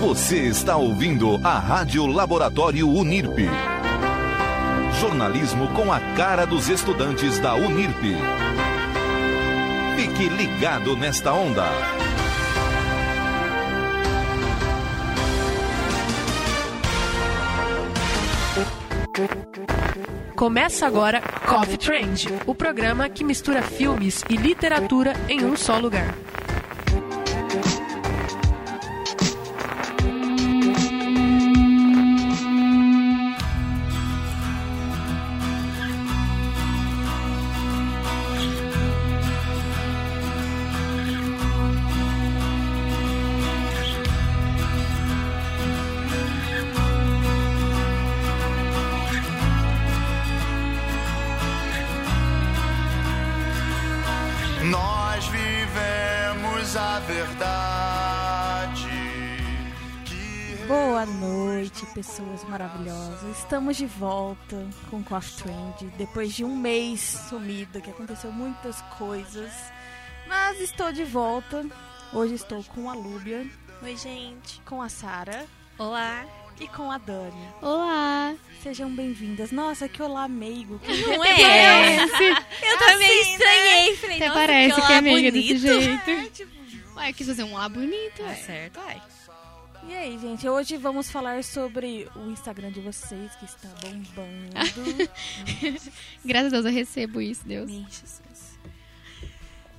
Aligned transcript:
Você 0.00 0.38
está 0.46 0.78
ouvindo 0.78 1.38
a 1.44 1.58
Rádio 1.58 2.06
Laboratório 2.06 2.88
Unirp. 2.88 3.38
Jornalismo 4.98 5.68
com 5.74 5.92
a 5.92 6.00
cara 6.16 6.46
dos 6.46 6.70
estudantes 6.70 7.38
da 7.38 7.54
Unirp. 7.54 8.00
Fique 9.96 10.28
ligado 10.30 10.96
nesta 10.96 11.34
onda. 11.34 11.66
Começa 20.34 20.86
agora 20.86 21.20
Coffee 21.20 21.76
Trend, 21.76 22.26
o 22.46 22.54
programa 22.54 23.10
que 23.10 23.22
mistura 23.22 23.60
filmes 23.60 24.24
e 24.30 24.36
literatura 24.36 25.12
em 25.28 25.44
um 25.44 25.54
só 25.54 25.78
lugar. 25.78 26.14
Maravilhosas. 63.22 63.38
Estamos 63.38 63.76
de 63.76 63.86
volta 63.86 64.66
com 64.90 64.98
o 64.98 65.04
Coffee 65.04 65.42
Trend 65.44 65.92
depois 65.96 66.34
de 66.34 66.44
um 66.44 66.56
mês 66.56 67.00
sumido, 67.28 67.80
que 67.80 67.90
aconteceu 67.90 68.32
muitas 68.32 68.80
coisas. 68.98 69.52
Mas 70.26 70.60
estou 70.60 70.92
de 70.92 71.04
volta. 71.04 71.64
Hoje 72.12 72.34
estou 72.34 72.62
com 72.64 72.90
a 72.90 72.94
Lúbia, 72.94 73.46
Oi, 73.82 73.96
gente. 73.96 74.60
com 74.64 74.82
a 74.82 74.88
Sara 74.88 75.46
Olá. 75.78 76.26
e 76.58 76.66
com 76.66 76.90
a 76.90 76.98
Dani. 76.98 77.48
Olá! 77.62 78.34
Sejam 78.62 78.90
bem-vindas. 78.94 79.52
Nossa, 79.52 79.88
que 79.88 80.02
olá 80.02 80.26
meigo. 80.28 80.78
Que 80.80 81.06
Não 81.06 81.24
é? 81.24 81.96
Eu 82.04 82.78
também 82.78 83.20
assim, 83.20 83.32
estranhei. 83.32 83.96
Falei, 83.96 84.16
Até 84.16 84.30
parece 84.30 84.74
que, 84.74 84.80
olá 84.80 84.92
é 84.92 84.98
amiga 84.98 85.30
bonito. 85.30 85.32
desse 85.32 85.58
jeito. 85.58 86.50
Ué, 86.96 87.12
quis 87.14 87.26
fazer 87.28 87.44
um 87.44 87.54
lá 87.54 87.68
bonito, 87.68 88.18
Tá 88.18 88.24
ué. 88.24 88.34
certo, 88.34 88.80
ai. 88.86 89.00
E 89.88 89.94
aí, 89.94 90.18
gente, 90.18 90.48
hoje 90.48 90.76
vamos 90.76 91.10
falar 91.10 91.42
sobre 91.42 92.08
o 92.14 92.30
Instagram 92.30 92.70
de 92.70 92.80
vocês, 92.80 93.34
que 93.36 93.44
está 93.44 93.68
bombando. 93.82 94.50
Graças 96.24 96.52
a 96.52 96.56
Deus 96.56 96.64
eu 96.66 96.72
recebo 96.72 97.20
isso, 97.20 97.46
Deus. 97.46 97.70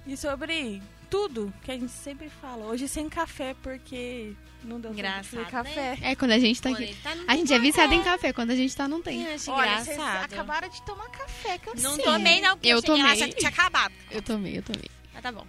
e 0.06 0.18
sobre 0.18 0.82
tudo 1.10 1.54
que 1.64 1.72
a 1.72 1.76
gente 1.78 1.92
sempre 1.92 2.30
fala. 2.30 2.66
Hoje 2.66 2.88
sem 2.88 3.08
café, 3.08 3.56
porque 3.62 4.34
não 4.64 4.80
deu 4.82 4.92
tempo 4.92 4.96
de 4.96 5.00
Engraçado, 5.02 5.46
café. 5.52 5.98
É, 6.02 6.16
quando 6.16 6.32
a 6.32 6.40
gente 6.40 6.62
tá 6.62 6.70
Quando 6.72 6.84
aqui. 6.84 6.96
tá, 7.02 7.12
A 7.28 7.36
gente 7.36 7.48
tem 7.48 7.58
é 7.58 7.60
viciado 7.60 7.94
em 7.94 7.98
café. 8.00 8.12
café, 8.12 8.34
quando 8.34 8.52
a 8.52 8.56
gente 8.56 8.76
tá, 8.76 8.88
não 8.88 9.02
tem. 9.02 9.24
Eu 9.24 9.36
acho 9.36 9.52
Olha, 9.52 9.84
vocês 9.84 10.00
acabaram 10.00 10.68
de 10.70 10.82
tomar 10.84 11.10
café, 11.10 11.58
que 11.58 11.70
eu 11.70 11.76
Não 11.76 11.96
sei. 11.96 12.04
tomei, 12.04 12.42
não, 12.42 12.58
porque 12.58 12.70
eu, 12.70 12.82
tomei. 12.82 13.34
tinha 13.34 13.50
acabado. 13.50 13.94
Eu 14.10 14.22
tomei, 14.22 14.58
eu 14.58 14.64
tomei. 14.64 14.90
Mas 15.14 15.22
tá 15.24 15.32
bom. 15.32 15.46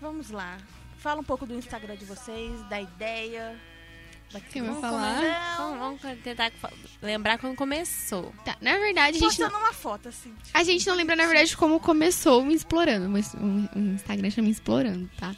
Vamos 0.00 0.30
lá. 0.30 0.56
Fala 0.98 1.20
um 1.20 1.24
pouco 1.24 1.44
do 1.46 1.54
Instagram 1.54 1.96
de 1.96 2.04
vocês, 2.04 2.62
da 2.68 2.80
ideia. 2.80 3.58
Vai 4.32 4.42
Vamos 4.56 4.80
falar? 4.80 5.56
Vamos, 5.58 5.78
vamos 5.78 6.22
tentar 6.22 6.50
lembrar 7.00 7.38
quando 7.38 7.54
começou. 7.54 8.34
Tá, 8.44 8.56
na 8.60 8.72
verdade, 8.78 9.10
a 9.18 9.20
gente, 9.20 9.22
Postando 9.22 9.52
não, 9.52 9.60
uma 9.60 9.72
foto, 9.72 10.08
assim. 10.08 10.34
tipo, 10.42 10.58
a 10.58 10.64
gente 10.64 10.86
não 10.88 10.96
lembra, 10.96 11.14
na 11.14 11.26
verdade, 11.26 11.56
como 11.56 11.78
começou 11.78 12.42
o 12.42 12.50
Explorando. 12.50 13.08
Mas 13.08 13.32
o 13.34 13.78
Instagram 13.78 14.30
chama 14.30 14.48
Explorando, 14.48 15.08
tá? 15.18 15.36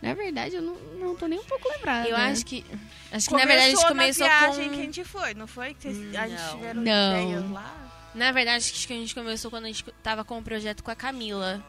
Na 0.00 0.14
verdade, 0.14 0.54
eu 0.54 0.62
não, 0.62 0.74
não 0.98 1.14
tô 1.16 1.26
nem 1.26 1.38
um 1.38 1.44
pouco 1.44 1.68
lembrada. 1.68 2.08
Eu 2.08 2.16
acho 2.16 2.46
que. 2.46 2.64
Acho 3.12 3.28
que 3.28 3.34
na 3.34 3.44
verdade 3.44 3.72
a 3.72 3.74
gente 3.74 3.86
começou 3.86 4.26
na 4.26 4.38
viagem 4.40 4.68
com. 4.68 4.74
que 4.74 4.80
a 4.80 4.84
gente 4.84 5.04
foi, 5.04 5.34
não 5.34 5.46
foi? 5.46 5.74
Que 5.74 5.82
vocês, 5.92 6.16
a 6.16 6.28
gente 6.28 6.40
Não. 6.40 6.50
tiveram 6.56 6.82
Não. 6.82 7.22
ideias 7.22 7.50
lá. 7.50 7.90
Na 8.14 8.32
verdade, 8.32 8.56
acho 8.72 8.86
que 8.86 8.92
a 8.94 8.96
gente 8.96 9.14
começou 9.14 9.50
quando 9.50 9.64
a 9.64 9.66
gente 9.66 9.84
tava 10.02 10.24
com 10.24 10.38
o 10.38 10.42
projeto 10.42 10.82
com 10.82 10.90
a 10.90 10.96
Camila 10.96 11.62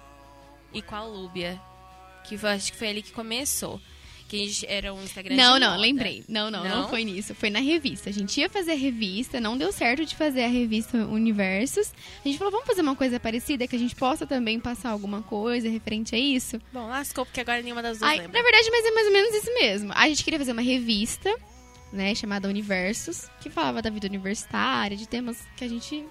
e 0.74 0.82
com 0.82 0.96
a 0.96 1.04
Lúbia. 1.04 1.60
Que 2.24 2.38
foi, 2.38 2.50
acho 2.52 2.72
que 2.72 2.78
foi 2.78 2.90
ali 2.90 3.02
que 3.02 3.12
começou. 3.12 3.80
Que 4.28 4.38
a 4.42 4.48
gente 4.48 4.66
era 4.66 4.94
um 4.94 5.04
Instagram 5.04 5.36
Não, 5.36 5.56
de 5.56 5.60
não, 5.60 5.70
moda. 5.72 5.82
lembrei. 5.82 6.24
Não, 6.30 6.50
não, 6.50 6.64
não, 6.64 6.82
Não? 6.84 6.90
foi 6.90 7.04
nisso. 7.04 7.36
Foi 7.36 7.50
na 7.50 7.60
revista. 7.60 8.10
A 8.10 8.14
gente 8.14 8.40
ia 8.40 8.50
fazer 8.50 8.72
a 8.72 8.76
revista, 8.76 9.42
não 9.42 9.58
deu 9.58 9.74
certo 9.74 10.06
de 10.06 10.16
fazer 10.16 10.44
a 10.46 10.48
revista 10.48 10.98
Universos. 11.06 11.92
A 12.24 12.28
gente 12.28 12.38
falou, 12.38 12.50
vamos 12.52 12.66
fazer 12.66 12.80
uma 12.82 12.96
coisa 12.96 13.20
parecida, 13.20 13.68
que 13.68 13.76
a 13.76 13.80
gente 13.80 13.94
possa 13.94 14.26
também 14.26 14.58
passar 14.58 14.90
alguma 14.92 15.22
coisa 15.22 15.68
referente 15.70 16.16
a 16.16 16.18
isso. 16.18 16.62
Bom, 16.72 16.88
lascou, 16.88 17.26
porque 17.26 17.42
agora 17.42 17.62
nenhuma 17.62 17.82
das 17.82 18.00
duas 18.00 18.10
Aí, 18.10 18.20
lembra. 18.20 18.38
na 18.38 18.44
verdade, 18.44 18.72
mas 18.72 18.86
é 18.86 18.92
mais 18.92 19.08
ou 19.08 19.14
menos 19.14 19.36
isso 19.36 19.54
mesmo. 19.54 19.92
A 19.94 20.08
gente 20.08 20.24
queria 20.24 20.40
fazer 20.40 20.54
uma 20.54 20.62
revista, 20.62 21.36
né, 21.92 22.16
chamada 22.16 22.48
Universos, 22.48 23.28
que 23.42 23.50
falava 23.50 23.82
da 23.82 23.90
vida 23.90 24.08
universitária, 24.08 24.96
de 24.96 25.10
temas 25.10 25.40
que 25.58 25.66
a 25.66 25.68
gente. 25.68 26.06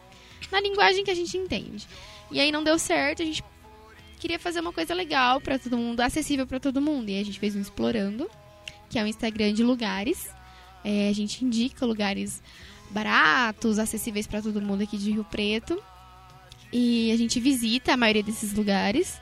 na 0.52 0.60
linguagem 0.60 1.02
que 1.04 1.10
a 1.10 1.14
gente 1.14 1.38
entende. 1.38 1.86
E 2.30 2.38
aí 2.38 2.52
não 2.52 2.62
deu 2.62 2.78
certo, 2.78 3.22
a 3.22 3.24
gente 3.24 3.42
queria 4.20 4.38
fazer 4.38 4.60
uma 4.60 4.72
coisa 4.72 4.94
legal 4.94 5.40
pra 5.40 5.58
todo 5.58 5.76
mundo, 5.76 6.00
acessível 6.00 6.46
pra 6.46 6.60
todo 6.60 6.80
mundo. 6.80 7.08
E 7.08 7.18
a 7.18 7.24
gente 7.24 7.40
fez 7.40 7.56
um 7.56 7.60
Explorando, 7.60 8.30
que 8.88 8.98
é 8.98 9.02
um 9.02 9.06
Instagram 9.06 9.52
de 9.52 9.64
lugares. 9.64 10.28
É, 10.84 11.08
a 11.08 11.12
gente 11.12 11.44
indica 11.44 11.84
lugares 11.84 12.42
baratos, 12.90 13.78
acessíveis 13.78 14.26
pra 14.26 14.42
todo 14.42 14.60
mundo 14.60 14.82
aqui 14.82 14.96
de 14.96 15.10
Rio 15.10 15.24
Preto. 15.24 15.82
E 16.72 17.10
a 17.10 17.16
gente 17.16 17.40
visita 17.40 17.94
a 17.94 17.96
maioria 17.96 18.22
desses 18.22 18.52
lugares. 18.52 19.20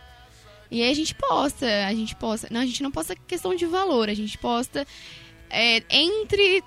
E 0.71 0.83
aí 0.83 0.91
a 0.91 0.95
gente 0.95 1.15
posta, 1.15 1.67
a 1.87 1.95
gente 1.95 2.15
posta. 2.17 2.49
Não, 2.51 2.61
a 2.61 2.67
gente 2.67 2.83
não 2.83 2.91
posta 2.91 3.15
questão 3.15 3.55
de 3.55 3.65
valor, 3.65 4.11
a 4.11 4.15
gente 4.15 4.37
posta 4.37 4.87
é, 5.49 5.83
entre. 5.89 6.63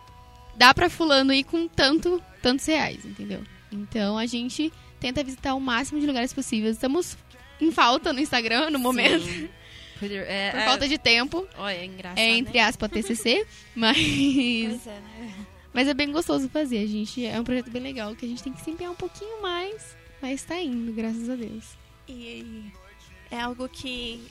Dá 0.55 0.73
pra 0.73 0.89
fulano 0.89 1.33
ir 1.33 1.43
com 1.43 1.67
tanto, 1.67 2.21
tantos 2.41 2.65
reais, 2.65 3.05
entendeu? 3.05 3.41
Então 3.71 4.17
a 4.17 4.25
gente 4.25 4.71
tenta 4.99 5.23
visitar 5.23 5.53
o 5.53 5.59
máximo 5.59 5.99
de 5.99 6.07
lugares 6.07 6.33
possíveis. 6.33 6.75
Estamos 6.75 7.17
em 7.61 7.71
falta 7.71 8.11
no 8.11 8.19
Instagram 8.19 8.69
no 8.69 8.79
momento, 8.79 9.25
Sim. 9.25 9.49
Por, 9.99 10.11
é, 10.11 10.51
por 10.51 10.59
é, 10.59 10.65
falta 10.65 10.87
de 10.87 10.97
tempo. 10.97 11.47
Olha, 11.57 11.75
é 11.75 11.85
engraçado. 11.85 12.17
É 12.17 12.29
entre 12.29 12.57
né? 12.57 12.63
aspas 12.63 12.89
TCC, 12.91 13.45
mas 13.75 13.97
Pois 13.97 14.87
é, 14.87 14.99
né? 14.99 15.45
mas 15.71 15.87
é 15.87 15.93
bem 15.93 16.11
gostoso 16.11 16.49
fazer. 16.49 16.79
A 16.79 16.87
gente 16.87 17.25
é 17.25 17.39
um 17.39 17.43
projeto 17.43 17.69
bem 17.69 17.81
legal 17.81 18.15
que 18.15 18.25
a 18.25 18.29
gente 18.29 18.41
tem 18.41 18.51
que 18.51 18.61
se 18.61 18.71
empenhar 18.71 18.91
um 18.91 18.95
pouquinho 18.95 19.41
mais, 19.41 19.95
mas 20.21 20.43
tá 20.43 20.59
indo, 20.59 20.91
graças 20.91 21.29
a 21.29 21.35
Deus. 21.35 21.77
E 22.09 22.71
é 23.29 23.39
algo 23.39 23.69
que 23.69 24.21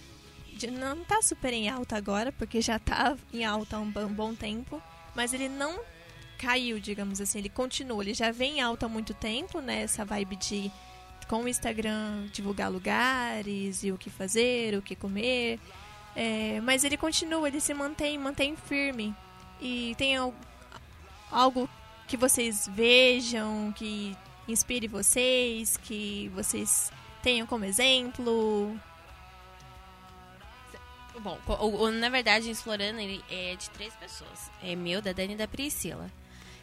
não 0.72 1.04
tá 1.04 1.22
super 1.22 1.52
em 1.52 1.69
alta 1.69 1.96
agora, 1.96 2.32
porque 2.32 2.60
já 2.60 2.78
tá 2.78 3.16
em 3.32 3.44
alta 3.44 3.76
há 3.76 3.80
um 3.80 4.12
bom 4.12 4.34
tempo, 4.34 4.82
mas 5.14 5.32
ele 5.32 5.48
não 5.48 5.80
caiu, 6.36 6.80
digamos 6.80 7.20
assim, 7.20 7.38
ele 7.38 7.48
continua, 7.48 8.02
ele 8.02 8.14
já 8.14 8.30
vem 8.30 8.58
em 8.58 8.60
alta 8.60 8.86
há 8.86 8.88
muito 8.88 9.14
tempo, 9.14 9.60
né, 9.60 9.82
essa 9.82 10.04
vibe 10.04 10.36
de 10.36 10.72
com 11.30 11.44
o 11.44 11.48
Instagram 11.48 12.26
divulgar 12.32 12.68
lugares 12.70 13.84
e 13.84 13.92
o 13.92 13.96
que 13.96 14.10
fazer, 14.10 14.76
o 14.76 14.82
que 14.82 14.96
comer, 14.96 15.60
É, 16.16 16.60
mas 16.62 16.82
ele 16.82 16.96
continua, 16.96 17.46
ele 17.46 17.60
se 17.60 17.72
mantém, 17.72 18.18
mantém 18.18 18.56
firme. 18.56 19.14
E 19.60 19.94
tem 19.96 20.16
al- 20.16 20.34
algo 21.30 21.70
que 22.08 22.16
vocês 22.16 22.69
vejam, 22.74 23.72
que 23.76 24.16
inspire 24.48 24.88
vocês, 24.88 25.76
que 25.76 26.28
vocês 26.34 26.90
tenham 27.22 27.46
como 27.46 27.64
exemplo. 27.64 28.76
Bom, 31.20 31.38
o, 31.46 31.84
o- 31.84 31.90
na 31.92 32.08
verdade, 32.08 32.50
Explorando 32.50 32.98
ele 33.00 33.22
é 33.30 33.54
de 33.54 33.70
três 33.70 33.94
pessoas. 33.94 34.50
É 34.64 34.75
meu, 34.75 35.00
da 35.00 35.12
Dani 35.12 35.34
e 35.34 35.37
da 35.37 35.46
Priscila. 35.46 36.10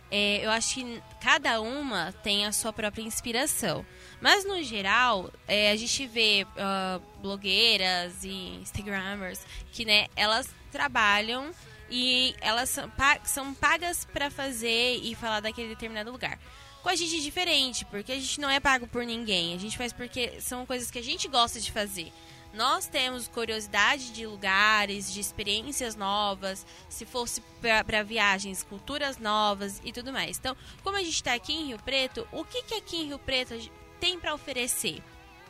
É, 0.09 0.45
eu 0.45 0.50
acho 0.51 0.75
que 0.75 1.01
cada 1.21 1.59
uma 1.62 2.13
tem 2.24 2.45
a 2.45 2.51
sua 2.51 2.71
própria 2.71 3.01
inspiração. 3.04 3.86
Mas, 4.21 4.45
no 4.45 4.62
geral, 4.63 5.31
é, 5.48 5.71
a 5.71 5.75
gente 5.75 6.07
vê 6.07 6.45
ah, 6.57 7.00
blogueiras 7.21 8.24
e 8.24 8.59
Instagrammers 8.62 9.42
que, 9.71 9.83
né, 9.86 10.07
elas 10.15 10.50
trabalham 10.71 11.51
e 11.89 12.36
elas 12.42 12.69
são, 12.69 12.89
pa- 12.89 13.19
são 13.24 13.54
pagas 13.54 14.06
pra 14.06 14.30
fazer 14.31 15.00
e 15.04 15.13
falar 15.15 15.39
daquele 15.42 15.69
determinado 15.69 16.12
lugar. 16.12 16.39
Com 16.83 16.89
a 16.89 16.95
gente 16.95 17.18
é 17.18 17.19
diferente, 17.19 17.83
porque 17.86 18.12
a 18.13 18.15
gente 18.15 18.39
não 18.39 18.50
é 18.50 18.59
pago 18.59 18.88
por 18.88 19.04
ninguém. 19.06 19.54
A 19.54 19.59
gente 19.59 19.77
faz 19.77 19.92
porque 19.92 20.39
são 20.39 20.65
coisas 20.65 20.89
que 20.89 21.00
a 21.00 21.04
gente 21.04 21.27
gosta 21.27 21.59
de 21.59 21.71
fazer. 21.71 22.12
Nós 22.57 22.88
temos 22.88 23.27
curiosidade 23.27 24.12
de 24.12 24.25
lugares, 24.25 25.13
de 25.13 25.19
experiências 25.19 25.95
novas, 25.95 26.65
se 26.89 27.06
fosse 27.06 27.39
para 27.62 28.01
viagens, 28.01 28.63
culturas 28.63 29.19
novas 29.19 29.80
e 29.86 29.94
tudo 29.94 30.12
mais. 30.12 30.39
Então, 30.39 30.57
como 30.83 30.98
a 30.98 31.04
gente 31.04 31.13
está 31.13 31.36
aqui 31.36 31.54
em 31.54 31.68
Rio 31.68 31.77
Preto, 31.77 32.27
o 32.31 32.44
que, 32.44 32.63
que 32.63 32.74
aqui 32.74 32.98
em 32.98 33.07
Rio 33.09 33.19
Preto 33.19 33.54
tem 34.00 34.19
para 34.19 34.33
oferecer? 34.33 35.04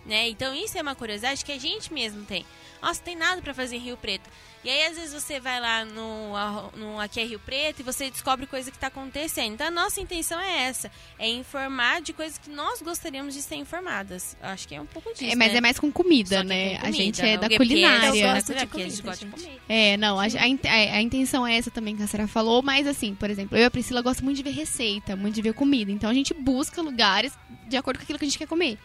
Né? 0.06 0.28
Então, 0.28 0.54
isso 0.54 0.78
é 0.78 0.82
uma 0.82 0.96
curiosidade 0.96 1.46
que 1.46 1.54
a 1.54 1.58
gente 1.58 1.94
mesmo 1.94 2.26
tem. 2.26 2.46
Nossa, 2.82 3.02
tem 3.02 3.16
nada 3.16 3.42
para 3.42 3.54
fazer 3.54 3.78
em 3.78 3.80
Rio 3.80 3.96
Preto. 3.96 4.30
E 4.68 4.70
aí, 4.70 4.84
às 4.88 4.98
vezes, 4.98 5.14
você 5.14 5.40
vai 5.40 5.62
lá 5.62 5.86
no, 5.86 6.34
no 6.76 7.00
Aqui 7.00 7.22
é 7.22 7.24
Rio 7.24 7.40
Preto 7.40 7.80
e 7.80 7.84
você 7.84 8.12
descobre 8.12 8.46
coisa 8.46 8.70
que 8.70 8.78
tá 8.78 8.88
acontecendo. 8.88 9.54
Então, 9.54 9.68
a 9.68 9.72
nossa 9.72 10.02
intenção 10.02 10.38
é 10.42 10.64
essa. 10.64 10.92
É 11.18 11.26
informar 11.30 12.02
de 12.02 12.12
coisas 12.12 12.38
que 12.38 12.50
nós 12.50 12.82
gostaríamos 12.82 13.34
de 13.34 13.42
ser 13.42 13.56
informadas. 13.56 14.36
Acho 14.42 14.68
que 14.68 14.76
é 14.76 14.82
um 14.82 14.86
pouco 14.86 15.14
disso, 15.14 15.24
É, 15.32 15.36
mas 15.38 15.54
né? 15.54 15.60
é 15.60 15.62
mais 15.62 15.80
com 15.80 15.90
comida, 15.90 16.44
né? 16.44 16.72
com 16.72 16.76
A 16.76 16.80
comida, 16.82 16.98
gente 16.98 17.22
é 17.22 17.36
o 17.36 17.40
da 17.40 17.48
porque 17.48 17.58
culinária. 17.58 18.08
Eu 18.08 18.34
gosto 18.34 18.54
de 18.54 18.66
porque 18.68 18.82
a 18.82 18.90
gente 18.90 19.02
gosta 19.02 19.26
de 19.26 19.32
gente. 19.32 19.42
comer. 19.46 19.62
É, 19.70 19.96
não, 19.96 20.20
a, 20.20 20.24
a 20.24 20.48
in- 20.50 20.60
a- 20.66 20.96
a 20.98 21.02
intenção 21.02 21.48
é 21.48 21.56
essa 21.58 21.72
também 21.72 21.96
que 21.96 22.04
a 22.04 22.08
Sarah 22.08 22.28
falou, 22.28 22.62
mas 22.62 22.86
assim, 22.88 23.16
por 23.16 23.30
exemplo, 23.30 23.58
eu 23.58 23.62
e 23.62 23.66
a 23.66 23.72
Priscila 23.72 24.02
gosto 24.02 24.22
muito 24.22 24.36
de 24.36 24.44
ver 24.44 24.52
receita, 24.52 25.16
muito 25.16 25.36
de 25.36 25.42
ver 25.42 25.54
comida. 25.54 25.90
Então 25.94 26.10
a 26.10 26.14
gente 26.14 26.34
busca 26.34 26.82
lugares 26.82 27.32
de 27.70 27.78
acordo 27.78 28.00
com 28.00 28.04
aquilo 28.04 28.20
que 28.20 28.26
a 28.26 28.28
gente 28.28 28.38
quer 28.38 28.48
comer. 28.48 28.78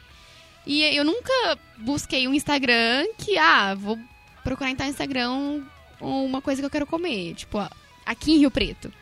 E 0.65 0.81
eu 0.97 1.03
nunca 1.03 1.59
busquei 1.79 2.29
um 2.29 2.35
Instagram 2.35 3.05
que, 3.19 3.37
ah, 3.37 3.75
vou 3.75 3.99
procurar 4.45 4.71
em 4.71 4.77
tal 4.77 4.87
Instagram 4.89 5.63
uma 6.03 6.43
coisa 6.43 6.61
que 6.61 6.67
eu 6.67 6.71
quero 6.71 6.87
comer. 6.87 7.35
Tipo, 7.35 7.59
aqui 8.05 8.33
em 8.33 8.39
Rio 8.39 8.51
Preto. 8.51 8.93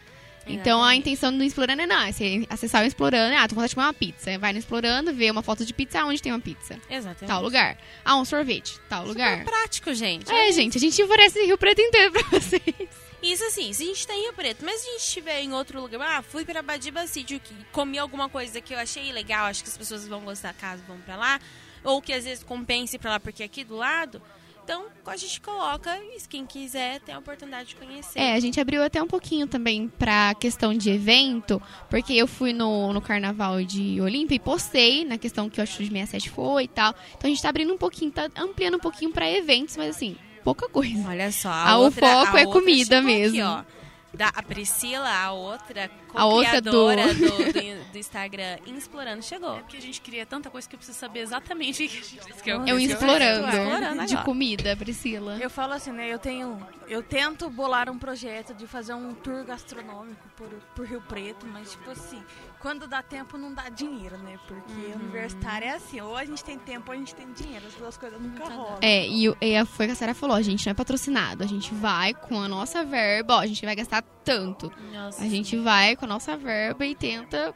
Então 0.46 0.82
a 0.82 0.96
intenção 0.96 1.36
do 1.36 1.44
Explorando 1.44 1.82
é 1.82 1.86
não, 1.86 2.00
é 2.02 2.12
você 2.12 2.46
acessar 2.48 2.82
o 2.82 2.86
Explorando, 2.86 3.36
ah, 3.36 3.42
tô 3.46 3.50
com 3.50 3.56
vontade 3.56 3.70
de 3.70 3.74
comer 3.74 3.86
uma 3.86 3.94
pizza. 3.94 4.38
Vai 4.38 4.52
no 4.52 4.58
Explorando, 4.58 5.12
vê 5.12 5.30
uma 5.30 5.42
foto 5.42 5.64
de 5.64 5.72
pizza, 5.72 6.04
onde 6.04 6.20
tem 6.20 6.32
uma 6.32 6.40
pizza. 6.40 6.80
Exatamente. 6.88 7.26
Tal 7.26 7.42
lugar. 7.42 7.78
Ah, 8.04 8.16
um 8.16 8.24
sorvete, 8.24 8.80
tal 8.88 9.06
lugar. 9.06 9.38
Super 9.38 9.50
prático, 9.50 9.94
gente. 9.94 10.30
É, 10.32 10.50
gente, 10.52 10.76
a 10.76 10.80
gente 10.80 11.02
oferece 11.02 11.44
Rio 11.44 11.58
Preto 11.58 11.80
inteiro 11.80 12.12
pra 12.12 12.22
vocês. 12.38 12.88
Isso 13.22 13.44
assim, 13.44 13.72
se 13.72 13.82
a 13.82 13.86
gente 13.86 14.06
tá 14.06 14.14
em 14.14 14.22
Rio 14.22 14.32
Preto, 14.32 14.64
mas 14.64 14.80
se 14.80 14.88
a 14.88 14.92
gente 14.92 15.02
estiver 15.02 15.40
em 15.42 15.52
outro 15.52 15.80
lugar, 15.80 16.00
ah, 16.00 16.22
fui 16.22 16.44
pra 16.44 16.62
Badiba 16.62 17.06
City, 17.06 17.38
que 17.38 17.54
comi 17.70 17.98
alguma 17.98 18.28
coisa 18.28 18.60
que 18.60 18.72
eu 18.72 18.78
achei 18.78 19.12
legal, 19.12 19.46
acho 19.46 19.62
que 19.62 19.68
as 19.68 19.76
pessoas 19.76 20.08
vão 20.08 20.22
gostar 20.22 20.54
caso 20.54 20.82
vão 20.88 20.98
pra 21.00 21.16
lá, 21.16 21.38
ou 21.84 22.00
que 22.00 22.14
às 22.14 22.24
vezes 22.24 22.42
compense 22.42 22.98
pra 22.98 23.10
lá 23.10 23.20
porque 23.20 23.42
é 23.42 23.46
aqui 23.46 23.62
do 23.62 23.76
lado. 23.76 24.22
Então, 24.64 24.86
a 25.06 25.16
gente 25.16 25.40
coloca 25.40 25.96
e 25.98 26.20
quem 26.28 26.46
quiser 26.46 27.00
tem 27.00 27.14
a 27.14 27.18
oportunidade 27.18 27.70
de 27.70 27.76
conhecer. 27.76 28.18
É, 28.18 28.34
a 28.34 28.40
gente 28.40 28.60
abriu 28.60 28.82
até 28.82 29.02
um 29.02 29.06
pouquinho 29.06 29.46
também 29.46 29.88
pra 29.88 30.34
questão 30.34 30.72
de 30.72 30.90
evento, 30.90 31.60
porque 31.88 32.12
eu 32.12 32.26
fui 32.26 32.52
no, 32.52 32.92
no 32.92 33.00
carnaval 33.00 33.62
de 33.64 34.00
Olímpia 34.00 34.36
e 34.36 34.38
postei 34.38 35.04
na 35.04 35.18
questão 35.18 35.50
que 35.50 35.60
o 35.60 35.62
Atitude 35.64 35.88
67 35.90 36.30
foi 36.30 36.64
e 36.64 36.68
tal. 36.68 36.94
Então 37.16 37.28
a 37.28 37.28
gente 37.28 37.42
tá 37.42 37.48
abrindo 37.48 37.72
um 37.72 37.78
pouquinho, 37.78 38.12
tá 38.12 38.28
ampliando 38.36 38.76
um 38.76 38.80
pouquinho 38.80 39.10
pra 39.10 39.28
eventos, 39.30 39.76
mas 39.76 39.96
assim, 39.96 40.16
pouca 40.44 40.68
coisa. 40.68 41.08
Olha 41.08 41.32
só, 41.32 41.50
Ah, 41.50 41.78
o 41.78 41.90
foco 41.90 42.36
é 42.36 42.44
comida 42.44 43.02
mesmo. 43.02 43.42
Aqui, 43.42 43.42
ó. 43.42 43.80
Da, 44.12 44.28
a 44.28 44.42
Priscila, 44.42 45.08
a 45.08 45.32
outra 45.32 45.88
A 46.14 46.24
outra 46.26 46.60
do- 46.60 46.70
co-criadora 46.70 47.14
do... 47.14 47.52
Do, 47.52 47.90
do 47.92 47.98
Instagram 47.98 48.58
Explorando, 48.66 49.22
chegou. 49.22 49.56
É 49.56 49.60
porque 49.60 49.76
a 49.76 49.80
gente 49.80 50.00
queria 50.00 50.24
tanta 50.26 50.48
coisa 50.50 50.68
que 50.68 50.74
eu 50.74 50.78
preciso 50.78 50.98
saber 50.98 51.20
exatamente 51.20 51.84
o 51.84 51.88
que 51.88 51.98
a 51.98 52.02
gente 52.02 52.42
quer. 52.42 52.50
É 52.50 52.74
um 52.74 52.78
explorando, 52.78 53.46
explorando 53.48 54.06
de 54.06 54.12
agora. 54.14 54.24
comida, 54.24 54.76
Priscila. 54.76 55.38
Eu 55.40 55.50
falo 55.50 55.72
assim, 55.74 55.92
né? 55.92 56.08
Eu 56.08 56.18
tenho. 56.18 56.58
Eu 56.88 57.02
tento 57.02 57.48
bolar 57.50 57.88
um 57.90 57.98
projeto 57.98 58.54
de 58.54 58.66
fazer 58.66 58.94
um 58.94 59.14
tour 59.14 59.44
gastronômico 59.44 60.20
por, 60.36 60.48
por 60.74 60.86
Rio 60.86 61.00
Preto, 61.02 61.46
mas 61.46 61.72
tipo 61.72 61.90
assim, 61.90 62.20
quando 62.60 62.86
dá 62.88 63.02
tempo 63.02 63.36
não 63.38 63.52
dá 63.54 63.68
dinheiro, 63.68 64.18
né? 64.18 64.38
Porque 64.48 64.94
universitário 64.96 65.66
é 65.68 65.74
assim, 65.74 66.00
ou 66.00 66.16
a 66.16 66.24
gente 66.24 66.42
tem 66.42 66.58
tempo 66.58 66.90
ou 66.90 66.94
a 66.94 66.98
gente 66.98 67.14
tem 67.14 67.30
dinheiro, 67.32 67.64
as 67.66 67.74
duas 67.74 67.96
coisas 67.96 68.20
nunca 68.20 68.44
rolam. 68.44 68.78
É, 68.82 69.06
e, 69.06 69.28
o- 69.28 69.36
e 69.40 69.56
a- 69.56 69.64
foi 69.64 69.86
o 69.86 69.88
que 69.88 69.92
a 69.92 69.96
Sarah 69.96 70.14
falou, 70.14 70.36
a 70.36 70.42
gente 70.42 70.66
não 70.66 70.72
é 70.72 70.74
patrocinado, 70.74 71.44
a 71.44 71.46
gente 71.46 71.72
vai 71.74 72.12
com 72.14 72.40
a 72.40 72.48
nossa 72.48 72.84
verba, 72.84 73.36
ó, 73.36 73.40
a 73.40 73.46
gente 73.46 73.64
vai 73.64 73.76
gastar 73.76 74.02
tanto. 74.30 74.72
Nossa. 74.92 75.24
A 75.24 75.28
gente 75.28 75.56
vai 75.56 75.96
com 75.96 76.04
a 76.04 76.08
nossa 76.08 76.36
verba 76.36 76.86
e 76.86 76.94
tenta 76.94 77.52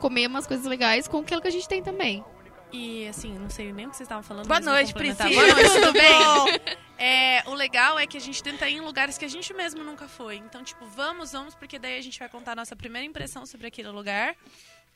comer 0.00 0.26
umas 0.26 0.44
coisas 0.44 0.66
legais 0.66 1.06
com 1.06 1.18
aquilo 1.18 1.40
que 1.40 1.46
a 1.46 1.52
gente 1.52 1.68
tem 1.68 1.82
também. 1.82 2.24
E 2.72 3.06
assim, 3.06 3.32
não 3.38 3.48
sei 3.48 3.72
nem 3.72 3.86
o 3.86 3.90
que 3.90 3.96
vocês 3.96 4.06
estavam 4.06 4.24
falando. 4.24 4.48
Boa 4.48 4.58
noite. 4.58 4.92
Priscila. 4.92 5.30
Boa 5.30 5.46
noite, 5.54 5.70
tudo 5.70 5.82
Tudo 5.82 5.92
bem? 5.94 6.76
É, 6.98 7.44
o 7.46 7.54
legal 7.54 7.96
é 7.96 8.06
que 8.08 8.16
a 8.16 8.20
gente 8.20 8.42
tenta 8.42 8.68
ir 8.68 8.74
em 8.76 8.80
lugares 8.80 9.16
que 9.16 9.24
a 9.24 9.28
gente 9.28 9.54
mesmo 9.54 9.84
nunca 9.84 10.08
foi. 10.08 10.36
Então, 10.36 10.64
tipo, 10.64 10.84
vamos, 10.86 11.30
vamos, 11.30 11.54
porque 11.54 11.78
daí 11.78 11.96
a 11.96 12.02
gente 12.02 12.18
vai 12.18 12.28
contar 12.28 12.52
a 12.52 12.56
nossa 12.56 12.74
primeira 12.74 13.06
impressão 13.06 13.46
sobre 13.46 13.68
aquele 13.68 13.88
lugar. 13.88 14.34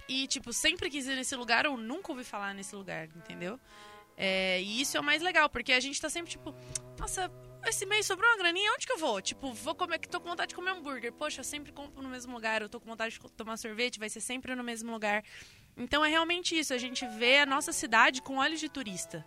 E, 0.09 0.27
tipo, 0.27 0.53
sempre 0.53 0.91
quis 0.91 1.07
ir 1.07 1.15
nesse 1.15 1.37
lugar 1.37 1.65
ou 1.65 1.77
nunca 1.77 2.11
ouvi 2.11 2.25
falar 2.25 2.53
nesse 2.55 2.75
lugar, 2.75 3.05
entendeu? 3.15 3.61
É, 4.17 4.61
e 4.61 4.81
isso 4.81 4.97
é 4.97 5.01
o 5.01 5.05
mais 5.05 5.23
legal, 5.23 5.49
porque 5.49 5.73
a 5.73 5.79
gente 5.79 6.01
tá 6.01 6.11
sempre, 6.11 6.31
tipo, 6.33 6.53
nossa, 6.99 7.31
esse 7.67 7.87
mês 7.87 8.07
sobrou 8.07 8.29
uma 8.31 8.39
graninha, 8.39 8.73
onde 8.73 8.87
que 8.87 8.93
eu 8.93 8.99
vou? 8.99 9.21
Tipo, 9.21 9.53
vou 9.53 9.75
comer, 9.75 9.99
que 9.99 10.09
tô 10.09 10.21
com 10.21 10.29
vontade 10.29 10.51
de 10.51 10.55
comer 10.55 10.71
hambúrguer. 10.71 11.13
Poxa, 11.13 11.41
eu 11.41 11.45
sempre 11.45 11.73
compro 11.73 12.03
no 12.03 12.09
mesmo 12.09 12.33
lugar, 12.33 12.63
eu 12.63 12.69
tô 12.69 12.81
com 12.81 12.87
vontade 12.89 13.19
de 13.19 13.33
tomar 13.33 13.57
sorvete, 13.57 13.99
vai 13.99 14.09
ser 14.09 14.21
sempre 14.21 14.55
no 14.55 14.65
mesmo 14.65 14.91
lugar. 14.93 15.23
Então 15.77 16.05
é 16.05 16.09
realmente 16.09 16.59
isso, 16.59 16.75
a 16.75 16.79
gente 16.79 17.07
vê 17.07 17.39
a 17.39 17.47
nossa 17.47 17.73
cidade 17.73 18.21
com 18.23 18.37
olhos 18.37 18.61
de 18.61 18.69
turista, 18.69 19.25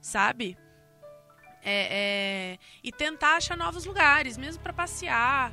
sabe? 0.00 0.56
É, 1.62 1.88
é, 1.90 2.58
e 2.82 2.92
tentar 2.92 3.36
achar 3.36 3.56
novos 3.56 3.84
lugares, 3.84 4.36
mesmo 4.36 4.62
pra 4.62 4.72
passear, 4.72 5.52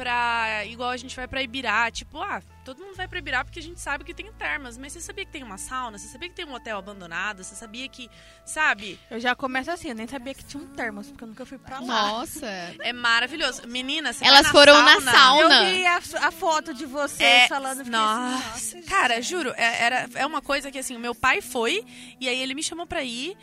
pra. 0.00 0.64
Igual 0.64 0.90
a 0.90 0.96
gente 0.96 1.14
vai 1.14 1.28
pra 1.28 1.42
Ibirá, 1.42 1.90
tipo, 1.90 2.18
ah, 2.22 2.42
todo 2.64 2.78
mundo 2.82 2.96
vai 2.96 3.06
pra 3.06 3.18
Ibirá 3.18 3.44
porque 3.44 3.58
a 3.58 3.62
gente 3.62 3.78
sabe 3.80 4.02
que 4.02 4.14
tem 4.14 4.32
termas, 4.32 4.78
mas 4.78 4.92
você 4.94 5.00
sabia 5.00 5.26
que 5.26 5.30
tem 5.30 5.42
uma 5.42 5.58
sauna? 5.58 5.98
Você 5.98 6.08
sabia 6.08 6.28
que 6.30 6.34
tem 6.34 6.46
um 6.46 6.54
hotel 6.54 6.78
abandonado? 6.78 7.44
Você 7.44 7.54
sabia 7.54 7.86
que. 7.88 8.08
Sabe? 8.44 8.98
Eu 9.10 9.20
já 9.20 9.34
começo 9.34 9.70
assim, 9.70 9.90
eu 9.90 9.94
nem 9.94 10.06
sabia 10.06 10.32
que 10.34 10.42
tinha 10.42 10.62
um 10.62 10.66
termos, 10.68 11.08
porque 11.08 11.24
eu 11.24 11.28
nunca 11.28 11.44
fui 11.44 11.58
pra 11.58 11.80
lá. 11.80 11.86
Nossa. 11.86 12.46
É 12.80 12.92
maravilhoso. 12.92 13.66
Meninas, 13.68 14.22
Elas 14.22 14.42
na 14.44 14.50
foram 14.50 14.82
na 14.82 15.00
sauna, 15.00 15.12
sauna. 15.12 15.54
Eu 15.70 15.74
vi 15.74 15.86
a, 15.86 15.96
a 16.28 16.30
foto 16.30 16.72
de 16.72 16.86
vocês 16.86 17.20
É, 17.44 17.48
falando 17.48 17.78
fiquei 17.84 17.92
nossa, 17.92 18.48
assim, 18.54 18.76
nossa, 18.78 18.88
cara, 18.88 19.16
gente. 19.16 19.28
juro, 19.28 19.52
é, 19.56 19.82
era, 19.84 20.08
é 20.14 20.24
uma 20.24 20.40
coisa 20.40 20.70
que 20.70 20.78
assim, 20.78 20.96
o 20.96 21.00
meu 21.00 21.14
pai 21.14 21.42
foi 21.42 21.84
e 22.18 22.26
aí 22.28 22.40
ele 22.40 22.54
me 22.54 22.62
chamou 22.62 22.86
pra 22.86 23.02
ir. 23.04 23.36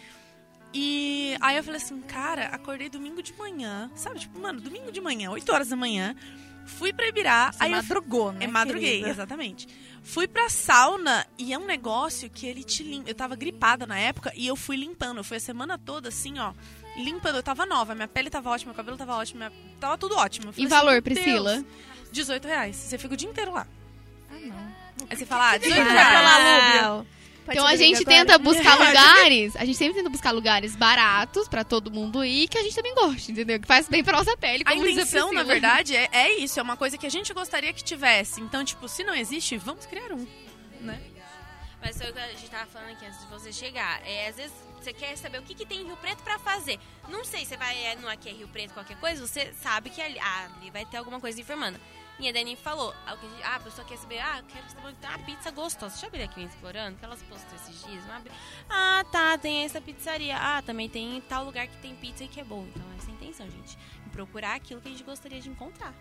E 0.80 1.36
aí 1.42 1.58
eu 1.58 1.64
falei 1.64 1.82
assim, 1.82 2.00
cara, 2.02 2.46
acordei 2.48 2.88
domingo 2.88 3.24
de 3.24 3.34
manhã, 3.34 3.90
sabe? 3.96 4.20
Tipo, 4.20 4.40
mano, 4.40 4.62
domingo 4.62 4.92
de 4.92 5.02
manhã, 5.02 5.32
8 5.32 5.52
horas 5.52 5.70
da 5.70 5.76
manhã, 5.76 6.16
fui 6.68 6.94
pra 6.94 7.08
Ibirá, 7.08 7.52
Você 7.52 7.64
aí 7.64 7.72
eu 7.72 7.78
madrugou, 7.78 8.32
né? 8.32 8.46
é 8.46 8.48
madruguei, 8.48 8.90
querida? 9.00 9.10
exatamente. 9.10 9.68
Fui 10.04 10.28
pra 10.28 10.50
sauna 10.50 11.26
e 11.38 11.52
é 11.52 11.58
um 11.58 11.66
negócio 11.66 12.30
que 12.30 12.46
ele 12.46 12.64
te 12.64 12.84
limpa. 12.84 13.10
Eu 13.10 13.16
tava 13.16 13.36
gripada 13.36 13.88
na 13.88 13.98
época 13.98 14.32
e 14.36 14.46
eu 14.46 14.56
fui 14.56 14.78
limpando. 14.78 15.18
Eu 15.18 15.24
fui 15.24 15.36
a 15.38 15.40
semana 15.40 15.78
toda 15.80 16.10
assim, 16.10 16.38
ó, 16.40 16.54
limpando. 16.96 17.36
Eu 17.38 17.44
tava 17.44 17.66
nova, 17.66 17.96
minha 17.96 18.08
pele 18.08 18.30
tava 18.30 18.50
ótima, 18.52 18.70
meu 18.72 18.76
cabelo 18.78 18.96
tava 18.98 19.16
ótimo, 19.16 19.40
minha- 19.40 19.52
tava 19.80 19.98
tudo 19.98 20.16
ótimo. 20.16 20.48
Eu 20.48 20.52
E 20.52 20.54
falei 20.54 20.68
valor, 20.70 20.90
assim, 20.90 20.94
"Meu 20.94 21.02
Priscila? 21.02 21.54
Deus, 21.56 21.66
18 22.12 22.48
reais. 22.48 22.76
Você 22.76 22.98
fica 23.00 23.16
o 23.16 23.18
dia 23.18 23.30
inteiro 23.30 23.52
lá. 23.52 23.68
Ah, 24.30 24.36
não. 24.40 25.08
Aí 25.10 25.18
você 25.18 25.26
fala, 25.26 25.52
ah, 25.52 25.58
18 25.58 25.76
Vai 25.84 25.94
reais. 25.94 27.06
Então 27.50 27.66
a 27.66 27.76
gente 27.76 28.02
agora? 28.02 28.18
tenta 28.18 28.38
buscar 28.38 28.76
lugares, 28.80 29.56
a 29.56 29.66
gente 29.66 29.78
sempre 29.78 29.96
tenta 29.96 30.10
buscar 30.10 30.32
lugares 30.32 30.76
baratos 30.76 31.48
pra 31.48 31.64
todo 31.64 31.92
mundo 31.92 32.24
ir, 32.24 32.48
que 32.48 32.58
a 32.58 32.64
gente 32.64 32.76
também 32.76 32.94
goste, 32.94 33.32
entendeu? 33.32 33.60
Que 33.60 33.68
faz 33.68 33.88
bem 33.88 34.04
pra 34.04 34.18
nossa 34.18 34.36
pele, 34.38 34.64
A 34.66 34.76
intenção, 34.76 35.32
na 35.32 35.44
verdade, 35.44 35.96
é, 35.96 36.10
é 36.12 36.40
isso. 36.40 36.60
É 36.60 36.64
uma 36.64 36.78
coisa 36.78 36.98
que 36.98 37.06
a 37.06 37.12
gente 37.12 37.34
gostaria 37.34 37.72
que 37.74 37.84
tivesse. 37.84 38.42
Então, 38.42 38.64
tipo, 38.64 38.88
se 38.88 39.04
não 39.04 39.16
existe, 39.16 39.58
vamos 39.58 39.86
criar 39.86 40.12
um. 40.12 40.28
Né? 40.82 41.00
Mas 41.82 41.98
foi 41.98 42.10
o 42.10 42.14
que 42.14 42.20
a 42.20 42.28
gente 42.28 42.50
tava 42.50 42.66
falando 42.66 42.92
aqui 42.92 43.06
antes 43.06 43.20
de 43.20 43.28
você 43.28 43.52
chegar. 43.52 44.02
É, 44.06 44.28
às 44.28 44.36
vezes 44.36 44.54
você 44.80 44.94
quer 44.94 45.16
saber 45.18 45.40
o 45.40 45.44
que, 45.44 45.54
que 45.54 45.66
tem 45.66 45.82
em 45.82 45.86
Rio 45.86 45.98
Preto 45.98 46.24
pra 46.24 46.40
fazer. 46.40 46.80
Não 47.10 47.24
sei, 47.24 47.46
você 47.46 47.58
vai 47.58 47.78
é, 47.86 47.96
no 47.96 48.08
Aqui 48.08 48.30
é 48.30 48.32
Rio 48.32 48.48
Preto, 48.48 48.74
qualquer 48.74 48.98
coisa, 48.98 49.26
você 49.26 49.54
sabe 49.62 49.90
que 49.90 50.02
ali, 50.02 50.18
ah, 50.20 50.50
ali 50.58 50.70
vai 50.72 50.86
ter 50.86 50.98
alguma 50.98 51.20
coisa 51.20 51.40
informando. 51.40 51.80
E 52.20 52.28
a 52.28 52.32
Dani 52.32 52.56
falou, 52.56 52.94
ah, 53.06 53.12
a 53.12 53.48
ah, 53.48 53.56
a 53.56 53.60
pessoa 53.60 53.88
quer 53.88 53.98
saber, 53.98 54.20
ah, 54.20 54.40
eu 54.40 54.44
quero 54.46 54.68
saber 54.70 54.88
onde 54.88 54.98
tem 54.98 55.10
uma 55.10 55.20
pizza 55.20 55.52
gostosa. 55.52 55.96
Você 55.96 56.06
já 56.06 56.10
viu 56.10 56.24
aqui 56.24 56.44
explorando? 56.44 56.98
Que 56.98 57.06
elas 57.06 57.22
postou 57.24 57.56
esses 57.56 57.86
dias. 57.86 58.04
Ah, 58.70 59.04
tá, 59.12 59.38
tem 59.38 59.64
essa 59.64 59.80
pizzaria. 59.80 60.36
Ah, 60.36 60.62
também 60.64 60.90
tem 60.90 61.22
tal 61.30 61.46
lugar 61.46 61.68
que 61.68 61.78
tem 61.78 61.96
pizza 61.96 62.24
e 62.24 62.28
que 62.28 62.42
é 62.42 62.44
bom. 62.44 62.66
Então 62.70 62.84
essa 62.98 63.10
é 63.10 63.12
a 63.12 63.16
intenção, 63.16 63.50
gente. 63.50 63.78
Procurar 64.12 64.56
aquilo 64.56 64.82
que 64.82 64.88
a 64.88 64.92
gente 64.92 65.04
gostaria 65.04 65.40
de 65.40 65.50
encontrar. 65.50 65.94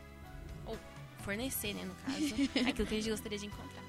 Ou 0.64 0.78
fornecer, 1.18 1.74
né, 1.74 1.84
no 1.84 1.94
caso, 1.96 2.34
aquilo 2.66 2.88
que 2.88 2.94
a 2.94 3.00
gente 3.00 3.10
gostaria 3.10 3.38
de 3.38 3.46
encontrar. 3.46 3.84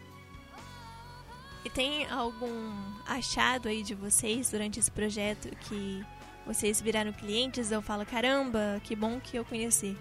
E 1.64 1.70
tem 1.70 2.06
algum 2.08 2.74
achado 3.06 3.70
aí 3.70 3.84
de 3.84 3.96
vocês 3.96 4.52
durante 4.52 4.80
esse 4.80 4.92
projeto 4.92 5.50
que 5.68 6.06
vocês 6.46 6.82
viraram 6.82 7.12
clientes 7.14 7.72
ou 7.72 7.82
falam, 7.82 8.06
caramba, 8.06 8.82
que 8.84 8.96
bom 8.96 9.20
que 9.20 9.38
eu 9.38 9.46
conheci. 9.46 9.98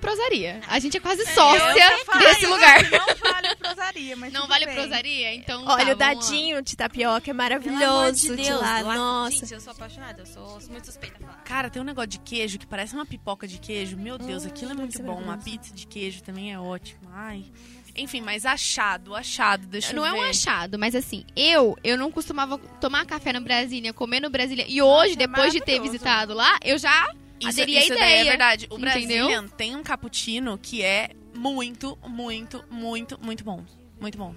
Prosaria. 0.00 0.60
A 0.68 0.78
gente 0.78 0.96
é 0.96 1.00
quase 1.00 1.22
Eu 1.22 1.26
sócia 1.28 1.76
ia 1.76 2.04
falar 2.04 2.18
desse 2.20 2.46
lugar. 2.46 2.82
Não 2.90 3.16
vale 3.32 3.56
prosaria, 3.56 4.16
mas 4.16 4.32
Não 4.32 4.46
vale 4.46 4.66
bem. 4.66 4.74
prosaria? 4.74 5.34
Então 5.34 5.64
Olha, 5.66 5.66
tá, 5.66 5.74
o 5.74 5.76
vamos 5.76 5.88
lá. 5.88 6.14
dadinho 6.14 6.62
de 6.62 6.76
tapioca 6.76 7.16
é 7.16 7.20
Pelo 7.20 7.30
amor 7.30 7.42
maravilhoso 7.42 8.36
de, 8.36 8.50
lá. 8.52 8.82
Nossa. 8.82 9.30
Gente, 9.36 9.54
eu 9.54 9.60
sou 9.60 9.72
apaixonada, 9.72 10.22
eu 10.22 10.26
sou 10.26 10.58
muito 10.70 10.86
suspeita. 10.86 11.18
Cara, 11.44 11.68
tem 11.70 11.82
um 11.82 11.84
negócio 11.84 12.08
de 12.10 12.18
queijo 12.20 12.58
que 12.58 12.66
parece 12.66 12.94
uma 12.94 13.04
pipoca 13.06 13.46
de 13.46 13.58
queijo. 13.58 13.96
Meu 13.96 14.18
Deus, 14.18 14.44
Hum, 14.44 14.48
aquilo 14.48 14.70
é 14.72 14.74
muito 14.74 14.96
ser 14.96 15.02
bom. 15.02 15.14
Uma 15.14 15.26
maravilhoso. 15.36 15.58
pizza 15.60 15.74
de 15.74 15.86
queijo 15.86 16.22
também 16.22 16.52
é 16.52 16.58
ótimo. 16.58 17.00
Ai. 17.12 17.44
Enfim, 17.96 18.20
mas 18.20 18.46
achado, 18.46 19.14
achado. 19.16 19.66
Deixa 19.66 19.92
Não 19.92 20.06
eu 20.06 20.14
é 20.14 20.18
um 20.18 20.22
achado, 20.22 20.78
mas 20.78 20.94
assim, 20.94 21.24
eu 21.34 21.76
eu 21.82 21.96
não 21.98 22.12
costumava 22.12 22.56
tomar 22.80 23.04
café 23.04 23.32
na 23.32 23.40
Brasília, 23.40 23.92
comer 23.92 24.20
no 24.20 24.30
Brasília. 24.30 24.64
E 24.68 24.80
hoje, 24.80 25.14
Nossa, 25.16 25.24
é 25.24 25.26
depois 25.26 25.52
de 25.52 25.58
ter 25.60 25.72
maravilhoso. 25.72 25.92
visitado 25.92 26.32
lá, 26.34 26.56
eu 26.64 26.78
já 26.78 27.12
Isso, 27.40 27.60
aderi 27.60 27.76
à 27.76 27.80
isso 27.80 27.88
daí 27.90 27.96
ideia. 27.98 28.20
é 28.20 28.24
verdade. 28.24 28.66
O 28.70 28.78
entendeu? 28.78 29.26
Brazilian 29.26 29.48
tem 29.48 29.76
um 29.76 29.82
cappuccino 29.82 30.58
que 30.58 30.82
é 30.82 31.10
muito, 31.34 31.98
muito, 32.06 32.64
muito, 32.70 33.18
muito 33.22 33.44
bom. 33.44 33.64
Muito 34.00 34.16
bom. 34.18 34.34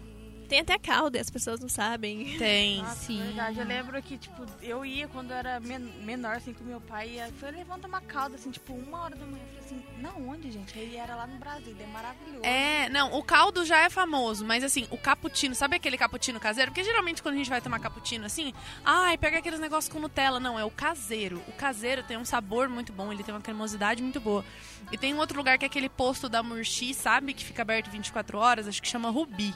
Tem 0.52 0.60
até 0.60 0.78
calda 0.78 1.18
e 1.18 1.22
as 1.22 1.30
pessoas 1.30 1.62
não 1.62 1.70
sabem. 1.70 2.38
Tem. 2.38 2.82
Nossa, 2.82 2.96
Sim. 3.06 3.24
verdade. 3.24 3.58
Eu 3.58 3.66
lembro 3.66 4.04
que, 4.04 4.18
tipo, 4.18 4.46
eu 4.62 4.86
ia 4.86 5.08
quando 5.08 5.32
eu 5.32 5.38
era 5.38 5.62
men- 5.62 5.80
menor, 6.04 6.36
assim, 6.36 6.52
com 6.54 6.62
meu 6.66 6.82
pai. 6.82 7.22
E 7.26 7.32
foi 7.40 7.52
levanta 7.52 7.88
uma 7.88 8.02
calda, 8.02 8.36
assim, 8.36 8.52
tipo, 8.52 8.74
uma 8.74 9.00
hora 9.04 9.16
da 9.16 9.26
manhã. 9.26 9.42
Eu 9.56 9.64
falei 9.64 9.82
assim, 9.86 10.02
na 10.02 10.12
onde, 10.30 10.52
gente? 10.52 10.78
Aí 10.78 10.98
era 10.98 11.16
lá 11.16 11.26
no 11.26 11.38
Brasil, 11.38 11.74
é 11.80 11.86
maravilhoso. 11.88 12.44
É, 12.44 12.90
não, 12.90 13.14
o 13.18 13.24
caldo 13.24 13.64
já 13.64 13.78
é 13.80 13.90
famoso, 13.90 14.44
mas 14.44 14.62
assim, 14.62 14.86
o 14.92 14.98
cappuccino, 14.98 15.56
sabe 15.56 15.78
aquele 15.78 15.98
cappuccino 15.98 16.38
caseiro? 16.38 16.70
Porque 16.72 16.84
geralmente 16.84 17.24
quando 17.24 17.36
a 17.36 17.38
gente 17.38 17.50
vai 17.50 17.62
tomar 17.62 17.80
cappuccino 17.80 18.26
assim, 18.26 18.54
ai, 18.84 19.18
pega 19.18 19.38
aqueles 19.38 19.58
negócios 19.62 19.90
com 19.94 20.02
Nutella. 20.02 20.38
Não, 20.38 20.60
é 20.60 20.66
o 20.66 20.70
caseiro. 20.72 21.42
O 21.48 21.54
caseiro 21.54 22.04
tem 22.04 22.18
um 22.18 22.26
sabor 22.26 22.68
muito 22.68 22.92
bom, 22.92 23.14
ele 23.14 23.24
tem 23.24 23.34
uma 23.34 23.40
cremosidade 23.40 24.04
muito 24.04 24.20
boa. 24.20 24.44
E 24.92 24.98
tem 24.98 25.14
um 25.14 25.18
outro 25.18 25.38
lugar 25.38 25.58
que 25.58 25.64
é 25.64 25.68
aquele 25.68 25.88
posto 25.88 26.28
da 26.28 26.44
Murchi, 26.44 26.94
sabe? 26.94 27.34
Que 27.34 27.46
fica 27.46 27.62
aberto 27.62 27.90
24 27.90 28.38
horas, 28.38 28.68
acho 28.68 28.82
que 28.82 28.88
chama 28.90 29.10
Rubi. 29.10 29.56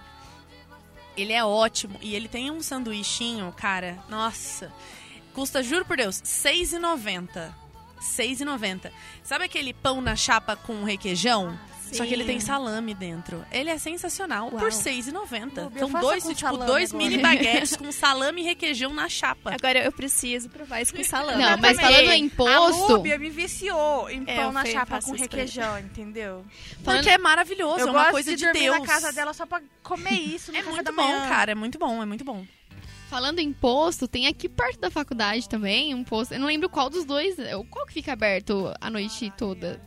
Ele 1.17 1.33
é 1.33 1.43
ótimo 1.43 1.97
e 2.01 2.15
ele 2.15 2.27
tem 2.27 2.51
um 2.51 2.61
sanduichinho, 2.61 3.53
cara, 3.55 3.97
nossa. 4.09 4.71
Custa, 5.33 5.63
juro 5.63 5.85
por 5.85 5.97
Deus, 5.97 6.19
R$ 6.19 6.25
6,90. 6.25 7.29
R$ 7.35 7.53
6,90. 7.99 8.91
Sabe 9.23 9.45
aquele 9.45 9.73
pão 9.73 10.01
na 10.01 10.15
chapa 10.15 10.55
com 10.55 10.83
requeijão? 10.83 11.57
Só 11.93 12.05
que 12.05 12.13
ele 12.13 12.23
tem 12.25 12.39
salame 12.39 12.93
dentro. 12.93 13.45
Ele 13.51 13.69
é 13.69 13.77
sensacional 13.77 14.49
por 14.49 14.61
Uau. 14.61 14.65
R$ 14.69 14.75
6,90. 14.75 15.63
Bobe, 15.63 15.79
São 15.79 15.89
faça 15.89 16.05
dois, 16.05 16.23
com 16.23 16.29
tipo, 16.29 16.41
salame 16.41 16.65
dois 16.65 16.93
agora. 16.93 17.09
mini 17.09 17.21
baguetes 17.21 17.75
com 17.75 17.91
salame 17.91 18.41
e 18.41 18.45
requeijão 18.45 18.93
na 18.93 19.07
chapa. 19.07 19.53
Agora 19.53 19.79
eu 19.83 19.91
preciso 19.91 20.49
provar 20.49 20.81
isso 20.81 20.93
com 20.95 21.03
salame. 21.03 21.41
Não, 21.41 21.57
mas 21.57 21.77
também. 21.77 21.91
falando 21.93 22.09
em 22.09 22.11
A 22.11 22.17
imposto, 22.17 22.93
Lúbia 22.93 23.17
me 23.17 23.29
viciou 23.29 24.09
em 24.09 24.23
É, 24.27 24.35
pão 24.35 24.45
eu 24.45 24.51
na 24.51 24.65
chapa 24.65 25.01
com 25.01 25.11
requeijão, 25.13 25.79
entendeu? 25.79 26.45
falando- 26.83 26.99
Porque 27.01 27.09
é 27.09 27.17
maravilhoso, 27.17 27.79
eu 27.79 27.87
é 27.87 27.91
uma 27.91 27.99
gosto 27.99 28.11
coisa 28.11 28.35
de, 28.35 28.45
de, 28.45 28.51
Deus. 28.53 28.79
na 28.79 28.85
casa 28.85 29.13
dela 29.13 29.33
só 29.33 29.45
pra 29.45 29.61
comer 29.83 30.13
isso 30.19 30.51
no 30.51 30.57
É 30.57 30.63
muito 30.63 30.83
da 30.83 30.91
bom, 30.91 31.01
manhã. 31.03 31.27
cara, 31.27 31.51
é 31.51 31.55
muito 31.55 31.77
bom, 31.79 32.01
é 32.01 32.05
muito 32.05 32.23
bom. 32.23 32.45
falando 33.09 33.39
em 33.39 33.53
posto, 33.53 34.07
tem 34.07 34.27
aqui 34.27 34.49
perto 34.49 34.79
da 34.79 34.89
faculdade 34.91 35.47
também 35.47 35.93
um 35.95 36.03
posto. 36.03 36.33
Eu 36.33 36.39
não 36.39 36.47
lembro 36.47 36.67
qual 36.67 36.89
dos 36.89 37.05
dois, 37.05 37.35
qual 37.69 37.85
que 37.85 37.93
fica 37.93 38.11
aberto 38.11 38.73
a 38.81 38.89
noite 38.89 39.31
toda. 39.37 39.79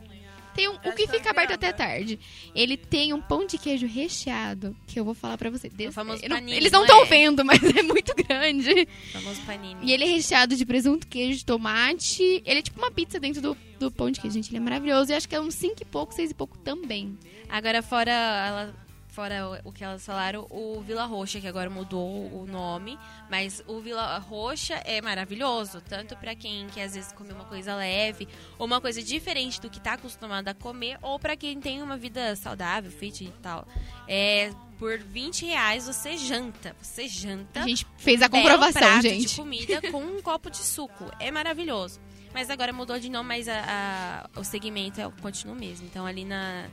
Tem 0.59 0.67
um, 0.69 0.73
o 0.75 0.93
que 0.93 1.07
fica 1.07 1.29
aberto 1.29 1.51
até 1.53 1.67
virada. 1.67 1.77
tarde. 1.77 2.19
Ele 2.53 2.75
tem 2.77 3.13
um 3.13 3.21
pão 3.21 3.45
de 3.47 3.57
queijo 3.57 3.87
recheado, 3.87 4.75
que 4.87 4.99
eu 4.99 5.05
vou 5.05 5.13
falar 5.13 5.37
pra 5.37 5.49
você. 5.49 5.69
Desse- 5.69 5.91
famoso 5.93 6.21
eu 6.23 6.29
não- 6.29 6.37
panini, 6.37 6.57
eles 6.57 6.71
não 6.71 6.81
estão 6.83 7.01
é? 7.03 7.05
vendo, 7.05 7.43
mas 7.45 7.61
é 7.63 7.81
muito 7.81 8.13
grande. 8.15 8.87
Famoso 9.13 9.41
panini. 9.41 9.79
E 9.83 9.91
ele 9.93 10.03
é 10.03 10.07
recheado 10.07 10.55
de 10.55 10.65
presunto, 10.65 11.07
queijo, 11.07 11.39
de 11.39 11.45
tomate. 11.45 12.23
Ele 12.45 12.59
é 12.59 12.61
tipo 12.61 12.77
uma 12.79 12.91
pizza 12.91 13.19
dentro 13.19 13.41
do, 13.41 13.57
do 13.79 13.89
pão 13.91 14.11
de 14.11 14.19
queijo, 14.19 14.33
gente. 14.35 14.49
Ele 14.49 14.57
é 14.57 14.59
maravilhoso. 14.61 15.11
E 15.11 15.15
acho 15.15 15.27
que 15.29 15.35
é 15.35 15.39
uns 15.41 15.55
5 15.55 15.75
e 15.81 15.85
pouco, 15.85 16.13
6 16.13 16.31
e 16.31 16.33
pouco 16.33 16.57
também. 16.57 17.17
Agora, 17.47 17.81
fora, 17.81 18.11
ela, 18.11 18.75
fora 19.09 19.61
o 19.63 19.71
que 19.71 19.83
elas 19.83 20.05
falaram, 20.05 20.45
o 20.49 20.81
Vila 20.81 21.05
Roxa, 21.05 21.39
que 21.41 21.47
agora 21.47 21.69
mudou 21.69 22.07
o 22.07 22.45
nome, 22.47 22.97
mas 23.29 23.61
o 23.67 23.79
Vila 23.79 24.17
Roxa 24.19 24.75
é 24.85 25.01
maravilhoso, 25.01 25.81
tanto 25.81 26.15
pra 26.17 26.35
quem 26.35 26.67
quer 26.67 26.83
às 26.83 26.93
vezes 26.93 27.11
comer 27.11 27.33
uma 27.33 27.45
coisa 27.45 27.75
leve, 27.75 28.27
ou 28.57 28.65
uma 28.65 28.79
coisa 28.79 29.01
diferente 29.03 29.59
do 29.59 29.69
que 29.69 29.79
tá 29.79 29.93
acostumado 29.93 30.47
a 30.47 30.53
comer, 30.53 30.97
ou 31.01 31.19
pra 31.19 31.35
quem 31.35 31.59
tem 31.59 31.81
uma 31.81 31.97
vida 31.97 32.35
saudável, 32.35 32.89
fit 32.91 33.23
e 33.25 33.31
tal. 33.41 33.67
É, 34.07 34.51
por 34.77 34.97
20 34.97 35.45
reais 35.45 35.85
você 35.87 36.17
janta, 36.17 36.75
você 36.81 37.07
janta 37.07 37.61
A 37.63 37.67
gente 37.67 37.85
fez 37.97 38.21
a 38.21 38.29
comprovação, 38.29 38.81
prato 38.81 39.01
gente. 39.01 39.27
de 39.27 39.35
comida 39.35 39.81
com 39.91 40.01
um 40.01 40.21
copo 40.21 40.49
de 40.49 40.57
suco. 40.57 41.05
É 41.19 41.29
maravilhoso. 41.31 41.99
Mas 42.33 42.49
agora 42.51 42.71
mudou 42.71 42.99
de 42.99 43.09
nome, 43.09 43.27
mas 43.27 43.47
a- 43.49 44.27
a- 44.35 44.39
o 44.39 44.43
segmento 44.43 45.01
é, 45.01 45.11
continua 45.19 45.55
o 45.55 45.59
mesmo. 45.59 45.87
Então 45.87 46.05
ali 46.05 46.23
na, 46.23 46.67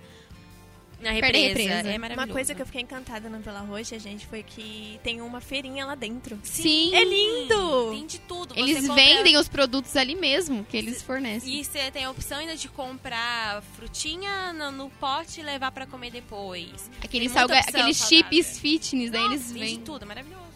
na 1.00 1.10
represa, 1.10 1.48
represa. 1.48 1.70
é 1.90 1.98
maravilhoso. 1.98 2.14
Uma 2.28 2.32
coisa 2.32 2.54
que 2.54 2.62
eu 2.62 2.66
fiquei 2.66 2.80
encantada 2.82 3.28
no 3.28 3.38
Vila 3.40 3.60
Roxa, 3.60 3.98
gente, 3.98 4.26
foi 4.26 4.42
que 4.42 4.98
tem 5.02 5.20
uma 5.20 5.40
feirinha 5.40 5.84
lá 5.84 5.94
dentro. 5.94 6.38
Sim. 6.42 6.94
É 6.94 7.04
lindo! 7.04 7.90
Tem 7.90 8.06
de 8.06 8.18
tudo. 8.20 8.54
Você 8.54 8.60
Eles 8.60 8.86
compra- 8.86 8.94
vendem 8.94 9.36
os 9.36 9.48
produtos 9.48 9.94
ali 9.96 10.14
mesmo, 10.14 10.64
que 10.64 10.76
eles 10.76 11.02
fornecem. 11.02 11.60
E 11.60 11.64
você 11.64 11.90
tem 11.90 12.04
a 12.04 12.10
opção 12.10 12.38
ainda 12.38 12.56
de 12.56 12.68
comprar 12.68 13.62
frutinha 13.76 14.52
no, 14.52 14.70
no 14.72 14.90
pote 14.90 15.40
e 15.40 15.42
levar 15.42 15.70
pra 15.70 15.86
comer 15.86 16.10
depois. 16.10 16.90
Aqueles, 17.02 17.30
salga... 17.32 17.58
aqueles 17.58 17.96
saudável. 17.96 18.24
chips 18.30 18.58
fitness, 18.58 19.10
daí 19.10 19.20
Nossa, 19.22 19.34
eles 19.34 19.46
tem 19.46 19.54
de 19.54 19.60
vendem. 19.60 19.80
tudo, 19.84 20.02
é 20.02 20.06
maravilhoso. 20.06 20.46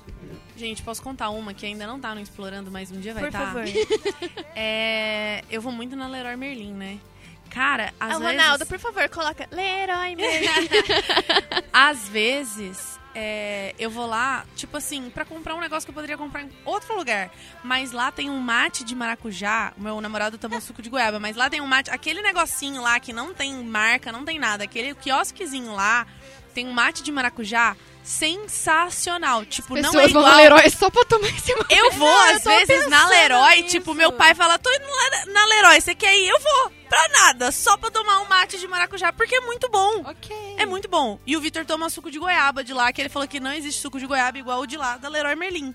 Gente, 0.56 0.82
posso 0.82 1.02
contar 1.02 1.30
uma 1.30 1.54
que 1.54 1.64
ainda 1.64 1.86
não 1.86 1.98
tá 1.98 2.14
no 2.14 2.20
Explorando, 2.20 2.70
mas 2.70 2.90
um 2.90 3.00
dia 3.00 3.14
vai 3.14 3.22
Por 3.22 3.28
estar. 3.28 3.46
favor. 3.46 3.64
É, 4.54 5.42
eu 5.50 5.60
vou 5.62 5.72
muito 5.72 5.96
na 5.96 6.06
Leroy 6.08 6.36
Merlin, 6.36 6.72
né? 6.72 6.98
Cara, 7.50 7.92
às 7.98 8.14
Ah, 8.14 8.18
vezes... 8.18 8.26
Ronaldo, 8.40 8.66
por 8.66 8.78
favor, 8.78 9.08
coloca 9.08 9.46
Leroy. 9.50 10.16
Às 11.72 12.08
vezes, 12.08 12.98
é, 13.14 13.74
eu 13.78 13.90
vou 13.90 14.06
lá, 14.06 14.44
tipo 14.54 14.76
assim, 14.76 15.10
pra 15.10 15.24
comprar 15.24 15.54
um 15.54 15.60
negócio 15.60 15.84
que 15.86 15.90
eu 15.90 15.94
poderia 15.94 16.16
comprar 16.16 16.42
em 16.42 16.50
outro 16.64 16.96
lugar. 16.96 17.30
Mas 17.64 17.92
lá 17.92 18.10
tem 18.12 18.30
um 18.30 18.38
mate 18.38 18.84
de 18.84 18.94
maracujá. 18.94 19.72
O 19.76 19.80
meu 19.82 20.00
namorado 20.00 20.38
tomou 20.38 20.60
suco 20.60 20.80
de 20.82 20.88
goiaba, 20.88 21.18
mas 21.18 21.36
lá 21.36 21.50
tem 21.50 21.60
um 21.60 21.66
mate, 21.66 21.90
aquele 21.90 22.22
negocinho 22.22 22.80
lá 22.82 22.98
que 23.00 23.12
não 23.12 23.34
tem 23.34 23.52
marca, 23.64 24.12
não 24.12 24.24
tem 24.24 24.38
nada. 24.38 24.64
Aquele 24.64 24.94
quiosquezinho 24.94 25.72
lá 25.72 26.06
tem 26.54 26.66
um 26.66 26.72
mate 26.72 27.02
de 27.02 27.10
maracujá 27.12 27.76
sensacional. 28.02 29.44
Tipo, 29.44 29.74
não 29.74 29.82
Pessoas 29.82 30.04
é 30.04 30.08
vão 30.12 30.22
igual. 30.22 30.36
na 30.36 30.36
Leroy 30.42 30.70
só 30.70 30.90
pra 30.90 31.04
tomar 31.04 31.28
esse 31.28 31.54
mate. 31.54 31.74
Eu 31.78 31.90
vou, 31.92 32.08
Não, 32.08 32.26
eu 32.30 32.36
às 32.36 32.42
tô 32.42 32.50
vezes, 32.50 32.88
na 32.88 33.08
Leroy. 33.08 33.56
nisso. 33.62 33.68
Tipo, 33.68 33.94
meu 33.94 34.12
pai 34.12 34.34
fala, 34.34 34.58
tô 34.58 34.70
indo 34.70 34.84
lá 34.86 35.26
na 35.32 35.44
Leroy, 35.46 35.80
você 35.80 35.94
quer 35.94 36.16
ir? 36.18 36.28
Eu 36.28 36.38
vou. 36.40 36.72
Pra 36.88 37.08
nada, 37.08 37.52
só 37.52 37.76
pra 37.76 37.90
tomar 37.90 38.20
um 38.20 38.24
mate 38.26 38.58
de 38.58 38.66
maracujá, 38.66 39.12
porque 39.12 39.36
é 39.36 39.40
muito 39.40 39.68
bom. 39.68 40.02
Ok. 40.04 40.36
É 40.58 40.66
muito 40.66 40.88
bom. 40.88 41.20
E 41.24 41.36
o 41.36 41.40
Vitor 41.40 41.64
toma 41.64 41.88
suco 41.88 42.10
de 42.10 42.18
goiaba 42.18 42.64
de 42.64 42.74
lá, 42.74 42.92
que 42.92 43.00
ele 43.00 43.08
falou 43.08 43.28
que 43.28 43.38
não 43.38 43.52
existe 43.52 43.80
suco 43.80 43.98
de 44.00 44.06
goiaba 44.06 44.36
igual 44.38 44.60
o 44.60 44.66
de 44.66 44.76
lá, 44.76 44.96
da 44.96 45.08
Leroy 45.08 45.36
Merlin. 45.36 45.72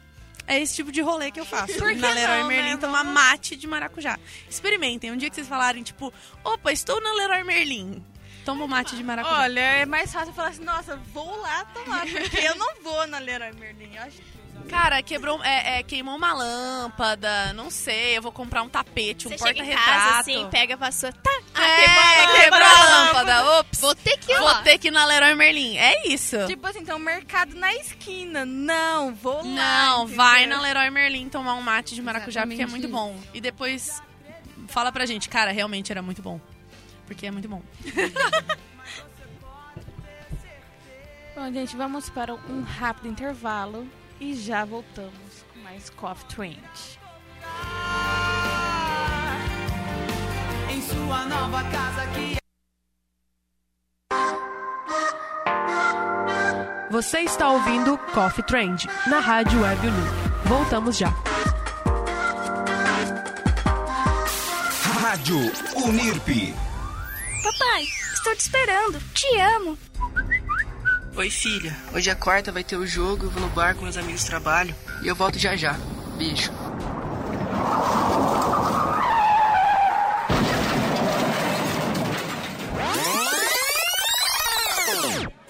É 0.47 0.59
esse 0.59 0.75
tipo 0.75 0.91
de 0.91 1.01
rolê 1.01 1.31
que 1.31 1.39
eu 1.39 1.45
faço. 1.45 1.73
Por 1.77 1.87
que 1.89 1.95
na 1.95 2.11
Leroy 2.11 2.41
não, 2.41 2.47
Merlin 2.47 2.71
né? 2.71 2.77
tomar 2.77 3.03
mate 3.03 3.55
de 3.55 3.65
maracujá. 3.65 4.19
Experimentem. 4.49 5.11
Um 5.11 5.17
dia 5.17 5.29
que 5.29 5.35
vocês 5.35 5.47
falarem, 5.47 5.81
tipo, 5.81 6.13
opa, 6.43 6.71
estou 6.71 7.01
na 7.01 7.13
Leroy 7.13 7.43
Merlin. 7.43 8.03
Toma 8.45 8.63
um 8.63 8.67
mate 8.67 8.95
de 8.95 9.03
maracujá. 9.03 9.39
Olha, 9.41 9.59
é 9.59 9.85
mais 9.85 10.13
fácil 10.13 10.33
falar 10.33 10.49
assim, 10.49 10.63
nossa, 10.63 10.95
vou 11.13 11.41
lá 11.41 11.65
tomar, 11.65 12.05
porque 12.05 12.37
eu 12.37 12.55
não 12.55 12.75
vou 12.83 13.07
na 13.07 13.17
Leroy 13.17 13.51
Merlin. 13.53 13.95
Eu 13.95 14.03
acho 14.03 14.21
Cara, 14.69 15.01
quebrou, 15.03 15.43
é, 15.43 15.79
é, 15.79 15.83
queimou 15.83 16.15
uma 16.15 16.33
lâmpada, 16.33 17.53
não 17.53 17.69
sei, 17.69 18.17
eu 18.17 18.21
vou 18.21 18.31
comprar 18.31 18.63
um 18.63 18.69
tapete, 18.69 19.27
um 19.27 19.31
porta-retrato. 19.31 20.19
assim, 20.19 20.47
pega 20.49 20.73
a 20.73 20.77
vassoura. 20.77 21.15
Tá, 21.21 21.31
É, 21.61 22.41
quebrou 22.41 22.67
a 22.67 22.89
lâmpada. 22.89 23.59
Ops. 23.59 23.79
Vou 23.79 23.93
ter 23.95 24.17
que 24.17 24.31
ir 24.31 24.37
Vou 24.37 24.45
lá. 24.45 24.61
ter 24.63 24.77
que 24.77 24.87
ir 24.87 24.91
na 24.91 25.05
Leroy 25.05 25.35
Merlin. 25.35 25.77
É 25.77 26.07
isso. 26.07 26.37
Tipo 26.47 26.65
assim, 26.67 26.83
tem 26.83 26.95
um 26.95 26.99
mercado 26.99 27.55
na 27.55 27.73
esquina. 27.75 28.43
Não, 28.43 29.13
vou 29.13 29.37
lá. 29.37 29.43
Não, 29.43 30.03
entendeu? 30.03 30.17
vai 30.17 30.45
na 30.47 30.59
Leroy 30.59 30.89
Merlin 30.89 31.29
tomar 31.29 31.53
um 31.53 31.61
mate 31.61 31.93
de 31.93 32.01
maracujá, 32.01 32.41
porque 32.41 32.61
é 32.61 32.63
Exatamente 32.63 32.81
muito 32.81 32.91
bom. 32.91 33.15
E 33.33 33.41
depois 33.41 34.01
fala 34.67 34.91
pra 34.91 35.05
gente, 35.05 35.29
cara, 35.29 35.51
realmente 35.51 35.91
era 35.91 36.01
muito 36.01 36.21
bom. 36.21 36.39
Porque 37.05 37.27
é 37.27 37.31
muito 37.31 37.47
bom. 37.47 37.61
Bom, 41.35 41.51
gente, 41.51 41.75
vamos 41.75 42.09
para 42.09 42.33
um 42.33 42.61
rápido 42.61 43.09
intervalo 43.09 43.85
e 44.21 44.33
já 44.33 44.63
voltamos 44.63 45.43
com 45.53 45.59
mais 45.59 45.89
Coffee 45.89 46.25
Trend. 46.29 46.97
em 50.75 50.81
sua 50.81 51.25
nova 51.25 51.63
casa 51.63 52.07
que 52.07 52.35
Você 56.91 57.19
está 57.19 57.49
ouvindo 57.49 57.97
Coffee 58.13 58.45
Trend 58.45 58.87
na 59.07 59.19
Rádio 59.19 59.61
Web 59.61 59.87
Uni. 59.87 60.07
Voltamos 60.45 60.97
já. 60.97 61.13
Rádio 65.01 65.37
Unirp. 65.75 66.55
Papai, 67.45 67.83
estou 68.11 68.35
te 68.35 68.39
esperando. 68.39 68.99
Te 69.13 69.27
amo. 69.39 69.77
Oi, 71.15 71.29
filha. 71.29 71.77
Hoje 71.93 72.09
é 72.09 72.15
quarta, 72.15 72.51
vai 72.51 72.63
ter 72.63 72.75
o 72.75 72.87
jogo. 72.87 73.25
Eu 73.25 73.29
vou 73.29 73.39
no 73.39 73.49
bar 73.49 73.75
com 73.75 73.83
meus 73.83 73.97
amigos 73.97 74.23
do 74.23 74.27
trabalho. 74.27 74.73
E 75.03 75.07
eu 75.07 75.15
volto 75.15 75.37
já 75.37 75.55
já. 75.55 75.73
Beijo. 76.17 76.51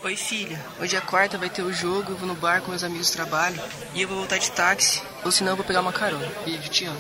Oi, 0.04 0.16
filha. 0.18 0.62
Hoje 0.82 0.98
é 0.98 1.02
quarta, 1.02 1.38
vai 1.38 1.50
ter 1.50 1.62
o 1.62 1.72
jogo. 1.72 2.12
Eu 2.12 2.18
vou 2.18 2.28
no 2.28 2.36
bar 2.36 2.62
com 2.62 2.72
meus 2.72 2.84
amigos 2.84 3.10
do 3.10 3.14
trabalho. 3.14 3.58
E 3.94 4.02
eu 4.02 4.08
vou 4.10 4.18
voltar 4.18 4.38
de 4.38 4.52
táxi. 4.52 5.02
Ou 5.24 5.32
senão 5.32 5.54
eu 5.54 5.56
vou 5.56 5.66
pegar 5.66 5.80
uma 5.80 5.94
carona. 5.94 6.30
Beijo, 6.44 6.68
te 6.68 6.84
amo. 6.84 7.00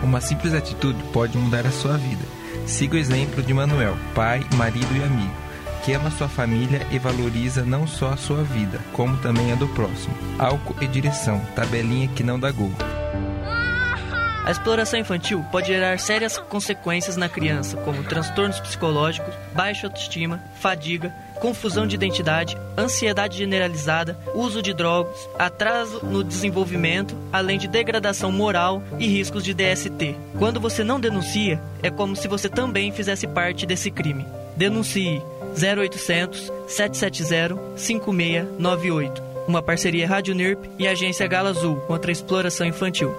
Uma 0.00 0.20
simples 0.20 0.54
atitude 0.54 1.02
pode 1.12 1.36
mudar 1.36 1.66
a 1.66 1.72
sua 1.72 1.96
vida. 1.98 2.37
Siga 2.68 2.96
o 2.96 2.98
exemplo 2.98 3.42
de 3.42 3.54
Manuel, 3.54 3.96
pai, 4.14 4.44
marido 4.54 4.94
e 4.94 5.02
amigo, 5.02 5.34
que 5.82 5.94
ama 5.94 6.10
sua 6.10 6.28
família 6.28 6.86
e 6.92 6.98
valoriza 6.98 7.64
não 7.64 7.86
só 7.86 8.10
a 8.10 8.16
sua 8.16 8.44
vida, 8.44 8.78
como 8.92 9.16
também 9.16 9.50
a 9.50 9.54
do 9.54 9.66
próximo. 9.68 10.14
Álcool 10.38 10.76
e 10.82 10.86
direção, 10.86 11.40
tabelinha 11.56 12.08
que 12.08 12.22
não 12.22 12.38
dá 12.38 12.52
gol. 12.52 12.70
A 14.44 14.50
exploração 14.50 15.00
infantil 15.00 15.42
pode 15.50 15.68
gerar 15.68 15.98
sérias 15.98 16.36
consequências 16.36 17.16
na 17.16 17.28
criança, 17.28 17.78
como 17.78 18.04
transtornos 18.04 18.60
psicológicos, 18.60 19.34
baixa 19.54 19.86
autoestima, 19.86 20.38
fadiga, 20.60 21.12
confusão 21.40 21.86
de 21.86 21.94
identidade, 21.94 22.56
ansiedade 22.76 23.38
generalizada, 23.38 24.18
uso 24.34 24.62
de 24.62 24.74
drogas, 24.74 25.28
atraso 25.38 26.04
no 26.04 26.22
desenvolvimento, 26.22 27.16
além 27.32 27.58
de 27.58 27.68
degradação 27.68 28.30
moral 28.30 28.82
e 28.98 29.06
riscos 29.06 29.42
de 29.42 29.54
DST. 29.54 30.14
Quando 30.38 30.60
você 30.60 30.84
não 30.84 31.00
denuncia, 31.00 31.60
é 31.82 31.90
como 31.90 32.16
se 32.16 32.28
você 32.28 32.48
também 32.48 32.92
fizesse 32.92 33.26
parte 33.26 33.66
desse 33.66 33.90
crime. 33.90 34.26
Denuncie 34.56 35.22
0800 35.52 36.52
770 36.66 37.58
5698. 37.76 39.22
Uma 39.46 39.62
parceria 39.62 40.06
Rádio 40.06 40.34
NIRP 40.34 40.68
e 40.78 40.86
Agência 40.86 41.26
Gala 41.26 41.50
Azul 41.50 41.76
contra 41.86 42.10
a 42.10 42.12
exploração 42.12 42.66
infantil. 42.66 43.14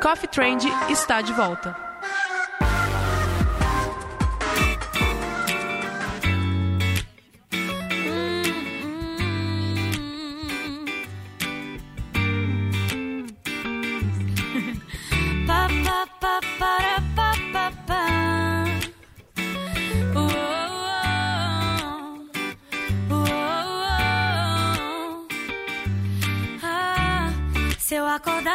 Coffee 0.01 0.29
Trend 0.29 0.65
está 0.89 1.22
de 1.22 1.34
volta. 1.34 1.93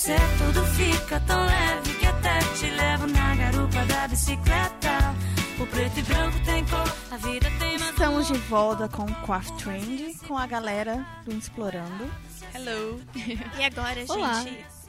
Você 0.00 0.16
tudo 0.38 0.64
fica 0.68 1.20
tão 1.20 1.44
leve 1.44 1.94
que 1.98 2.06
até 2.06 2.38
te 2.38 2.70
levo 2.70 3.06
na 3.08 3.36
garupa 3.36 3.84
da 3.84 4.08
bicicleta. 4.08 5.14
O 5.60 5.66
preto 5.66 5.98
e 5.98 6.02
branco 6.02 6.40
tem 6.42 6.64
cor, 6.64 6.96
a 7.10 7.16
vida 7.18 7.50
tem 7.58 7.78
mais 7.78 7.90
Estamos 7.90 8.26
de 8.28 8.38
volta 8.48 8.88
com 8.88 9.02
o 9.02 9.14
Quaff 9.26 9.52
Trend, 9.58 10.14
com 10.26 10.38
a 10.38 10.46
galera 10.46 11.06
do 11.26 11.36
Explorando. 11.36 12.10
Hello. 12.54 12.98
E 13.58 13.62
agora, 13.62 14.02
Olá. 14.08 14.42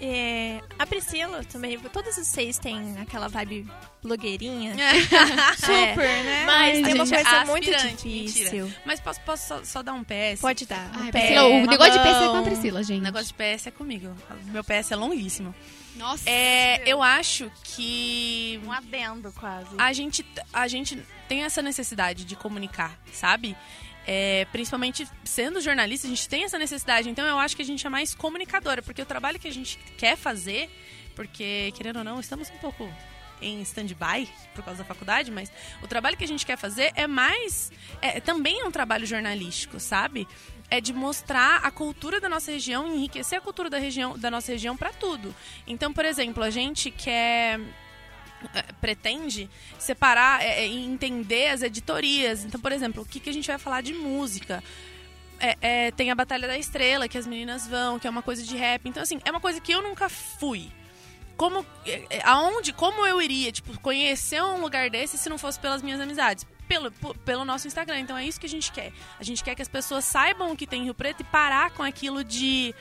É, 0.03 0.59
a 0.79 0.87
Priscila 0.87 1.43
também, 1.43 1.77
todos 1.77 2.15
vocês 2.15 2.57
têm 2.57 2.97
aquela 2.99 3.27
vibe 3.27 3.67
blogueirinha. 4.01 4.73
Super, 5.57 6.23
né? 6.23 6.43
Mas 6.45 6.81
tem 6.81 6.93
uma 6.95 7.03
é 7.03 7.23
coisa 7.23 7.45
muito 7.45 7.71
difícil. 7.71 8.65
mentira. 8.65 8.81
Mas 8.83 8.99
posso, 8.99 9.21
posso 9.21 9.47
só, 9.47 9.63
só 9.63 9.83
dar 9.83 9.93
um 9.93 10.03
PS? 10.03 10.41
Pode 10.41 10.65
dar. 10.65 10.89
Ai, 10.93 11.09
Um 11.09 11.11
Priscila, 11.11 11.45
o 11.45 11.65
negócio 11.67 11.93
de 11.93 11.99
PS 11.99 12.15
é 12.15 12.27
com 12.27 12.37
a. 12.37 12.41
Priscila, 12.41 12.83
gente. 12.83 12.99
O 12.99 13.03
negócio 13.03 13.27
de 13.27 13.33
PS 13.33 13.67
é 13.67 13.71
comigo. 13.71 14.15
Meu 14.45 14.63
PS 14.63 14.91
é 14.91 14.95
longuíssimo. 14.95 15.53
Nossa. 15.95 16.27
É, 16.27 16.81
eu 16.89 17.03
acho 17.03 17.51
que. 17.63 18.59
Um 18.65 18.71
adendo 18.71 19.31
quase. 19.33 19.69
A 19.77 19.93
gente, 19.93 20.25
a 20.51 20.67
gente 20.67 20.97
tem 21.27 21.43
essa 21.43 21.61
necessidade 21.61 22.25
de 22.25 22.35
comunicar, 22.35 22.97
sabe? 23.13 23.55
É, 24.07 24.45
principalmente 24.51 25.07
sendo 25.23 25.61
jornalista, 25.61 26.07
a 26.07 26.09
gente 26.09 26.27
tem 26.27 26.43
essa 26.43 26.57
necessidade. 26.57 27.09
Então 27.09 27.25
eu 27.25 27.37
acho 27.37 27.55
que 27.55 27.61
a 27.61 27.65
gente 27.65 27.85
é 27.85 27.89
mais 27.89 28.15
comunicadora, 28.15 28.81
porque 28.81 29.01
o 29.01 29.05
trabalho 29.05 29.39
que 29.39 29.47
a 29.47 29.53
gente 29.53 29.77
quer 29.97 30.17
fazer, 30.17 30.69
porque, 31.15 31.71
querendo 31.75 31.97
ou 31.97 32.03
não, 32.03 32.19
estamos 32.19 32.49
um 32.49 32.57
pouco 32.57 32.91
em 33.41 33.61
stand-by 33.61 34.29
por 34.53 34.63
causa 34.63 34.79
da 34.79 34.85
faculdade, 34.85 35.31
mas 35.31 35.51
o 35.81 35.87
trabalho 35.87 36.15
que 36.15 36.23
a 36.23 36.27
gente 36.27 36.45
quer 36.45 36.57
fazer 36.57 36.91
é 36.95 37.07
mais. 37.07 37.71
É, 38.01 38.19
também 38.19 38.61
é 38.61 38.65
um 38.65 38.71
trabalho 38.71 39.05
jornalístico, 39.05 39.79
sabe? 39.79 40.27
É 40.69 40.79
de 40.79 40.93
mostrar 40.93 41.57
a 41.65 41.71
cultura 41.71 42.21
da 42.21 42.29
nossa 42.29 42.51
região, 42.51 42.93
enriquecer 42.93 43.39
a 43.39 43.41
cultura 43.41 43.69
da, 43.69 43.77
região, 43.77 44.17
da 44.17 44.31
nossa 44.31 44.51
região 44.51 44.77
para 44.77 44.91
tudo. 44.93 45.35
Então, 45.67 45.91
por 45.91 46.05
exemplo, 46.05 46.43
a 46.43 46.49
gente 46.49 46.89
quer 46.89 47.59
pretende 48.79 49.49
separar 49.77 50.43
eh, 50.43 50.67
e 50.67 50.85
entender 50.85 51.49
as 51.49 51.61
editorias. 51.61 52.43
Então, 52.43 52.59
por 52.59 52.71
exemplo, 52.71 53.03
o 53.03 53.05
que, 53.05 53.19
que 53.19 53.29
a 53.29 53.33
gente 53.33 53.47
vai 53.47 53.57
falar 53.57 53.81
de 53.81 53.93
música? 53.93 54.63
É, 55.39 55.57
é, 55.61 55.91
tem 55.91 56.11
a 56.11 56.15
Batalha 56.15 56.47
da 56.47 56.57
Estrela, 56.57 57.07
que 57.07 57.17
as 57.17 57.25
meninas 57.25 57.65
vão, 57.67 57.97
que 57.97 58.05
é 58.05 58.09
uma 58.09 58.21
coisa 58.21 58.43
de 58.43 58.55
rap. 58.55 58.87
Então, 58.87 59.01
assim, 59.01 59.19
é 59.25 59.31
uma 59.31 59.41
coisa 59.41 59.59
que 59.59 59.71
eu 59.71 59.81
nunca 59.81 60.07
fui. 60.07 60.71
Como, 61.35 61.65
é, 61.85 62.03
é, 62.11 62.21
aonde, 62.23 62.71
como 62.71 63.05
eu 63.07 63.19
iria, 63.19 63.51
tipo, 63.51 63.79
conhecer 63.81 64.43
um 64.43 64.61
lugar 64.61 64.91
desse 64.91 65.17
se 65.17 65.27
não 65.29 65.39
fosse 65.39 65.59
pelas 65.59 65.81
minhas 65.81 65.99
amizades? 65.99 66.45
Pelo, 66.67 66.91
pelo 67.25 67.43
nosso 67.43 67.67
Instagram. 67.67 67.99
Então, 67.99 68.15
é 68.15 68.23
isso 68.23 68.39
que 68.39 68.45
a 68.45 68.49
gente 68.49 68.71
quer. 68.71 68.93
A 69.19 69.23
gente 69.23 69.43
quer 69.43 69.55
que 69.55 69.61
as 69.63 69.67
pessoas 69.67 70.05
saibam 70.05 70.51
o 70.51 70.55
que 70.55 70.67
tem 70.67 70.81
em 70.81 70.83
Rio 70.85 70.93
Preto 70.93 71.21
e 71.21 71.23
parar 71.23 71.71
com 71.71 71.81
aquilo 71.81 72.23
de... 72.23 72.75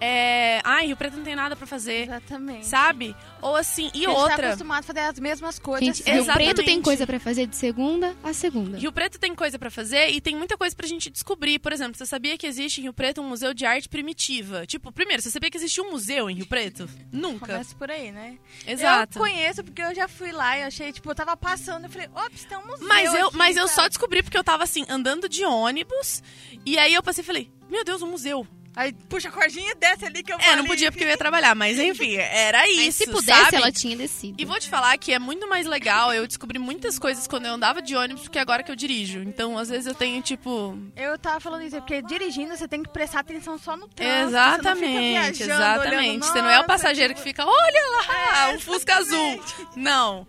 É, 0.00 0.60
ai, 0.64 0.86
Rio 0.86 0.96
Preto 0.96 1.16
não 1.16 1.24
tem 1.24 1.34
nada 1.34 1.56
pra 1.56 1.66
fazer. 1.66 2.02
Exatamente. 2.02 2.66
Sabe? 2.66 3.16
Ou 3.40 3.56
assim, 3.56 3.90
e 3.94 4.04
tá 4.04 4.12
outra... 4.12 4.48
acostumado 4.48 4.80
a 4.80 4.82
fazer 4.82 5.00
as 5.00 5.18
mesmas 5.18 5.58
coisas. 5.58 5.84
Gente. 5.84 6.10
Rio 6.10 6.24
Preto 6.26 6.64
tem 6.64 6.82
coisa 6.82 7.06
pra 7.06 7.18
fazer 7.20 7.46
de 7.46 7.56
segunda 7.56 8.14
a 8.22 8.32
segunda. 8.32 8.78
Rio 8.78 8.92
Preto 8.92 9.18
tem 9.18 9.34
coisa 9.34 9.58
pra 9.58 9.70
fazer 9.70 10.10
e 10.10 10.20
tem 10.20 10.36
muita 10.36 10.56
coisa 10.56 10.74
pra 10.74 10.86
gente 10.86 11.10
descobrir. 11.10 11.58
Por 11.58 11.72
exemplo, 11.72 11.96
você 11.96 12.06
sabia 12.06 12.36
que 12.36 12.46
existe 12.46 12.80
em 12.80 12.84
Rio 12.84 12.92
Preto 12.92 13.20
um 13.20 13.28
museu 13.28 13.54
de 13.54 13.64
arte 13.64 13.88
primitiva? 13.88 14.66
Tipo, 14.66 14.92
primeiro, 14.92 15.22
você 15.22 15.30
sabia 15.30 15.50
que 15.50 15.56
existe 15.56 15.80
um 15.80 15.90
museu 15.90 16.28
em 16.28 16.34
Rio 16.34 16.46
Preto? 16.46 16.88
Nunca. 17.12 17.46
Começa 17.46 17.74
por 17.74 17.90
aí, 17.90 18.10
né? 18.10 18.38
Exato. 18.66 19.18
Eu 19.18 19.22
conheço 19.22 19.64
porque 19.64 19.82
eu 19.82 19.94
já 19.94 20.08
fui 20.08 20.32
lá 20.32 20.58
e 20.58 20.62
eu 20.62 20.66
achei, 20.66 20.92
tipo, 20.92 21.10
eu 21.10 21.14
tava 21.14 21.36
passando, 21.36 21.84
eu 21.84 21.90
falei, 21.90 22.08
ops, 22.14 22.44
tem 22.44 22.58
um 22.58 22.66
museu 22.66 22.86
Mas 22.86 23.14
eu, 23.14 23.28
aqui, 23.28 23.36
mas 23.36 23.56
eu 23.56 23.68
sabe? 23.68 23.80
só 23.80 23.88
descobri 23.88 24.22
porque 24.22 24.36
eu 24.36 24.44
tava 24.44 24.64
assim, 24.64 24.84
andando 24.88 25.28
de 25.28 25.44
ônibus, 25.44 26.22
e 26.64 26.78
aí 26.78 26.94
eu 26.94 27.02
passei 27.02 27.22
e 27.22 27.26
falei, 27.26 27.50
meu 27.70 27.84
Deus, 27.84 28.02
um 28.02 28.10
museu. 28.10 28.46
Aí 28.76 28.92
puxa 29.08 29.28
a 29.28 29.32
cordinha 29.32 29.70
e 29.70 29.74
desce 29.76 30.04
ali 30.04 30.22
que 30.22 30.32
eu 30.32 30.38
vou 30.38 30.46
É, 30.46 30.56
não 30.56 30.64
podia 30.64 30.90
porque 30.90 31.04
eu 31.04 31.08
ia 31.08 31.16
trabalhar, 31.16 31.54
mas 31.54 31.78
enfim, 31.78 32.16
era 32.16 32.68
isso. 32.68 32.84
Mas 32.84 32.94
se 32.96 33.06
pudesse, 33.06 33.40
sabe? 33.44 33.56
ela 33.56 33.70
tinha 33.72 33.96
descido. 33.96 34.34
E 34.40 34.44
vou 34.44 34.58
te 34.58 34.68
falar 34.68 34.96
que 34.98 35.12
é 35.12 35.18
muito 35.18 35.48
mais 35.48 35.66
legal. 35.66 36.12
Eu 36.12 36.26
descobri 36.26 36.58
muitas 36.58 36.98
coisas 36.98 37.26
quando 37.28 37.46
eu 37.46 37.52
andava 37.54 37.80
de 37.80 37.94
ônibus 37.94 38.24
do 38.24 38.30
que 38.30 38.38
agora 38.38 38.62
que 38.62 38.70
eu 38.72 38.76
dirijo. 38.76 39.20
Então, 39.20 39.56
às 39.56 39.68
vezes 39.68 39.86
eu 39.86 39.94
tenho, 39.94 40.20
tipo. 40.22 40.76
Eu 40.96 41.16
tava 41.18 41.38
falando 41.40 41.62
isso, 41.62 41.76
porque 41.76 42.02
dirigindo 42.02 42.56
você 42.56 42.66
tem 42.66 42.82
que 42.82 42.88
prestar 42.90 43.20
atenção 43.20 43.56
só 43.58 43.76
no 43.76 43.86
trânsito. 43.88 44.28
Exatamente, 44.28 44.64
você 44.64 44.84
não 44.84 44.98
fica 44.98 45.00
viajando, 45.00 45.52
exatamente. 45.52 45.96
olhando, 45.96 46.24
Você 46.24 46.42
não 46.42 46.48
é 46.48 46.54
o 46.54 46.56
"Nossa, 46.56 46.66
passageiro 46.66 47.14
que 47.14 47.20
fica, 47.22 47.44
olha 47.46 47.82
lá, 48.08 48.50
É, 48.50 48.56
o 48.56 48.60
Fusca 48.60 48.96
Azul. 48.96 49.44
Não. 49.76 50.26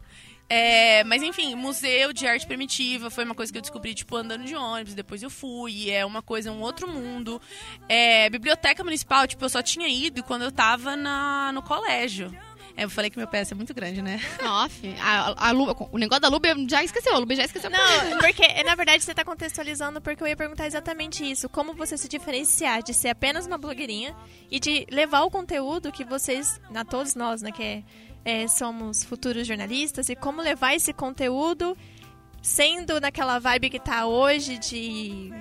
É, 0.47 1.03
mas 1.05 1.23
enfim, 1.23 1.55
museu 1.55 2.13
de 2.13 2.27
arte 2.27 2.45
primitiva 2.45 3.09
foi 3.09 3.23
uma 3.25 3.33
coisa 3.33 3.51
que 3.51 3.57
eu 3.57 3.61
descobri, 3.61 3.95
tipo, 3.95 4.15
andando 4.15 4.43
de 4.45 4.55
ônibus, 4.55 4.93
depois 4.93 5.23
eu 5.23 5.29
fui, 5.29 5.71
e 5.71 5.91
é 5.91 6.05
uma 6.05 6.21
coisa, 6.21 6.51
um 6.51 6.61
outro 6.61 6.87
mundo. 6.87 7.41
É, 7.89 8.29
biblioteca 8.29 8.83
municipal, 8.83 9.27
tipo, 9.27 9.43
eu 9.43 9.49
só 9.49 9.61
tinha 9.63 9.87
ido 9.87 10.23
quando 10.23 10.43
eu 10.43 10.51
tava 10.51 10.95
na, 10.95 11.51
no 11.51 11.63
colégio. 11.63 12.31
É, 12.77 12.83
eu 12.83 12.89
falei 12.89 13.09
que 13.09 13.17
meu 13.17 13.25
PS 13.27 13.53
é 13.53 13.55
muito 13.55 13.73
grande, 13.73 14.01
né? 14.01 14.19
Off. 14.43 14.95
A, 15.01 15.47
a 15.47 15.51
Lu- 15.51 15.73
o 15.93 15.97
negócio 15.97 16.21
da 16.21 16.27
Luba 16.27 16.49
já 16.69 16.83
esqueceu. 16.83 17.15
A 17.15 17.17
Luba 17.19 17.33
já 17.33 17.45
esqueceu. 17.45 17.69
Não, 17.69 18.17
porque 18.19 18.63
na 18.63 18.75
verdade 18.75 19.01
você 19.01 19.13
tá 19.13 19.23
contextualizando 19.23 20.01
porque 20.01 20.21
eu 20.21 20.27
ia 20.27 20.35
perguntar 20.35 20.67
exatamente 20.67 21.23
isso. 21.23 21.47
Como 21.47 21.73
você 21.73 21.97
se 21.97 22.09
diferenciar 22.09 22.83
de 22.83 22.93
ser 22.93 23.07
apenas 23.07 23.47
uma 23.47 23.57
blogueirinha 23.57 24.13
e 24.51 24.59
de 24.59 24.85
levar 24.91 25.21
o 25.21 25.31
conteúdo 25.31 25.89
que 25.89 26.03
vocês, 26.03 26.59
na 26.69 26.83
todos 26.83 27.15
nós, 27.15 27.41
né, 27.41 27.49
que 27.49 27.63
é, 27.63 27.83
é, 28.25 28.47
somos 28.47 29.03
futuros 29.05 29.47
jornalistas, 29.47 30.09
e 30.09 30.15
como 30.15 30.41
levar 30.41 30.75
esse 30.75 30.91
conteúdo 30.91 31.77
sendo 32.41 32.99
naquela 32.99 33.39
vibe 33.39 33.69
que 33.69 33.79
tá 33.79 34.05
hoje 34.05 34.57
de 34.57 35.31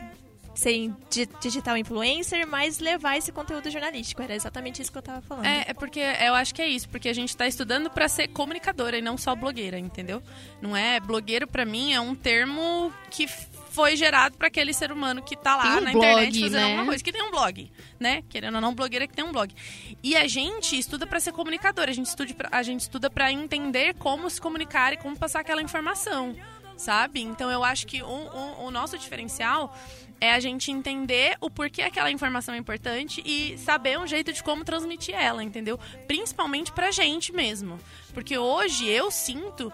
ser 0.55 0.93
di- 1.11 1.29
digital 1.41 1.77
influencer, 1.77 2.47
mas 2.47 2.79
levar 2.79 3.17
esse 3.19 3.33
conteúdo 3.33 3.69
jornalístico. 3.71 4.23
Era 4.23 4.35
exatamente 4.37 4.81
isso 4.81 4.93
que 4.93 4.99
eu 4.99 5.03
tava 5.03 5.21
falando. 5.21 5.45
É, 5.47 5.65
é 5.69 5.75
porque 5.75 5.99
eu 5.99 6.33
acho 6.35 6.55
que 6.55 6.63
é 6.63 6.69
isso, 6.69 6.89
porque 6.89 7.09
a 7.09 7.13
gente 7.13 7.37
tá 7.37 7.47
estudando 7.49 7.91
pra 7.91 8.09
ser 8.09 8.29
comunicadora 8.29 8.97
e 8.97 9.03
não 9.03 9.19
só 9.19 9.35
blogueira, 9.35 9.79
entendeu? 9.79 10.23
Não 10.63 10.77
é 10.77 11.01
blogueiro 11.01 11.47
pra 11.49 11.65
mim 11.65 11.93
é 11.93 12.01
um 12.01 12.15
termo 12.15 12.93
que 13.11 13.27
foi 13.75 13.97
gerado 13.97 14.39
pra 14.39 14.47
aquele 14.47 14.73
ser 14.73 14.93
humano 14.93 15.21
que 15.21 15.37
tá 15.37 15.57
lá 15.57 15.65
um 15.65 15.81
na 15.81 15.91
blog, 15.91 15.97
internet 15.97 16.41
fazendo 16.41 16.53
né? 16.53 16.65
alguma 16.65 16.85
coisa, 16.87 17.03
que 17.03 17.13
tem 17.13 17.23
um 17.23 17.31
blog, 17.33 17.73
né? 17.99 18.23
Querendo 18.29 18.55
ou 18.55 18.61
não, 18.61 18.73
blogueira 18.73 19.07
que 19.09 19.13
tem 19.13 19.25
um 19.25 19.33
blog. 19.33 19.53
E 20.01 20.17
a 20.17 20.29
gente 20.29 20.79
estuda 20.79 21.07
pra 21.09 21.19
ser 21.19 21.33
comunicadora, 21.33 21.91
a 21.91 21.95
gente 21.95 22.07
estuda 22.07 22.33
pra, 22.35 22.49
a 22.53 22.63
gente 22.63 22.81
estuda 22.81 23.11
para 23.11 23.33
entender 23.33 23.95
como 23.95 24.31
se 24.31 24.41
comunicar 24.41 24.93
e 24.93 24.97
como 24.97 25.19
passar 25.19 25.41
aquela 25.41 25.61
informação, 25.61 26.37
sabe? 26.77 27.21
Então 27.21 27.51
eu 27.51 27.65
acho 27.65 27.85
que 27.85 28.01
o, 28.01 28.07
o, 28.07 28.67
o 28.67 28.71
nosso 28.71 28.97
diferencial 28.97 29.77
é 30.21 30.33
a 30.33 30.39
gente 30.39 30.71
entender 30.71 31.37
o 31.41 31.51
porquê 31.51 31.83
aquela 31.83 32.13
informação 32.13 32.55
é 32.55 32.59
importante 32.59 33.21
e 33.27 33.59
saber 33.59 33.99
um 33.99 34.07
jeito 34.07 34.33
de 34.33 34.43
como 34.43 34.65
transmitir 34.65 35.17
ela, 35.17 35.43
entendeu? 35.43 35.81
Principalmente 36.07 36.71
pra 36.71 36.93
gente 36.93 37.33
mesmo. 37.33 37.81
Porque 38.13 38.39
hoje 38.39 38.89
eu 38.89 39.11
sinto 39.11 39.73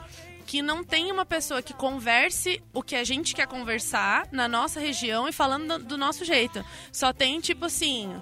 que 0.51 0.63
não 0.63 0.83
tem 0.83 1.13
uma 1.13 1.25
pessoa 1.25 1.63
que 1.63 1.73
converse 1.73 2.61
o 2.75 2.83
que 2.83 2.97
a 2.97 3.05
gente 3.05 3.37
quer 3.37 3.47
conversar 3.47 4.27
na 4.33 4.49
nossa 4.49 4.81
região 4.81 5.29
e 5.29 5.33
falando 5.33 5.79
do, 5.79 5.97
nosso 5.97 6.25
jeito. 6.25 6.65
Só 6.91 7.13
tem 7.13 7.39
tipo 7.39 7.67
assim. 7.67 8.21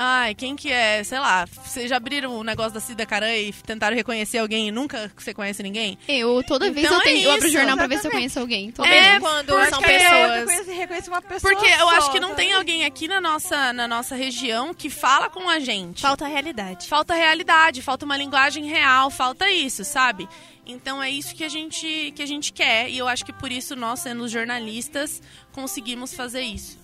Ai, 0.00 0.32
quem 0.32 0.54
que 0.54 0.70
é, 0.70 1.02
sei 1.02 1.18
lá, 1.18 1.44
vocês 1.64 1.90
já 1.90 1.96
abriram 1.96 2.30
o 2.38 2.44
negócio 2.44 2.72
da 2.72 2.78
Cida 2.78 3.04
Caran 3.04 3.34
e 3.34 3.52
tentaram 3.52 3.96
reconhecer 3.96 4.38
alguém 4.38 4.68
e 4.68 4.70
nunca 4.70 5.10
você 5.16 5.34
conhece 5.34 5.60
ninguém? 5.60 5.98
Eu, 6.06 6.40
toda 6.46 6.70
vez 6.70 6.86
Então 6.86 6.98
eu, 6.98 7.02
tenho, 7.04 7.18
é 7.18 7.24
eu 7.26 7.30
abro 7.32 7.48
o 7.48 7.50
jornal 7.50 7.76
pra 7.76 7.86
ver 7.88 7.98
se 7.98 8.06
eu 8.06 8.10
exatamente. 8.10 8.16
conheço 8.20 8.38
alguém. 8.38 8.70
Toda 8.70 8.88
É, 8.88 9.10
vez. 9.10 9.18
quando 9.20 9.46
porque 9.46 9.68
são 9.70 9.80
Eu 9.80 9.88
pessoas. 9.88 10.44
conheço, 10.44 10.70
reconheço 10.80 11.10
uma 11.10 11.20
pessoa 11.22 11.52
Porque 11.52 11.66
eu 11.68 11.88
acho 11.88 12.06
só, 12.06 12.12
que 12.12 12.20
não 12.20 12.28
tá 12.30 12.34
tem 12.36 12.52
alguém 12.52 12.84
aqui 12.84 13.08
na 13.08 13.20
nossa, 13.20 13.72
na 13.72 13.88
nossa 13.88 14.14
região 14.14 14.72
que 14.72 14.88
fala 14.88 15.28
com 15.28 15.48
a 15.48 15.58
gente. 15.58 16.00
Falta 16.00 16.26
a 16.26 16.28
realidade. 16.28 16.86
Falta 16.86 17.14
realidade, 17.14 17.82
falta 17.82 18.04
uma 18.04 18.16
linguagem 18.16 18.66
real, 18.66 19.10
falta 19.10 19.50
isso, 19.50 19.84
sabe? 19.84 20.28
Então 20.64 21.02
é 21.02 21.10
isso 21.10 21.34
que 21.34 21.42
a 21.42 21.48
gente 21.48 22.12
que 22.14 22.22
a 22.22 22.26
gente 22.26 22.52
quer 22.52 22.88
e 22.88 22.98
eu 22.98 23.08
acho 23.08 23.24
que 23.24 23.32
por 23.32 23.50
isso 23.50 23.74
nós, 23.74 23.98
sendo 24.00 24.28
jornalistas, 24.28 25.20
conseguimos 25.50 26.14
fazer 26.14 26.42
isso. 26.42 26.78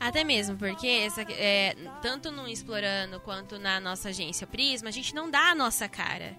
Até 0.00 0.22
mesmo, 0.22 0.56
porque 0.56 0.86
essa, 0.86 1.22
é, 1.22 1.74
tanto 2.00 2.30
no 2.30 2.48
Explorando 2.48 3.18
quanto 3.20 3.58
na 3.58 3.80
nossa 3.80 4.10
agência 4.10 4.46
Prisma, 4.46 4.88
a 4.88 4.92
gente 4.92 5.14
não 5.14 5.28
dá 5.28 5.50
a 5.50 5.54
nossa 5.54 5.88
cara. 5.88 6.36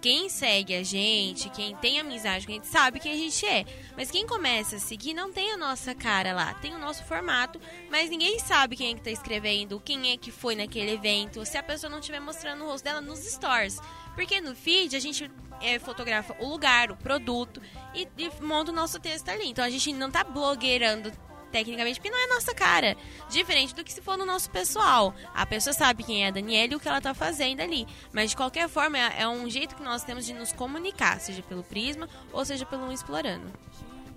Quem 0.00 0.28
segue 0.28 0.76
a 0.76 0.82
gente, 0.82 1.50
quem 1.50 1.74
tem 1.76 1.98
amizade 1.98 2.46
com 2.46 2.52
a 2.52 2.54
gente, 2.54 2.68
sabe 2.68 3.00
quem 3.00 3.12
a 3.12 3.16
gente 3.16 3.44
é. 3.44 3.64
Mas 3.96 4.10
quem 4.10 4.26
começa 4.26 4.76
a 4.76 4.78
seguir 4.78 5.12
não 5.12 5.32
tem 5.32 5.52
a 5.52 5.56
nossa 5.56 5.92
cara 5.94 6.32
lá. 6.32 6.54
Tem 6.54 6.72
o 6.74 6.78
nosso 6.78 7.02
formato, 7.04 7.60
mas 7.90 8.08
ninguém 8.08 8.38
sabe 8.38 8.76
quem 8.76 8.92
é 8.92 8.94
que 8.94 9.00
tá 9.00 9.10
escrevendo, 9.10 9.80
quem 9.80 10.12
é 10.12 10.16
que 10.16 10.30
foi 10.30 10.54
naquele 10.54 10.92
evento, 10.92 11.44
se 11.44 11.58
a 11.58 11.62
pessoa 11.62 11.90
não 11.90 11.98
estiver 11.98 12.20
mostrando 12.20 12.62
o 12.64 12.68
rosto 12.68 12.84
dela 12.84 13.00
nos 13.00 13.18
stories. 13.20 13.80
Porque 14.14 14.40
no 14.40 14.54
feed 14.54 14.94
a 14.94 15.00
gente 15.00 15.28
é, 15.60 15.78
fotografa 15.80 16.36
o 16.38 16.48
lugar, 16.48 16.92
o 16.92 16.96
produto 16.96 17.60
e, 17.92 18.06
e 18.16 18.30
monta 18.40 18.70
o 18.70 18.74
nosso 18.74 19.00
texto 19.00 19.28
ali. 19.28 19.48
Então 19.48 19.64
a 19.64 19.70
gente 19.70 19.92
não 19.92 20.10
tá 20.10 20.22
blogueirando 20.22 21.12
tecnicamente, 21.48 21.98
porque 21.98 22.10
não 22.10 22.18
é 22.18 22.24
a 22.24 22.34
nossa 22.34 22.54
cara. 22.54 22.96
Diferente 23.30 23.74
do 23.74 23.84
que 23.84 23.92
se 23.92 24.00
for 24.00 24.16
no 24.16 24.24
nosso 24.24 24.50
pessoal. 24.50 25.14
A 25.34 25.44
pessoa 25.46 25.72
sabe 25.72 26.02
quem 26.02 26.24
é 26.24 26.28
a 26.28 26.30
Daniela 26.30 26.72
e 26.72 26.76
o 26.76 26.80
que 26.80 26.88
ela 26.88 27.00
tá 27.00 27.14
fazendo 27.14 27.60
ali. 27.60 27.86
Mas 28.12 28.30
de 28.30 28.36
qualquer 28.36 28.68
forma, 28.68 28.98
é, 28.98 29.22
é 29.22 29.28
um 29.28 29.48
jeito 29.48 29.74
que 29.74 29.82
nós 29.82 30.04
temos 30.04 30.24
de 30.26 30.32
nos 30.32 30.52
comunicar, 30.52 31.20
seja 31.20 31.42
pelo 31.42 31.62
Prisma 31.62 32.08
ou 32.32 32.44
seja 32.44 32.64
pelo 32.64 32.92
Explorando. 32.92 33.52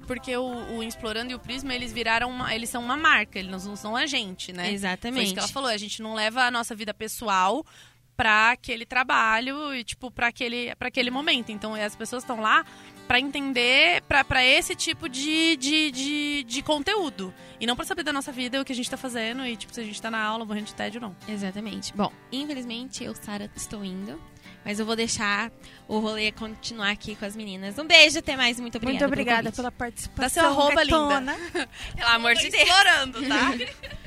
Porque 0.07 0.35
o, 0.35 0.77
o 0.77 0.83
Explorando 0.83 1.31
e 1.31 1.35
o 1.35 1.39
Prisma, 1.39 1.73
eles 1.73 1.93
viraram 1.93 2.29
uma, 2.29 2.53
eles 2.53 2.69
são 2.69 2.83
uma 2.83 2.97
marca, 2.97 3.39
eles 3.39 3.65
não 3.65 3.75
são 3.75 3.95
a 3.95 4.05
gente, 4.05 4.51
né? 4.51 4.71
Exatamente. 4.71 5.15
Foi 5.15 5.23
isso 5.23 5.33
que 5.33 5.39
ela 5.39 5.47
falou, 5.47 5.69
a 5.69 5.77
gente 5.77 6.01
não 6.01 6.13
leva 6.13 6.43
a 6.43 6.51
nossa 6.51 6.75
vida 6.75 6.93
pessoal 6.93 7.65
pra 8.21 8.51
aquele 8.51 8.85
trabalho 8.85 9.73
e 9.73 9.83
tipo 9.83 10.11
para 10.11 10.27
aquele 10.27 10.75
para 10.75 10.89
aquele 10.89 11.09
momento. 11.09 11.51
Então 11.51 11.73
as 11.73 11.95
pessoas 11.95 12.23
estão 12.23 12.39
lá 12.39 12.65
pra 13.07 13.19
entender 13.19 14.01
pra 14.03 14.23
pra 14.23 14.43
esse 14.43 14.75
tipo 14.75 15.09
de, 15.09 15.55
de, 15.57 15.91
de, 15.91 16.43
de 16.43 16.61
conteúdo 16.61 17.33
e 17.59 17.65
não 17.65 17.75
pra 17.75 17.85
saber 17.85 18.03
da 18.03 18.13
nossa 18.13 18.31
vida 18.31 18.61
o 18.61 18.65
que 18.65 18.71
a 18.71 18.75
gente 18.75 18.89
tá 18.89 18.97
fazendo 18.97 19.45
e 19.45 19.55
tipo 19.55 19.73
se 19.73 19.81
a 19.81 19.83
gente 19.83 20.01
tá 20.01 20.09
na 20.09 20.21
aula 20.21 20.45
morrendo 20.45 20.67
de 20.67 20.75
tédio 20.75 21.01
ou 21.01 21.09
não. 21.09 21.15
Exatamente. 21.27 21.93
Bom, 21.93 22.11
infelizmente 22.31 23.03
eu, 23.03 23.13
Sara, 23.15 23.49
estou 23.55 23.83
indo. 23.83 24.19
Mas 24.63 24.79
eu 24.79 24.85
vou 24.85 24.95
deixar 24.95 25.51
o 25.87 25.97
rolê 25.99 26.31
continuar 26.31 26.91
aqui 26.91 27.15
com 27.15 27.25
as 27.25 27.35
meninas. 27.35 27.77
Um 27.79 27.85
beijo, 27.85 28.19
até 28.19 28.37
mais. 28.37 28.59
Muito 28.59 28.77
obrigada. 28.77 29.07
Muito 29.07 29.13
obrigada 29.19 29.51
pela 29.51 29.71
participação. 29.71 30.23
Dá 30.23 30.29
seu 30.29 30.45
arroba 30.45 30.83
gatona. 30.83 31.35
linda. 31.35 31.69
Pelo 31.97 32.09
amor 32.09 32.35
de 32.35 32.49
Deus. 32.49 32.63
Explorando, 32.63 33.27
tá? 33.27 33.51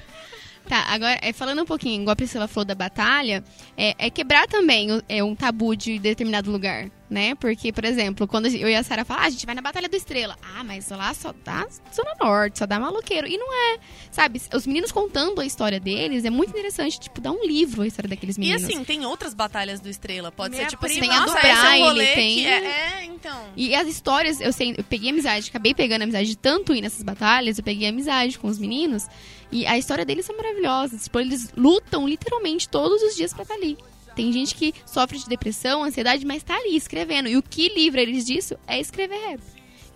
Tá, 0.68 0.78
agora, 0.88 1.18
é, 1.20 1.30
falando 1.32 1.60
um 1.62 1.66
pouquinho, 1.66 2.00
igual 2.00 2.12
a 2.12 2.16
Priscila 2.16 2.48
falou 2.48 2.64
da 2.64 2.74
batalha, 2.74 3.44
é, 3.76 3.94
é 3.98 4.08
quebrar 4.10 4.46
também 4.46 4.90
o- 4.92 5.02
é, 5.08 5.22
um 5.22 5.34
tabu 5.34 5.76
de 5.76 5.98
determinado 5.98 6.50
lugar, 6.50 6.90
né? 7.10 7.34
Porque, 7.34 7.70
por 7.70 7.84
exemplo, 7.84 8.26
quando 8.26 8.46
eu 8.46 8.66
e 8.68 8.74
a 8.74 8.82
Sara 8.82 9.04
falam, 9.04 9.24
ah, 9.24 9.26
a 9.26 9.30
gente 9.30 9.44
vai 9.44 9.54
na 9.54 9.60
Batalha 9.60 9.88
do 9.90 9.94
Estrela. 9.94 10.38
Ah, 10.56 10.64
mas 10.64 10.88
lá 10.88 11.12
só 11.12 11.34
dá 11.44 11.66
Zona 11.94 12.14
Norte, 12.18 12.58
só 12.60 12.64
dá 12.66 12.80
maloqueiro. 12.80 13.26
E 13.26 13.36
não 13.36 13.52
é, 13.74 13.78
sabe? 14.10 14.40
Os 14.54 14.66
meninos 14.66 14.90
contando 14.90 15.38
a 15.40 15.44
história 15.44 15.78
deles 15.78 16.24
é 16.24 16.30
muito 16.30 16.50
interessante, 16.50 16.98
tipo, 16.98 17.20
dar 17.20 17.32
um 17.32 17.44
livro 17.46 17.82
a 17.82 17.86
história 17.86 18.08
daqueles 18.08 18.36
E 18.36 18.40
meninos. 18.40 18.64
assim, 18.64 18.82
tem 18.84 19.04
outras 19.04 19.34
batalhas 19.34 19.80
do 19.80 19.90
Estrela. 19.90 20.32
Pode 20.32 20.54
Minha 20.54 20.62
ser 20.64 20.70
tipo 20.70 20.86
assim, 20.86 21.00
Tem 21.00 21.10
a 21.10 21.20
do 21.26 21.30
é 21.30 21.34
um 21.34 21.40
Braille, 21.42 21.82
rolê 21.82 22.06
tem- 22.14 22.46
é, 22.46 22.64
é, 23.00 23.04
então. 23.04 23.38
E 23.54 23.74
as 23.74 23.86
histórias, 23.86 24.40
eu 24.40 24.50
sei, 24.52 24.74
eu 24.78 24.84
peguei 24.84 25.10
amizade, 25.10 25.50
acabei 25.50 25.74
pegando 25.74 26.02
amizade 26.02 26.26
de 26.26 26.38
tanto 26.38 26.74
ir 26.74 26.80
nessas 26.80 27.02
batalhas, 27.02 27.58
eu 27.58 27.64
peguei 27.64 27.86
amizade 27.86 28.38
com 28.38 28.48
os 28.48 28.58
meninos. 28.58 29.06
E 29.52 29.66
a 29.66 29.78
história 29.78 30.04
deles 30.04 30.26
são 30.26 30.36
maravilhosas. 30.36 31.04
Tipo, 31.04 31.20
eles 31.20 31.50
lutam 31.56 32.06
literalmente 32.08 32.68
todos 32.68 33.02
os 33.02 33.14
dias 33.14 33.32
pra 33.32 33.42
estar 33.42 33.54
ali. 33.54 33.76
Tem 34.14 34.32
gente 34.32 34.54
que 34.54 34.72
sofre 34.86 35.18
de 35.18 35.28
depressão, 35.28 35.82
ansiedade, 35.82 36.24
mas 36.24 36.42
tá 36.42 36.54
ali 36.56 36.76
escrevendo. 36.76 37.28
E 37.28 37.36
o 37.36 37.42
que 37.42 37.68
livra 37.68 38.00
eles 38.00 38.24
disso 38.24 38.56
é 38.66 38.78
escrever 38.80 39.16
rap. 39.30 39.40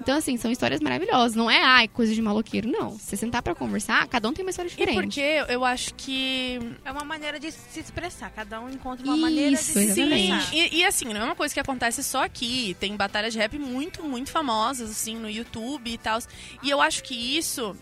Então, 0.01 0.17
assim, 0.17 0.37
são 0.37 0.51
histórias 0.51 0.81
maravilhosas. 0.81 1.35
Não 1.37 1.51
é, 1.51 1.61
ai, 1.61 1.89
coisa 1.89 2.15
de 2.15 2.23
maloqueiro, 2.23 2.71
não. 2.71 2.93
Se 2.99 3.07
você 3.07 3.17
sentar 3.17 3.43
pra 3.43 3.53
conversar, 3.55 4.07
cada 4.07 4.29
um 4.29 4.33
tem 4.33 4.45
uma 4.45 4.51
história 4.51 4.69
E 4.69 4.71
diferente. 4.71 5.01
porque 5.03 5.21
eu 5.49 5.65
acho 5.65 5.93
que 5.95 6.61
É 6.85 6.93
uma 6.93 7.05
maneira 7.05 7.39
de 7.41 7.51
se 7.51 7.81
expressar. 7.81 8.31
Cada 8.31 8.61
um 8.61 8.71
encontra 8.71 9.05
uma 9.05 9.17
maneira 9.17 9.51
de 9.51 9.57
Isso, 9.57 9.73
se 9.73 9.85
expressar. 9.85 10.55
E, 10.55 10.77
e, 10.79 10.85
assim, 10.85 11.07
não 11.07 11.21
é 11.21 11.25
uma 11.25 11.35
coisa 11.35 11.53
que 11.53 11.59
acontece 11.59 12.03
só 12.05 12.23
aqui. 12.25 12.77
Tem 12.79 12.95
batalhas 12.97 13.33
de 13.33 13.41
rap 13.41 13.59
muito, 13.59 14.05
muito 14.05 14.31
famosas, 14.31 14.89
assim, 14.89 15.17
no 15.17 15.29
YouTube 15.29 15.91
e 15.93 15.99
tal. 15.99 16.21
E 16.63 16.71
eu 16.71 16.81
acho 16.81 17.03
que 17.03 17.37
isso 17.37 17.77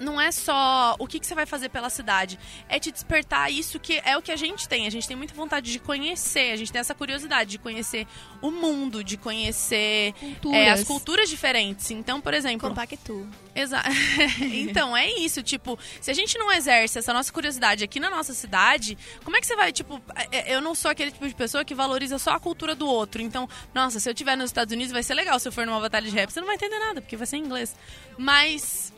não 0.00 0.20
é 0.20 0.30
só 0.32 0.96
o 0.98 1.06
que, 1.06 1.18
que 1.20 1.26
você 1.26 1.34
vai 1.34 1.46
fazer 1.46 1.68
pela 1.68 1.90
cidade. 1.90 2.38
É 2.68 2.78
te 2.78 2.90
despertar 2.90 3.50
isso 3.52 3.78
que 3.78 4.00
é 4.04 4.16
o 4.16 4.22
que 4.22 4.32
a 4.32 4.36
gente 4.36 4.68
tem. 4.68 4.86
A 4.86 4.90
gente 4.90 5.06
tem 5.06 5.16
muita 5.16 5.34
vontade 5.34 5.70
de 5.70 5.78
conhecer. 5.78 6.52
A 6.52 6.56
gente 6.56 6.72
tem 6.72 6.80
essa 6.80 6.94
curiosidade 6.94 7.50
de 7.50 7.58
conhecer 7.58 8.06
o 8.40 8.50
mundo, 8.50 9.02
de 9.02 9.16
conhecer 9.16 10.12
Culturas. 10.14 10.60
é, 10.60 10.70
as 10.70 10.84
culturas 10.84 11.28
diferentes. 11.28 11.90
Então, 11.90 12.20
por 12.20 12.34
exemplo. 12.34 12.68
Compactu. 12.68 13.26
Exato. 13.54 13.88
então, 14.40 14.96
é 14.96 15.10
isso. 15.10 15.42
Tipo, 15.42 15.78
se 16.00 16.10
a 16.10 16.14
gente 16.14 16.36
não 16.38 16.52
exerce 16.52 16.98
essa 16.98 17.12
nossa 17.12 17.32
curiosidade 17.32 17.84
aqui 17.84 17.98
na 17.98 18.10
nossa 18.10 18.34
cidade, 18.34 18.96
como 19.24 19.36
é 19.36 19.40
que 19.40 19.46
você 19.46 19.56
vai, 19.56 19.72
tipo, 19.72 20.00
é, 20.30 20.54
eu 20.54 20.60
não 20.60 20.74
sou 20.74 20.90
aquele 20.90 21.10
tipo 21.10 21.26
de 21.26 21.34
pessoa 21.34 21.64
que 21.64 21.74
valoriza 21.74 22.18
só 22.18 22.32
a 22.32 22.40
cultura 22.40 22.74
do 22.74 22.86
outro. 22.86 23.22
Então, 23.22 23.48
nossa, 23.74 23.98
se 24.00 24.08
eu 24.08 24.12
estiver 24.12 24.36
nos 24.36 24.50
Estados 24.50 24.72
Unidos 24.72 24.92
vai 24.92 25.02
ser 25.02 25.14
legal. 25.14 25.38
Se 25.38 25.48
eu 25.48 25.52
for 25.52 25.66
numa 25.66 25.80
batalha 25.80 26.08
de 26.08 26.14
rap, 26.14 26.30
você 26.30 26.40
não 26.40 26.46
vai 26.46 26.56
entender 26.56 26.78
nada, 26.78 27.00
porque 27.00 27.16
vai 27.16 27.26
ser 27.26 27.36
em 27.36 27.44
inglês. 27.44 27.74
Mas 28.18 28.92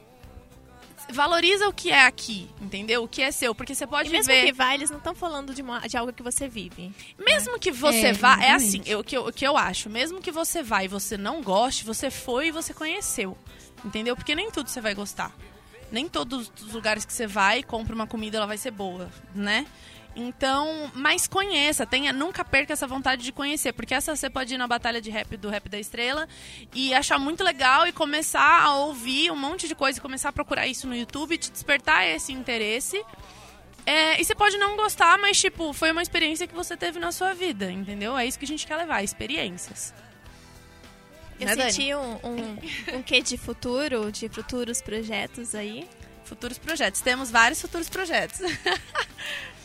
valoriza 1.12 1.68
o 1.68 1.73
que 1.73 1.90
é 1.90 2.05
aqui, 2.05 2.49
entendeu? 2.61 3.03
O 3.05 3.09
que 3.09 3.23
é 3.23 3.31
seu, 3.31 3.55
porque 3.55 3.75
você 3.75 3.87
pode 3.87 4.09
E 4.09 4.12
mesmo 4.12 4.33
viver... 4.33 4.47
que 4.47 4.53
vá, 4.53 4.75
eles 4.75 4.90
não 4.90 4.99
estão 4.99 5.14
falando 5.14 5.55
de, 5.55 5.62
uma- 5.62 5.81
de 5.87 5.97
algo 5.97 6.12
que 6.12 6.23
você 6.23 6.47
vive. 6.49 6.92
Mesmo 7.18 7.59
que 7.59 7.73
você 7.73 8.09
É, 8.09 8.12
vá, 8.12 8.33
é 8.42 8.55
exatamente. 8.55 8.55
assim, 8.55 8.83
eu- 8.87 9.01
o 9.01 9.05
que 9.05 9.16
eu, 9.16 9.27
o 9.27 9.33
que 9.33 9.47
eu 9.47 9.57
acho, 9.57 9.88
mesmo 9.88 10.21
que 10.21 10.31
você 10.31 10.62
vá 10.62 10.85
e 10.85 10.88
você 10.88 11.16
não 11.16 11.42
goste, 11.42 11.85
você 11.85 12.11
foi 12.11 12.49
e 12.49 12.51
você 12.51 12.75
conheceu, 12.75 13.37
entendeu? 13.85 14.14
Porque 14.14 14.35
nem 14.35 14.51
tudo 14.51 14.68
você 14.68 14.81
vai 14.81 14.94
gostar. 14.94 15.35
Nem 15.90 16.07
todos 16.07 16.53
os 16.61 16.73
lugares 16.75 17.05
que 17.07 17.12
você 17.12 17.27
vai, 17.27 17.62
compra 17.62 17.94
uma 17.94 18.07
comida, 18.07 18.37
ela 18.37 18.47
vai 18.47 18.59
ser 18.59 18.71
boa, 18.71 19.11
né? 19.35 19.66
Então, 20.20 20.90
mas 20.94 21.28
conheça, 21.28 21.87
tenha, 21.87 22.12
nunca 22.12 22.44
perca 22.44 22.72
essa 22.72 22.88
vontade 22.88 23.22
de 23.22 23.31
conhecer, 23.31 23.72
porque 23.72 23.94
essa 23.94 24.16
você 24.16 24.28
pode 24.28 24.52
ir 24.52 24.59
na 24.59 24.66
batalha 24.66 25.00
de 25.00 25.11
rap 25.11 25.37
do 25.37 25.48
Rap 25.48 25.68
da 25.68 25.78
Estrela 25.78 26.26
e 26.74 26.92
achar 26.92 27.20
muito 27.20 27.44
legal 27.44 27.87
e 27.87 27.92
começar 27.92 28.64
a 28.64 28.74
ouvir 28.74 29.31
um 29.31 29.37
monte 29.37 29.68
de 29.68 29.76
coisa, 29.76 29.96
e 29.96 30.02
começar 30.02 30.31
a 30.31 30.33
procurar 30.33 30.66
isso 30.66 30.88
no 30.88 30.96
YouTube, 30.96 31.38
te 31.38 31.52
despertar 31.52 32.04
esse 32.04 32.33
interesse. 32.33 33.00
É, 33.87 34.20
e 34.20 34.24
você 34.24 34.35
pode 34.35 34.59
não 34.59 34.76
gostar, 34.76 35.16
mas, 35.18 35.38
tipo, 35.38 35.72
foi 35.72 35.92
uma 35.92 36.02
experiência 36.02 36.48
que 36.48 36.54
você 36.54 36.76
teve 36.76 36.98
na 36.98 37.12
sua 37.12 37.33
vida, 37.33 37.70
entendeu? 37.70 38.18
É 38.18 38.26
isso 38.26 38.40
que 38.40 38.44
a 38.44 38.48
gente 38.48 38.66
quer 38.66 38.74
levar, 38.74 39.04
experiências. 39.04 39.94
Eu 41.38 41.46
Né, 41.46 41.54
Dani? 41.54 41.72
senti 41.72 41.94
um, 41.94 42.14
um, 42.24 42.96
um 42.96 43.02
quê 43.04 43.22
de 43.22 43.38
futuro, 43.38 44.11
de 44.11 44.28
futuros 44.28 44.83
projetos 44.83 45.54
aí. 45.54 45.88
Futuros 46.24 46.59
projetos. 46.59 47.00
Temos 47.02 47.31
vários 47.31 47.61
futuros 47.61 47.88
projetos. 47.88 48.40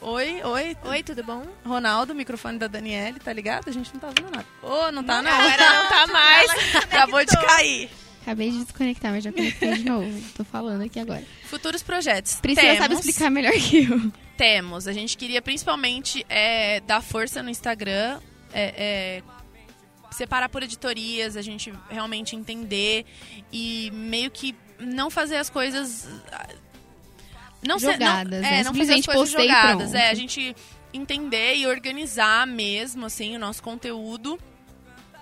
oi, 0.00 0.40
oi. 0.42 0.76
Oi, 0.84 1.02
tudo 1.02 1.22
bom? 1.24 1.44
Ronaldo, 1.64 2.14
microfone 2.14 2.58
da 2.58 2.66
Daniele, 2.66 3.18
tá 3.20 3.32
ligado? 3.32 3.68
A 3.68 3.72
gente 3.72 3.92
não 3.92 4.00
tá 4.00 4.08
vendo 4.08 4.30
nada. 4.30 4.46
Ô, 4.62 4.90
não 4.92 5.02
tá 5.04 5.20
não. 5.22 5.30
Agora 5.30 5.72
não 5.82 5.88
tá 5.88 6.06
mais. 6.12 6.74
Acabou 6.76 7.24
de 7.24 7.36
cair. 7.46 7.90
Acabei 8.22 8.50
de 8.50 8.58
desconectar, 8.62 9.10
mas 9.10 9.24
já 9.24 9.32
conectei 9.32 9.74
de 9.74 9.84
novo. 9.84 10.22
Tô 10.36 10.44
falando 10.44 10.82
aqui 10.82 11.00
agora. 11.00 11.24
Futuros 11.44 11.82
projetos. 11.82 12.34
Priscila 12.40 12.66
Temos- 12.72 12.78
sabe 12.82 12.94
explicar 12.94 13.30
melhor 13.30 13.52
que 13.52 13.84
eu. 13.84 14.12
Temos. 14.36 14.86
A 14.86 14.92
gente 14.92 15.16
queria 15.16 15.40
principalmente 15.40 16.24
é, 16.28 16.80
dar 16.80 17.00
força 17.02 17.42
no 17.42 17.48
Instagram, 17.48 18.20
é, 18.52 19.22
é, 19.22 19.22
separar 20.12 20.48
por 20.50 20.62
editorias, 20.62 21.36
a 21.36 21.42
gente 21.42 21.72
realmente 21.88 22.36
entender 22.36 23.06
e 23.52 23.90
meio 23.94 24.30
que 24.30 24.54
não 24.78 25.08
fazer 25.10 25.36
as 25.36 25.48
coisas. 25.48 26.06
Não 27.66 27.78
ser- 27.78 27.92
Jogadas, 27.92 28.40
não, 28.42 28.50
né? 28.50 28.60
é, 28.60 28.64
não 28.64 28.74
fazer 28.74 28.94
as 28.94 29.06
coisas 29.06 29.30
jogadas. 29.30 29.94
É, 29.94 30.10
a 30.10 30.14
gente 30.14 30.54
entender 30.92 31.56
e 31.56 31.66
organizar 31.66 32.46
mesmo 32.46 33.06
assim 33.06 33.36
o 33.36 33.38
nosso 33.38 33.62
conteúdo 33.62 34.38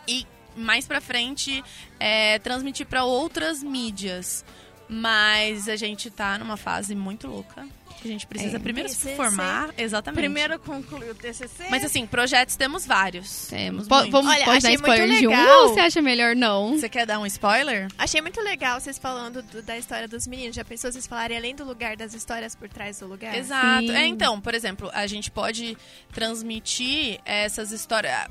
e 0.06 0.26
mais 0.56 0.86
pra 0.86 1.00
frente 1.00 1.62
é, 1.98 2.38
transmitir 2.38 2.86
pra 2.86 3.04
outras 3.04 3.62
mídias. 3.62 4.44
Mas 4.88 5.68
a 5.68 5.76
gente 5.76 6.10
tá 6.10 6.38
numa 6.38 6.56
fase 6.56 6.94
muito 6.94 7.26
louca. 7.26 7.66
que 8.02 8.08
A 8.08 8.10
gente 8.12 8.26
precisa 8.26 8.56
É. 8.56 8.60
primeiro 8.60 8.90
se 8.90 8.96
TCC. 8.96 9.16
formar, 9.16 9.70
exatamente. 9.78 10.20
Primeiro 10.20 10.58
concluir 10.58 11.10
o 11.10 11.14
TCC. 11.14 11.64
Mas 11.70 11.82
assim, 11.82 12.06
projetos 12.06 12.54
temos 12.54 12.84
vários. 12.86 13.46
Temos. 13.46 13.88
Po- 13.88 14.10
vamos- 14.10 14.36
pode 14.44 14.62
dar 14.62 14.72
spoiler 14.74 15.18
de 15.18 15.26
um 15.26 15.32
ou 15.62 15.68
você 15.70 15.80
acha 15.80 16.02
melhor 16.02 16.36
não? 16.36 16.78
Você 16.78 16.90
quer 16.90 17.06
dar 17.06 17.18
um 17.18 17.24
spoiler? 17.26 17.88
Achei 17.96 18.20
muito 18.20 18.38
legal 18.42 18.78
vocês 18.78 18.98
falando 18.98 19.40
do- 19.42 19.62
da 19.62 19.78
história 19.78 20.06
dos 20.06 20.26
meninos. 20.26 20.54
Já 20.54 20.62
pensou 20.64 20.92
vocês 20.92 21.06
falarem 21.06 21.38
além 21.38 21.54
do 21.56 21.64
lugar 21.64 21.96
das 21.96 22.12
histórias 22.12 22.54
por 22.54 22.68
trás 22.68 22.98
do 23.00 23.06
lugar? 23.06 23.34
Exato. 23.34 23.90
É, 23.90 24.06
então, 24.06 24.38
por 24.42 24.54
exemplo, 24.54 24.90
a 24.92 25.06
gente 25.06 25.30
pode 25.30 25.74
transmitir 26.12 27.18
essas 27.24 27.72
histórias. 27.72 28.28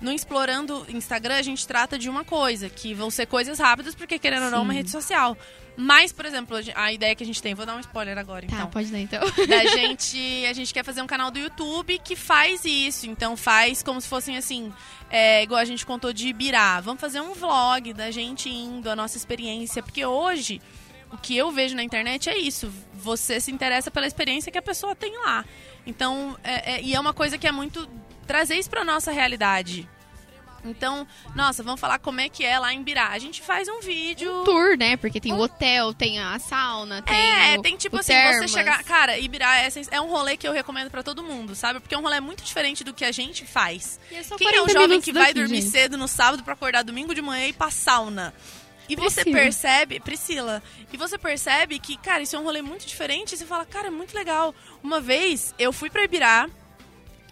No 0.00 0.12
Explorando 0.12 0.84
Instagram, 0.90 1.36
a 1.36 1.42
gente 1.42 1.66
trata 1.66 1.98
de 1.98 2.08
uma 2.10 2.22
coisa, 2.24 2.68
que 2.68 2.92
vão 2.92 3.10
ser 3.10 3.26
coisas 3.26 3.58
rápidas, 3.58 3.94
porque 3.94 4.18
querendo 4.18 4.44
ou 4.44 4.50
não, 4.50 4.58
é 4.58 4.60
uma 4.60 4.72
Sim. 4.72 4.76
rede 4.78 4.90
social. 4.90 5.36
Mas, 5.78 6.10
por 6.12 6.24
exemplo, 6.24 6.56
a 6.74 6.92
ideia 6.92 7.14
que 7.14 7.22
a 7.22 7.26
gente 7.26 7.40
tem, 7.42 7.54
vou 7.54 7.64
dar 7.66 7.76
um 7.76 7.80
spoiler 7.80 8.16
agora, 8.16 8.46
Tá, 8.46 8.56
então. 8.56 8.66
pode 8.68 8.90
dar 8.90 8.98
então. 8.98 9.20
da 9.46 9.64
gente, 9.76 10.44
a 10.46 10.52
gente 10.52 10.72
quer 10.72 10.84
fazer 10.84 11.02
um 11.02 11.06
canal 11.06 11.30
do 11.30 11.38
YouTube 11.38 11.98
que 11.98 12.14
faz 12.16 12.64
isso. 12.64 13.06
Então 13.06 13.36
faz 13.36 13.82
como 13.82 14.00
se 14.00 14.08
fossem 14.08 14.36
assim, 14.38 14.72
é, 15.10 15.42
igual 15.42 15.60
a 15.60 15.64
gente 15.66 15.84
contou 15.84 16.12
de 16.12 16.28
Ibirá. 16.28 16.80
Vamos 16.80 17.00
fazer 17.00 17.20
um 17.20 17.32
vlog 17.34 17.92
da 17.92 18.10
gente 18.10 18.48
indo, 18.50 18.88
a 18.90 18.96
nossa 18.96 19.16
experiência, 19.18 19.82
porque 19.82 20.04
hoje 20.04 20.60
o 21.12 21.16
que 21.18 21.36
eu 21.36 21.50
vejo 21.50 21.74
na 21.76 21.82
internet 21.82 22.28
é 22.30 22.36
isso. 22.38 22.72
Você 22.94 23.38
se 23.40 23.50
interessa 23.52 23.90
pela 23.90 24.06
experiência 24.06 24.50
que 24.52 24.58
a 24.58 24.62
pessoa 24.62 24.94
tem 24.96 25.16
lá. 25.24 25.44
Então, 25.86 26.36
é- 26.42 26.72
é- 26.76 26.82
e 26.82 26.94
é 26.94 27.00
uma 27.00 27.12
coisa 27.14 27.36
que 27.38 27.46
é 27.46 27.52
muito 27.52 27.88
trazer 28.26 28.56
isso 28.56 28.68
pra 28.70 28.84
nossa 28.84 29.10
realidade. 29.12 29.88
Então, 30.64 31.06
nossa, 31.32 31.62
vamos 31.62 31.80
falar 31.80 32.00
como 32.00 32.20
é 32.20 32.28
que 32.28 32.44
é 32.44 32.58
lá 32.58 32.72
em 32.74 32.82
Birá. 32.82 33.10
A 33.10 33.18
gente 33.20 33.40
faz 33.40 33.68
um 33.68 33.80
vídeo. 33.80 34.40
Um 34.40 34.44
tour, 34.44 34.76
né? 34.76 34.96
Porque 34.96 35.20
tem 35.20 35.32
o 35.32 35.38
hotel, 35.38 35.94
tem 35.94 36.18
a 36.18 36.36
sauna, 36.40 37.02
tem 37.02 37.14
É, 37.16 37.56
o- 37.56 37.62
tem 37.62 37.76
tipo 37.76 37.96
assim, 37.98 38.12
termas. 38.12 38.50
você 38.50 38.58
chegar. 38.58 38.82
Cara, 38.82 39.16
Ibirá 39.16 39.58
é, 39.60 39.68
é 39.92 40.00
um 40.00 40.08
rolê 40.08 40.36
que 40.36 40.46
eu 40.48 40.52
recomendo 40.52 40.90
pra 40.90 41.04
todo 41.04 41.22
mundo, 41.22 41.54
sabe? 41.54 41.78
Porque 41.78 41.94
é 41.94 41.98
um 41.98 42.02
rolê 42.02 42.18
muito 42.18 42.42
diferente 42.42 42.82
do 42.82 42.92
que 42.92 43.04
a 43.04 43.12
gente 43.12 43.46
faz. 43.46 44.00
E 44.10 44.16
é 44.16 44.22
só 44.24 44.34
Quem 44.36 44.48
é 44.48 44.60
o 44.60 44.64
40 44.64 44.72
jovem 44.80 45.00
que 45.00 45.12
vai 45.12 45.28
daqui, 45.32 45.34
dormir 45.34 45.60
gente. 45.62 45.70
cedo 45.70 45.96
no 45.96 46.08
sábado 46.08 46.42
pra 46.42 46.54
acordar 46.54 46.82
domingo 46.82 47.14
de 47.14 47.22
manhã 47.22 47.46
e 47.46 47.50
ir 47.50 47.52
pra 47.52 47.70
sauna? 47.70 48.34
E 48.88 48.96
você 48.96 49.20
Priscila. 49.22 49.40
percebe, 49.42 50.00
Priscila, 50.00 50.62
e 50.92 50.96
você 50.96 51.16
percebe 51.16 51.78
que, 51.78 51.96
cara, 51.96 52.22
isso 52.24 52.34
é 52.34 52.38
um 52.40 52.44
rolê 52.44 52.60
muito 52.62 52.84
diferente. 52.86 53.34
E 53.34 53.38
você 53.38 53.46
fala, 53.46 53.64
cara, 53.64 53.86
é 53.86 53.90
muito 53.90 54.14
legal. 54.16 54.52
Uma 54.82 55.00
vez 55.00 55.54
eu 55.60 55.72
fui 55.72 55.90
pra 55.90 56.02
Ibirá, 56.04 56.48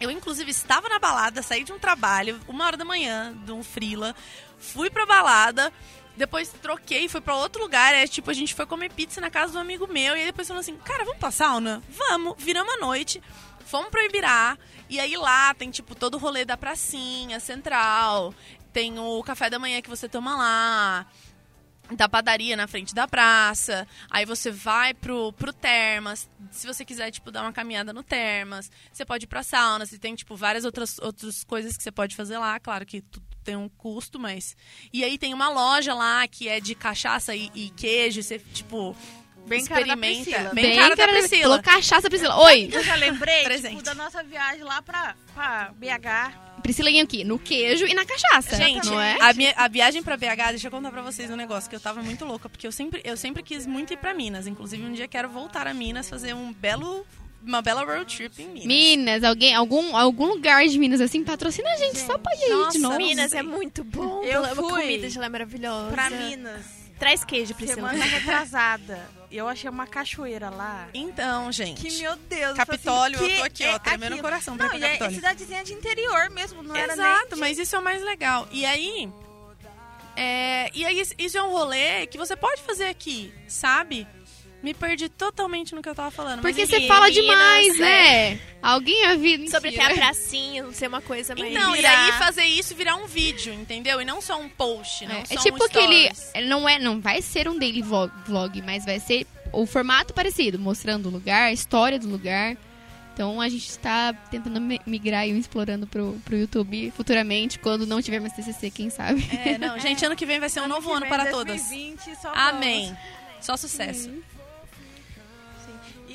eu, 0.05 0.11
inclusive, 0.11 0.51
estava 0.51 0.89
na 0.89 0.99
balada, 0.99 1.43
saí 1.43 1.65
de 1.65 1.73
um 1.73 1.79
trabalho, 1.79 2.39
uma 2.47 2.65
hora 2.67 2.77
da 2.77 2.85
manhã, 2.85 3.35
de 3.45 3.53
um 3.53 3.63
frila. 3.63 4.15
Fui 4.59 4.91
pra 4.91 5.07
balada, 5.07 5.73
depois 6.17 6.51
troquei, 6.63 7.09
fui 7.09 7.21
pra 7.21 7.35
outro 7.35 7.63
lugar. 7.63 7.95
É 7.95 8.07
tipo, 8.07 8.31
a 8.31 8.35
gente 8.35 8.55
foi 8.55 8.67
comer 8.67 8.93
pizza 8.93 9.21
na 9.21 9.31
casa 9.31 9.53
de 9.53 9.59
um 9.59 9.61
amigo 9.61 9.87
meu. 9.87 10.17
E 10.17 10.21
aí 10.21 10.27
depois 10.27 10.47
falou 10.47 10.61
assim, 10.61 10.77
cara, 10.77 11.05
vamos 11.05 11.19
pra 11.19 11.31
sauna? 11.31 11.83
Vamos. 11.89 12.35
Viramos 12.39 12.75
a 12.75 12.77
noite, 12.79 13.23
fomos 13.67 13.91
pro 13.91 14.03
Ibirá. 14.03 14.57
E 14.89 15.01
aí 15.01 15.17
lá 15.17 15.55
tem, 15.55 15.71
tipo, 15.71 15.95
todo 15.95 16.15
o 16.15 16.19
rolê 16.19 16.45
da 16.45 16.57
pracinha, 16.57 17.41
central. 17.41 18.35
Tem 18.73 18.99
o 18.99 19.23
café 19.23 19.49
da 19.49 19.59
manhã 19.59 19.81
que 19.81 19.89
você 19.89 20.09
toma 20.09 20.37
lá 20.37 21.07
da 21.93 22.09
padaria 22.09 22.57
na 22.57 22.67
frente 22.67 22.95
da 22.95 23.07
praça. 23.07 23.87
Aí 24.09 24.25
você 24.25 24.51
vai 24.51 24.95
pro, 24.95 25.33
pro 25.35 25.53
Termas. 25.53 26.29
Se 26.51 26.67
você 26.67 26.85
quiser, 26.85 27.11
tipo, 27.11 27.31
dar 27.31 27.43
uma 27.43 27.53
caminhada 27.53 27.93
no 27.93 28.03
Termas. 28.03 28.71
Você 28.93 29.05
pode 29.05 29.25
ir 29.25 29.29
pra 29.29 29.43
sauna. 29.43 29.85
Você 29.85 29.99
tem, 29.99 30.15
tipo, 30.15 30.35
várias 30.37 30.65
outras, 30.65 30.99
outras 30.99 31.45
coisas 31.45 31.77
que 31.77 31.83
você 31.83 31.93
pode 31.93 32.17
fazer 32.17 32.39
lá. 32.39 32.59
Claro 32.59 32.87
que 32.87 33.03
tudo 33.03 33.25
tem 33.43 33.57
um 33.57 33.69
custo, 33.69 34.19
mas... 34.19 34.57
E 34.93 35.05
aí 35.05 35.19
tem 35.19 35.35
uma 35.35 35.51
loja 35.51 35.93
lá 35.93 36.27
que 36.27 36.49
é 36.49 36.61
de 36.61 36.75
cachaça 36.75 37.37
e, 37.37 37.51
e 37.55 37.71
queijo. 37.71 38.23
Você, 38.23 38.39
tipo... 38.39 38.97
Bem 39.47 39.65
cara 39.65 39.85
da 39.85 39.95
experimenta. 39.95 40.25
Priscila. 40.25 40.55
Bem, 40.55 40.65
Bem 40.65 40.77
cara, 40.77 40.97
cara 40.97 41.13
da 41.13 41.19
Priscila. 41.19 41.43
Falou 41.43 41.63
cachaça, 41.63 42.09
Priscila. 42.09 42.43
Oi. 42.45 42.71
Eu 42.73 42.83
já 42.83 42.95
lembrei 42.95 43.45
tipo, 43.61 43.83
da 43.83 43.95
nossa 43.95 44.23
viagem 44.23 44.63
lá 44.63 44.81
pra, 44.83 45.15
pra 45.35 45.73
BH. 45.77 46.45
Priscila 46.63 46.89
ia 46.89 47.03
aqui 47.03 47.25
no 47.25 47.39
queijo 47.39 47.85
e 47.87 47.93
na 47.93 48.07
cachaça. 48.07 48.57
Gente, 48.57 48.87
não 48.87 48.99
é? 48.99 49.19
a, 49.21 49.35
minha, 49.35 49.53
a 49.55 49.69
viagem 49.69 50.03
pra 50.03 50.17
BH, 50.17 50.49
deixa 50.51 50.67
eu 50.69 50.71
contar 50.71 50.91
pra 50.91 51.03
vocês 51.03 51.31
um 51.31 51.37
negócio 51.37 51.69
que 51.69 51.77
eu 51.77 51.81
tava 51.81 52.03
muito 52.03 52.25
louca, 52.25 52.49
porque 52.49 52.67
eu 52.67 52.73
sempre, 52.73 53.03
eu 53.05 53.19
sempre 53.19 53.43
quis 53.43 53.67
muito 53.67 53.93
ir 53.93 53.99
pra 53.99 54.15
Minas. 54.15 54.47
Inclusive, 54.47 54.83
um 54.83 54.93
dia 54.93 55.07
quero 55.07 55.29
voltar 55.29 55.67
a 55.67 55.75
Minas, 55.75 56.09
fazer 56.09 56.35
um 56.35 56.55
belo, 56.55 57.07
uma 57.47 57.61
bela 57.61 57.85
road 57.85 58.17
trip 58.17 58.43
em 58.43 58.49
Minas. 58.49 58.67
Minas, 58.67 59.25
alguém, 59.25 59.55
algum, 59.55 59.95
algum 59.95 60.25
lugar 60.25 60.67
de 60.67 60.79
Minas 60.79 61.03
assim, 61.03 61.23
patrocina 61.23 61.69
a 61.71 61.77
gente, 61.77 61.99
só 61.99 62.17
pode 62.17 62.43
ir 62.43 62.49
Nossa, 62.49 62.71
de 62.71 62.79
novo. 62.79 62.97
Minas 62.97 63.35
é 63.35 63.43
muito 63.43 63.85
bom. 63.85 64.23
Eu 64.25 64.43
a 64.43 64.49
fui 64.55 64.71
comida 64.71 65.11
de 65.11 65.19
lá 65.19 65.27
é 65.27 65.29
maravilhosa. 65.29 65.91
Pra 65.91 66.09
Minas. 66.09 66.85
Traz 66.99 67.25
queijo, 67.25 67.55
Priscila. 67.55 67.91
Semana 67.91 68.05
retrasada. 68.07 69.07
Eu 69.35 69.49
achei 69.49 69.69
uma 69.69 69.85
cachoeira 69.85 70.49
lá. 70.49 70.89
Então, 70.95 71.51
gente. 71.51 71.83
Que, 71.83 71.99
meu 71.99 72.15
Deus. 72.15 72.57
Capitólio, 72.57 73.19
assim, 73.19 73.33
eu 73.33 73.39
tô 73.39 73.45
aqui, 73.45 73.65
ó, 73.65 73.75
é 73.75 73.79
tremendo 73.81 74.17
o 74.17 74.21
coração 74.21 74.55
Não, 74.55 74.73
e 74.73 74.85
é 74.85 75.11
cidadezinha 75.11 75.65
de 75.65 75.73
interior 75.73 76.31
mesmo, 76.31 76.63
não 76.63 76.77
era 76.77 76.95
nem 76.95 77.05
Exato, 77.05 77.37
mas 77.37 77.59
isso 77.59 77.75
é 77.75 77.79
o 77.81 77.83
mais 77.83 78.01
legal. 78.03 78.47
E 78.53 78.65
aí. 78.65 79.11
é, 80.17 80.71
e 80.73 80.85
aí, 80.85 81.03
isso 81.19 81.37
é 81.37 81.43
um 81.43 81.51
rolê 81.51 82.07
que 82.07 82.17
você 82.17 82.37
pode 82.37 82.63
fazer 82.63 82.85
aqui, 82.85 83.35
sabe? 83.49 84.07
Me 84.65 84.73
perdi 84.73 85.11
totalmente 85.11 85.75
no 85.75 85.83
que 85.83 85.89
eu 85.91 85.95
tava 85.95 86.11
falando. 86.11 86.43
mas 86.43 86.57
Porque 86.57 86.67
você 86.67 86.87
fala 86.87 87.11
demais, 87.11 87.79
é. 87.79 87.81
né? 87.81 88.41
Alguém 88.63 89.05
a 89.05 89.15
vida. 89.15 89.51
Sobre 89.51 89.73
ter 89.73 89.83
a 89.83 89.91
pracinha, 89.95 90.63
não 90.63 90.73
ser 90.73 90.89
uma 90.89 91.03
coisa 91.03 91.35
mais... 91.35 91.53
Então, 91.55 91.77
e 91.77 91.85
aí 91.85 92.13
fazer 92.13 92.45
isso 92.45 92.75
virar 92.75 92.97
um 92.97 93.07
vídeo, 93.07 93.53
entendeu? 93.53 94.01
E 94.01 94.07
não 94.07 94.23
só 94.23 94.41
um 94.41 94.49
post, 94.49 95.05
não 95.05 95.17
É, 95.17 95.23
é 95.29 95.37
tipo 95.37 95.63
um 95.63 95.67
aquele. 95.67 96.11
Não, 96.47 96.67
é, 96.67 96.79
não 96.79 96.99
vai 96.99 97.21
ser 97.21 97.47
um 97.47 97.59
daily 97.59 97.83
vlog, 97.83 98.63
mas 98.63 98.87
vai 98.87 98.99
ser 98.99 99.27
o 99.53 99.67
formato 99.67 100.15
parecido, 100.15 100.59
mostrando 100.59 101.11
o 101.11 101.13
lugar, 101.13 101.49
a 101.49 101.53
história 101.53 101.99
do 101.99 102.09
lugar. 102.09 102.57
Então 103.13 103.41
a 103.43 103.49
gente 103.51 103.69
está 103.69 104.13
tentando 104.31 104.61
mi- 104.61 104.81
migrar 104.87 105.29
e 105.29 105.39
explorando 105.39 105.87
pro, 105.87 106.19
pro 106.25 106.37
YouTube 106.39 106.91
futuramente, 106.97 107.59
quando 107.59 107.87
não 107.87 108.01
tiver 108.01 108.19
mais 108.19 108.33
TCC, 108.33 108.71
quem 108.71 108.89
sabe. 108.89 109.29
É, 109.45 109.59
não, 109.59 109.79
gente, 109.79 110.05
ano 110.07 110.17
que 110.17 110.25
vem 110.25 110.41
vai 110.41 110.49
ser 110.49 110.61
um 110.63 110.69
novo 110.69 110.91
ano 110.91 111.07
para 111.07 111.27
todas. 111.27 111.61
2020, 111.69 112.17
só 112.21 112.33
Amém. 112.35 112.97
Só 113.43 113.59
sucesso. 113.59 114.09
vamos. 114.09 114.34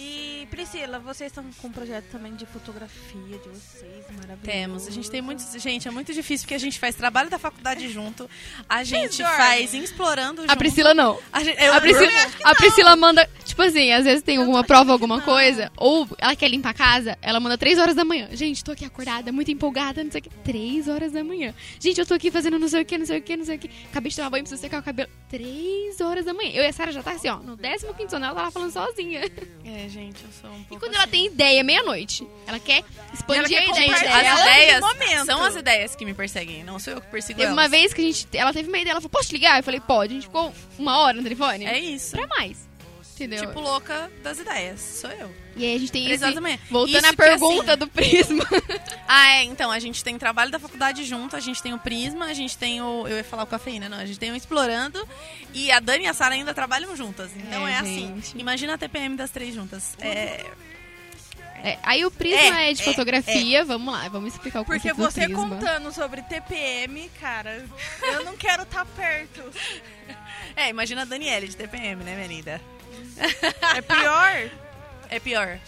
E, 0.01 0.38
Priscila, 0.45 0.99
vocês 0.99 1.31
estão 1.31 1.43
com 1.61 1.67
um 1.67 1.71
projeto 1.71 2.05
também 2.11 2.35
de 2.35 2.45
fotografia 2.45 3.37
de 3.37 3.49
vocês, 3.49 4.05
maravilhoso. 4.11 4.41
Temos. 4.43 4.87
A 4.87 4.91
gente 4.91 5.09
tem 5.09 5.21
muitos. 5.21 5.51
Gente, 5.61 5.87
é 5.87 5.91
muito 5.91 6.13
difícil 6.13 6.45
porque 6.45 6.55
a 6.55 6.59
gente 6.59 6.79
faz 6.79 6.95
trabalho 6.95 7.29
da 7.29 7.37
faculdade 7.39 7.87
junto. 7.89 8.29
A 8.67 8.83
gente 8.83 9.17
faz 9.23 9.73
explorando 9.73 10.41
junto. 10.41 10.51
A 10.51 10.55
Priscila 10.55 10.93
não. 10.93 11.19
A, 11.31 11.43
gente- 11.43 11.61
eu- 11.61 11.73
A 11.73 11.81
Priscila, 11.81 12.11
a 12.43 12.55
Priscila 12.55 12.95
manda, 12.95 13.29
tipo 13.45 13.61
assim, 13.61 13.91
às 13.91 14.05
vezes 14.05 14.23
tem 14.23 14.37
alguma 14.37 14.63
prova, 14.63 14.91
alguma 14.91 15.21
coisa, 15.21 15.71
ou 15.77 16.07
ela 16.17 16.35
quer 16.35 16.49
limpar 16.49 16.69
a 16.69 16.73
casa, 16.73 17.17
ela 17.21 17.39
manda 17.39 17.57
três 17.57 17.77
horas 17.79 17.95
da 17.95 18.05
manhã. 18.05 18.29
Gente, 18.31 18.63
tô 18.63 18.71
aqui 18.71 18.85
acordada, 18.85 19.31
muito 19.31 19.51
empolgada, 19.51 20.03
não 20.03 20.11
sei 20.11 20.19
o 20.19 20.23
que. 20.23 20.29
Três 20.43 20.87
horas 20.87 21.11
da 21.11 21.23
manhã. 21.23 21.53
Gente, 21.79 21.99
eu 21.99 22.05
tô 22.05 22.13
aqui 22.13 22.31
fazendo 22.31 22.57
não 22.59 22.67
sei 22.67 22.81
o 22.81 22.85
que, 22.85 22.97
não 22.97 23.05
sei 23.05 23.19
o 23.19 23.21
que, 23.21 23.37
não 23.37 23.45
sei 23.45 23.55
o 23.57 23.59
que. 23.59 23.69
Acabei 23.89 24.09
de 24.09 24.15
tomar 24.15 24.29
banho, 24.29 24.43
preciso 24.43 24.61
secar 24.61 24.79
o 24.79 24.83
cabelo. 24.83 25.09
Três 25.29 26.01
horas 26.01 26.25
da 26.25 26.33
manhã. 26.33 26.51
Eu 26.53 26.63
e 26.63 26.67
a 26.67 26.73
Sara 26.73 26.91
já 26.91 27.03
tá 27.03 27.11
assim, 27.11 27.27
ó, 27.29 27.37
no 27.37 27.57
15 27.57 28.09
sono, 28.09 28.25
ela 28.25 28.35
tava 28.35 28.51
falando 28.51 28.71
sozinha. 28.71 29.21
É, 29.65 29.87
gente, 29.89 30.17
um 30.45 30.63
pouco. 30.63 30.75
E 30.75 30.79
quando 30.79 30.95
ela 30.95 31.07
tem 31.07 31.25
ideia, 31.27 31.63
meia-noite, 31.63 32.25
ela 32.47 32.59
quer 32.59 32.83
expandir 33.13 33.37
Ela 33.39 33.45
a 33.45 33.49
quer 33.49 33.69
ideia 33.69 33.85
compartilhar. 33.87 34.21
dela. 34.21 34.39
As 34.89 34.95
ideias 34.95 35.25
são 35.25 35.43
as 35.43 35.55
ideias 35.55 35.95
que 35.95 36.05
me 36.05 36.13
perseguem, 36.13 36.63
não 36.63 36.79
sou 36.79 36.93
eu 36.93 37.01
que 37.01 37.07
persigo 37.07 37.37
Teve 37.39 37.51
elas. 37.51 37.57
uma 37.63 37.67
vez 37.67 37.93
que 37.93 38.01
a 38.01 38.03
gente. 38.05 38.27
Ela 38.33 38.53
teve 38.53 38.67
uma 38.69 38.77
ideia, 38.77 38.91
ela 38.93 39.01
falou, 39.01 39.09
posso 39.09 39.29
te 39.29 39.33
ligar? 39.33 39.57
Eu 39.57 39.63
falei, 39.63 39.79
pode. 39.79 40.11
A 40.11 40.15
gente 40.15 40.23
ficou 40.27 40.53
uma 40.77 40.99
hora 40.99 41.17
no 41.17 41.23
telefone. 41.23 41.65
É 41.65 41.79
isso. 41.79 42.11
Pra 42.11 42.27
mais. 42.27 42.68
Entendeu? 43.19 43.47
Tipo, 43.47 43.59
louca 43.59 44.09
das 44.23 44.39
ideias. 44.39 44.79
Sou 44.79 45.11
eu. 45.11 45.29
E 45.55 45.65
aí 45.65 45.75
a 45.75 45.79
gente 45.79 45.91
tem 45.91 46.05
Três 46.05 46.21
esse... 46.21 46.39
manhã. 46.39 46.57
Voltando 46.69 46.95
Isso 46.95 47.05
à 47.05 47.09
que, 47.09 47.17
pergunta 47.17 47.71
assim, 47.71 47.79
do 47.79 47.87
Prisma. 47.87 48.45
Ah, 49.11 49.27
é, 49.33 49.43
então, 49.43 49.71
a 49.71 49.79
gente 49.79 50.03
tem 50.03 50.19
trabalho 50.19 50.51
da 50.51 50.59
faculdade 50.59 51.03
junto, 51.03 51.35
a 51.35 51.39
gente 51.39 51.63
tem 51.63 51.73
o 51.73 51.79
Prisma, 51.79 52.25
a 52.25 52.33
gente 52.33 52.55
tem 52.55 52.79
o. 52.79 53.07
Eu 53.07 53.17
ia 53.17 53.23
falar 53.23 53.41
o 53.41 53.47
cafeína, 53.47 53.89
não, 53.89 53.97
a 53.97 54.05
gente 54.05 54.19
tem 54.19 54.31
o 54.31 54.35
Explorando 54.35 55.03
e 55.51 55.71
a 55.71 55.79
Dani 55.79 56.03
e 56.03 56.07
a 56.07 56.13
Sara 56.13 56.35
ainda 56.35 56.53
trabalham 56.53 56.95
juntas. 56.95 57.31
Então 57.35 57.67
é, 57.67 57.71
É, 57.71 57.77
assim. 57.79 58.21
Imagina 58.35 58.75
a 58.75 58.77
TPM 58.77 59.15
das 59.15 59.31
três 59.31 59.55
juntas. 59.55 59.97
É. 59.99 60.45
É, 61.63 61.77
aí 61.83 62.05
o 62.05 62.11
Prisma 62.11 62.61
é, 62.61 62.69
É, 62.69 62.73
de 62.73 62.81
é, 62.81 62.85
fotografia. 62.85 63.65
Vamos 63.65 63.93
lá, 63.93 64.07
vamos 64.09 64.33
explicar 64.33 64.61
o 64.61 64.65
Porque 64.65 64.93
conceito 64.93 64.97
do 64.97 65.11
você 65.11 65.29
contando 65.33 65.91
sobre 65.91 66.21
TPM, 66.21 67.09
cara, 67.19 67.65
eu 68.03 68.23
não 68.23 68.37
quero 68.37 68.63
estar 68.63 68.85
perto. 68.85 69.43
É, 70.55 70.69
imagina 70.69 71.03
a 71.03 71.05
Daniele 71.05 71.47
de 71.47 71.55
TPM, 71.55 72.03
né, 72.03 72.15
minha 72.15 72.27
linda? 72.27 72.59
É 73.75 73.81
pior? 73.81 74.49
É 75.09 75.19
pior. 75.19 75.59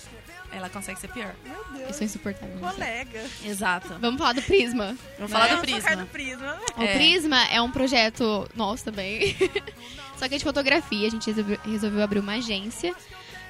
Ela 0.53 0.69
consegue 0.69 0.99
ser 0.99 1.07
pior. 1.07 1.33
Meu 1.45 1.63
Deus. 1.71 1.87
Eu 1.87 1.93
sou 1.93 2.03
insuportável. 2.05 2.57
Colega. 2.59 3.25
Exato. 3.45 3.87
Vamos 4.01 4.19
falar 4.19 4.33
do 4.33 4.41
Prisma. 4.41 4.97
Vamos 5.17 5.31
falar 5.31 5.49
Eu 5.49 5.55
do 5.57 5.61
Prisma. 5.61 5.95
do 5.95 6.05
Prisma. 6.07 6.59
O 6.77 6.83
É. 6.83 6.93
Prisma 6.95 7.43
é 7.47 7.61
um 7.61 7.71
projeto 7.71 8.49
nosso 8.53 8.83
também. 8.83 9.35
Só 10.19 10.27
que 10.27 10.35
é 10.35 10.37
de 10.37 10.43
fotografia. 10.43 11.07
A 11.07 11.09
gente 11.11 11.25
resolveu, 11.27 11.57
resolveu 11.63 12.03
abrir 12.03 12.19
uma 12.19 12.33
agência. 12.33 12.93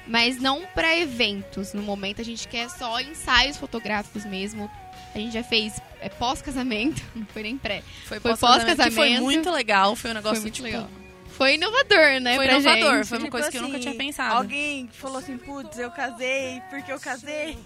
Mas 0.06 0.40
não 0.40 0.64
pra 0.74 0.96
eventos. 0.96 1.72
No 1.72 1.82
momento 1.82 2.20
a 2.20 2.24
gente 2.24 2.46
quer 2.48 2.68
só 2.70 3.00
ensaios 3.00 3.56
fotográficos 3.56 4.24
mesmo. 4.24 4.70
A 5.14 5.18
gente 5.18 5.32
já 5.32 5.42
fez 5.44 5.80
é, 6.00 6.08
pós-casamento. 6.08 7.02
Não 7.14 7.26
foi 7.26 7.42
nem 7.42 7.58
pré. 7.58 7.82
Foi, 8.06 8.18
Foi 8.18 8.34
pós-casamento, 8.36 8.82
que 8.84 8.90
foi 8.92 9.20
muito 9.20 9.50
legal. 9.50 9.94
Foi 9.94 10.10
um 10.10 10.14
negócio 10.14 10.36
Foi 10.36 10.42
muito 10.42 10.54
tipo, 10.54 10.66
legal. 10.66 10.88
Foi 11.42 11.54
inovador, 11.54 12.20
né? 12.20 12.36
Foi 12.36 12.46
pra 12.46 12.58
inovador, 12.58 12.96
gente. 12.98 13.06
foi 13.08 13.18
uma 13.18 13.30
coisa 13.30 13.50
que 13.50 13.56
eu 13.58 13.62
nunca 13.62 13.78
tinha 13.80 13.94
pensado. 13.94 14.36
Alguém 14.36 14.88
falou 14.92 15.18
assim, 15.18 15.36
putz, 15.38 15.78
eu 15.78 15.90
casei 15.90 16.62
porque 16.70 16.92
eu 16.92 17.00
casei. 17.00 17.58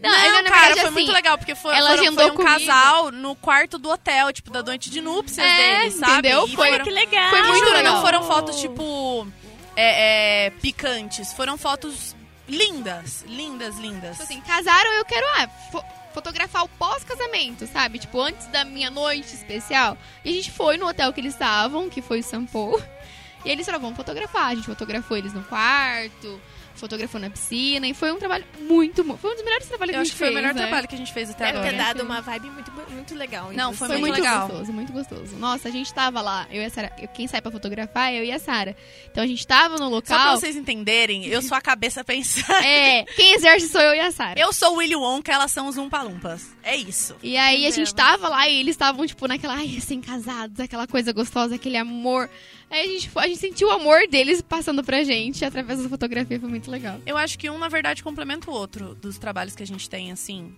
Não, 0.00 0.08
Não, 0.10 0.16
na 0.16 0.22
cara, 0.22 0.42
verdade, 0.42 0.72
foi 0.74 0.80
assim, 0.84 0.90
muito 0.94 1.12
legal, 1.12 1.36
porque 1.36 1.54
foi, 1.56 1.74
ela 1.74 1.90
foram- 1.90 2.02
agendou 2.02 2.24
foi 2.26 2.32
um 2.32 2.36
comigo. 2.36 2.66
casal 2.66 3.10
no 3.10 3.34
quarto 3.34 3.78
do 3.78 3.90
hotel, 3.90 4.32
tipo, 4.32 4.50
da 4.52 4.62
noite 4.62 4.88
de 4.90 5.00
núpcias 5.00 5.44
É, 5.44 5.78
deles, 5.80 5.94
sabe? 5.94 6.12
entendeu? 6.12 6.46
E 6.46 6.54
Foi- 6.54 6.68
foram- 6.70 6.84
que 6.84 6.90
legal. 6.90 7.30
Foi 7.30 7.42
muito 7.42 7.64
legal. 7.70 7.94
não 7.94 8.00
foram 8.02 8.22
fotos, 8.22 8.60
tipo, 8.60 9.26
é, 9.74 10.46
é, 10.46 10.50
picantes. 10.50 11.32
Foram 11.32 11.58
fotos 11.58 12.14
lindas, 12.48 13.24
lindas, 13.26 13.76
lindas. 13.78 14.12
Tipo 14.12 14.22
assim, 14.22 14.40
casaram, 14.40 14.92
eu 14.92 15.04
quero 15.04 15.26
ah, 15.36 15.48
fo- 15.72 15.84
fotografar 16.14 16.64
o 16.64 16.68
pós-casamento, 16.68 17.66
sabe? 17.66 17.98
Tipo, 17.98 18.20
antes 18.20 18.46
da 18.46 18.64
minha 18.64 18.90
noite 18.90 19.34
especial. 19.34 19.98
E 20.24 20.30
a 20.30 20.32
gente 20.32 20.50
foi 20.52 20.76
no 20.76 20.86
hotel 20.88 21.12
que 21.12 21.20
eles 21.20 21.32
estavam, 21.34 21.88
que 21.90 22.00
foi 22.00 22.20
o 22.20 22.22
Sampo. 22.24 22.80
E 23.44 23.50
eles 23.50 23.64
falaram, 23.66 23.82
vamos 23.82 23.96
fotografar. 23.96 24.46
A 24.46 24.54
gente 24.54 24.66
fotografou 24.66 25.16
eles 25.16 25.32
no 25.32 25.42
quarto, 25.44 26.40
fotografou 26.74 27.20
na 27.20 27.30
piscina. 27.30 27.86
E 27.88 27.94
foi 27.94 28.12
um 28.12 28.18
trabalho 28.18 28.44
muito... 28.60 29.04
mu- 29.04 29.16
Foi 29.16 29.30
um 29.32 29.34
dos 29.34 29.44
melhores 29.44 29.66
trabalhos 29.66 29.90
Eu 29.90 29.94
que 29.94 29.98
a 29.98 30.02
acho 30.02 30.10
gente 30.10 30.12
que 30.12 30.18
foi 30.18 30.28
o 30.28 30.32
fez, 30.32 30.42
melhor 30.42 30.54
né? 30.54 30.60
trabalho 30.66 30.88
que 30.88 30.94
a 30.94 30.98
gente 30.98 31.12
fez 31.12 31.30
até 31.30 31.46
Deve 31.46 31.58
agora. 31.58 31.70
ter 31.72 31.76
dado 31.78 32.02
uma 32.04 32.20
vibe 32.20 32.50
muito, 32.50 32.72
muito 32.92 33.14
legal. 33.14 33.52
Não, 33.52 33.70
isso. 33.70 33.78
foi 33.78 33.88
Foi 33.88 33.96
muito 33.98 34.12
muito 34.14 34.22
legal. 34.24 34.48
gostoso, 34.48 34.72
muito 34.72 34.92
gostoso. 34.92 35.36
Nossa, 35.36 35.68
a 35.68 35.70
gente 35.72 35.92
tava 35.94 36.20
lá, 36.20 36.46
eu 36.50 36.62
e 36.62 36.64
a 36.64 36.70
Sara. 36.70 36.88
Quem 37.14 37.26
sai 37.26 37.40
pra 37.40 37.50
fotografar 37.50 38.12
é 38.12 38.20
eu 38.20 38.24
e 38.24 38.32
a 38.32 38.38
Sara. 38.38 38.76
Então 39.10 39.22
a 39.22 39.26
gente 39.26 39.46
tava 39.46 39.74
no 39.74 39.84
Só 39.84 39.88
local. 39.88 40.18
pra 40.20 40.36
vocês 40.36 40.54
entenderem, 40.56 41.26
eu 41.26 41.40
sou 41.42 41.56
a 41.56 41.60
cabeça 41.60 42.04
pensante. 42.04 42.64
É, 42.64 43.04
quem 43.04 43.34
exerce 43.34 43.68
sou 43.68 43.80
eu 43.80 43.94
e 43.94 44.00
a 44.00 44.10
Sara. 44.10 44.38
Eu 44.38 44.52
sou 44.52 44.74
o 44.74 44.76
Willy 44.76 44.96
Wonka, 44.96 45.32
elas 45.32 45.50
são 45.50 45.66
os 45.68 45.76
Umpalumpas. 45.76 46.46
É 46.62 46.76
isso. 46.76 47.16
E 47.22 47.36
aí 47.36 47.66
a 47.66 47.70
gente 47.70 47.94
tava 47.94 48.28
lá 48.28 48.48
e 48.48 48.60
eles 48.60 48.74
estavam, 48.74 49.06
tipo, 49.06 49.26
naquela, 49.26 49.54
ai, 49.54 49.66
recém-casados, 49.66 50.60
aquela 50.60 50.86
coisa 50.86 51.12
gostosa, 51.12 51.54
aquele 51.54 51.76
amor. 51.76 52.28
Aí 52.70 52.84
a 52.84 52.86
gente, 52.86 53.10
a 53.14 53.26
gente 53.26 53.38
sentiu 53.38 53.68
o 53.68 53.70
amor 53.70 54.06
deles 54.08 54.42
passando 54.42 54.84
pra 54.84 55.02
gente 55.02 55.44
através 55.44 55.82
da 55.82 55.88
fotografia, 55.88 56.38
foi 56.38 56.48
muito 56.48 56.70
legal. 56.70 57.00
Eu 57.06 57.16
acho 57.16 57.38
que 57.38 57.48
um, 57.48 57.58
na 57.58 57.68
verdade, 57.68 58.02
complementa 58.02 58.50
o 58.50 58.54
outro 58.54 58.94
dos 58.94 59.16
trabalhos 59.18 59.54
que 59.54 59.62
a 59.62 59.66
gente 59.66 59.88
tem, 59.88 60.12
assim. 60.12 60.54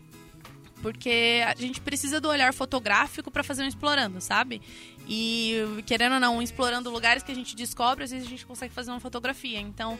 Porque 0.83 1.42
a 1.46 1.55
gente 1.55 1.81
precisa 1.81 2.20
do 2.20 2.29
olhar 2.29 2.53
fotográfico 2.55 3.31
pra 3.31 3.42
fazer 3.42 3.62
um 3.62 3.66
explorando, 3.66 4.20
sabe? 4.20 4.62
E, 5.07 5.57
querendo 5.87 6.14
ou 6.14 6.20
não, 6.20 6.42
explorando 6.42 6.90
lugares 6.90 7.23
que 7.23 7.31
a 7.31 7.35
gente 7.35 7.55
descobre, 7.55 8.05
às 8.05 8.11
vezes 8.11 8.27
a 8.27 8.31
gente 8.31 8.46
consegue 8.46 8.73
fazer 8.73 8.90
uma 8.90 9.01
fotografia. 9.01 9.61
Então, 9.61 9.99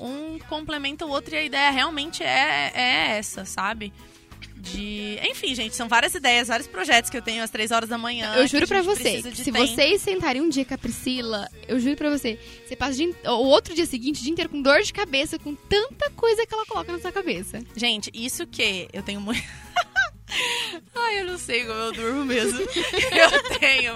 um 0.00 0.38
complementa 0.48 1.04
o 1.04 1.10
outro 1.10 1.34
e 1.34 1.38
a 1.38 1.44
ideia 1.44 1.70
realmente 1.70 2.22
é, 2.22 2.72
é 2.74 3.18
essa, 3.18 3.44
sabe? 3.44 3.92
De. 4.62 5.18
Enfim, 5.28 5.54
gente, 5.54 5.74
são 5.74 5.88
várias 5.88 6.14
ideias, 6.14 6.46
vários 6.48 6.68
projetos 6.68 7.10
que 7.10 7.16
eu 7.16 7.22
tenho 7.22 7.42
às 7.42 7.50
três 7.50 7.72
horas 7.72 7.88
da 7.88 7.98
manhã. 7.98 8.32
eu 8.36 8.46
juro 8.46 8.64
a 8.64 8.68
pra 8.68 8.80
gente 8.80 8.96
você, 8.96 9.22
se 9.34 9.50
tempo. 9.50 9.58
vocês 9.58 10.00
sentarem 10.00 10.40
um 10.40 10.48
dia 10.48 10.64
com 10.64 10.74
a 10.74 10.78
Priscila, 10.78 11.48
eu 11.66 11.80
juro 11.80 11.96
pra 11.96 12.08
você, 12.08 12.38
você 12.64 12.76
passa 12.76 13.02
o, 13.24 13.30
outro 13.30 13.74
dia 13.74 13.84
seguinte, 13.86 14.20
o 14.20 14.22
dia 14.22 14.32
inteiro 14.32 14.50
com 14.50 14.62
dor 14.62 14.80
de 14.82 14.92
cabeça, 14.92 15.36
com 15.38 15.54
tanta 15.54 16.10
coisa 16.10 16.46
que 16.46 16.54
ela 16.54 16.64
coloca 16.64 16.92
na 16.92 17.00
sua 17.00 17.10
cabeça. 17.10 17.60
Gente, 17.74 18.10
isso 18.14 18.46
que 18.46 18.88
eu 18.92 19.02
tenho 19.02 19.20
muito. 19.20 19.42
Ai, 20.94 21.20
eu 21.20 21.26
não 21.26 21.38
sei 21.38 21.64
como 21.64 21.78
eu 21.78 21.92
durmo 21.92 22.24
mesmo. 22.24 22.58
Eu 23.12 23.58
tenho. 23.58 23.94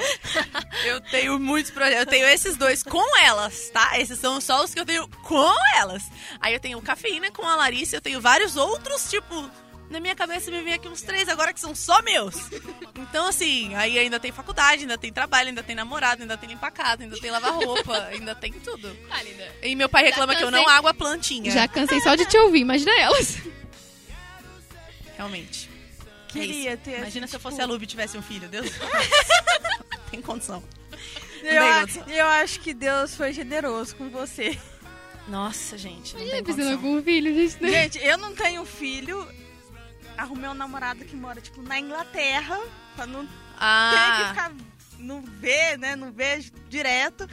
Eu 0.85 1.01
tenho 1.01 1.39
muitos 1.41 1.71
projetos. 1.71 2.01
Eu 2.01 2.07
tenho 2.07 2.27
esses 2.27 2.57
dois 2.57 2.83
com 2.83 3.03
elas, 3.23 3.71
tá? 3.71 3.99
Esses 3.99 4.19
são 4.19 4.39
só 4.41 4.63
os 4.63 4.75
que 4.75 4.81
eu 4.81 4.85
tenho 4.85 5.09
com 5.23 5.55
elas. 5.79 6.03
Aí 6.41 6.53
eu 6.53 6.61
tenho 6.61 6.81
cafeína 6.83 7.31
com 7.31 7.43
a 7.47 7.57
Larissa, 7.57 7.97
eu 7.97 8.03
tenho 8.03 8.21
vários 8.21 8.57
outros, 8.57 9.09
tipo. 9.09 9.51
Na 9.89 10.01
minha 10.01 10.15
cabeça 10.17 10.51
me 10.51 10.63
vem 10.63 10.73
aqui 10.75 10.89
uns 10.89 11.01
três 11.03 11.29
agora 11.29 11.53
que 11.53 11.61
são 11.61 11.75
só 11.75 12.03
meus. 12.03 12.35
Então, 12.97 13.29
assim, 13.29 13.75
aí 13.77 13.99
ainda 13.99 14.19
tem 14.19 14.33
faculdade, 14.33 14.83
ainda 14.83 14.99
tem 14.99 15.13
trabalho, 15.13 15.49
ainda 15.51 15.63
tem 15.63 15.77
namorado, 15.77 16.23
ainda 16.23 16.37
tem 16.37 16.49
limpar 16.49 16.73
casa, 16.73 17.05
ainda 17.05 17.17
tem 17.21 17.31
lavar 17.31 17.53
roupa, 17.53 17.97
ainda 18.11 18.35
tem 18.35 18.53
tudo. 18.53 18.97
E 19.63 19.77
meu 19.77 19.89
pai 19.89 20.03
reclama 20.05 20.35
que 20.35 20.43
eu 20.43 20.51
não 20.51 20.67
água 20.69 20.91
a 20.91 20.95
plantinha. 20.95 21.51
Já 21.53 21.69
cansei 21.69 22.01
só 22.01 22.15
de 22.17 22.25
te 22.27 22.37
ouvir, 22.37 22.61
imagina 22.61 22.93
elas. 22.99 23.39
Realmente. 25.17 25.71
Queria 26.29 26.73
É 26.73 26.77
ter 26.77 26.99
Imagina 26.99 27.27
se 27.27 27.37
eu 27.37 27.41
fosse 27.41 27.57
tipo- 27.57 27.69
a 27.69 27.73
Luby 27.73 27.85
e 27.85 27.87
tivesse 27.87 28.19
um 28.19 28.23
filho, 28.23 28.49
Deus. 28.49 28.67
Tem 30.11 30.21
condição. 30.21 30.63
Eu, 31.43 31.49
tem 31.49 31.59
a- 31.59 31.81
condição. 31.81 32.09
eu 32.09 32.27
acho 32.27 32.61
que 32.61 32.75
Deus 32.75 33.15
foi 33.15 33.33
generoso 33.33 33.97
com 33.97 34.09
você. 34.11 34.59
Nossa, 35.29 35.77
gente, 35.79 36.15
não 36.15 36.21
Imagina 36.21 36.31
tem 36.31 36.41
a 36.41 36.43
Priscila 36.45 36.77
condição. 36.77 36.93
com 36.93 36.99
um 36.99 37.03
filho, 37.03 37.35
gente. 37.35 37.63
né? 37.63 37.71
Gente, 37.71 37.99
eu 37.99 38.19
não 38.19 38.35
tenho 38.35 38.65
filho. 38.65 39.27
Arrumei 40.17 40.49
um 40.49 40.55
namorado 40.55 41.05
que 41.05 41.15
mora, 41.17 41.41
tipo, 41.41 41.63
na 41.63 41.79
Inglaterra. 41.79 42.59
Pra 42.95 43.07
não 43.07 43.21
ter 43.27 43.29
que 43.29 43.35
Ah, 43.61 44.29
ficar. 44.31 44.53
Não 44.99 45.23
ver, 45.23 45.79
né? 45.79 45.95
Não 45.95 46.11
ver 46.13 46.41
direto. 46.69 47.29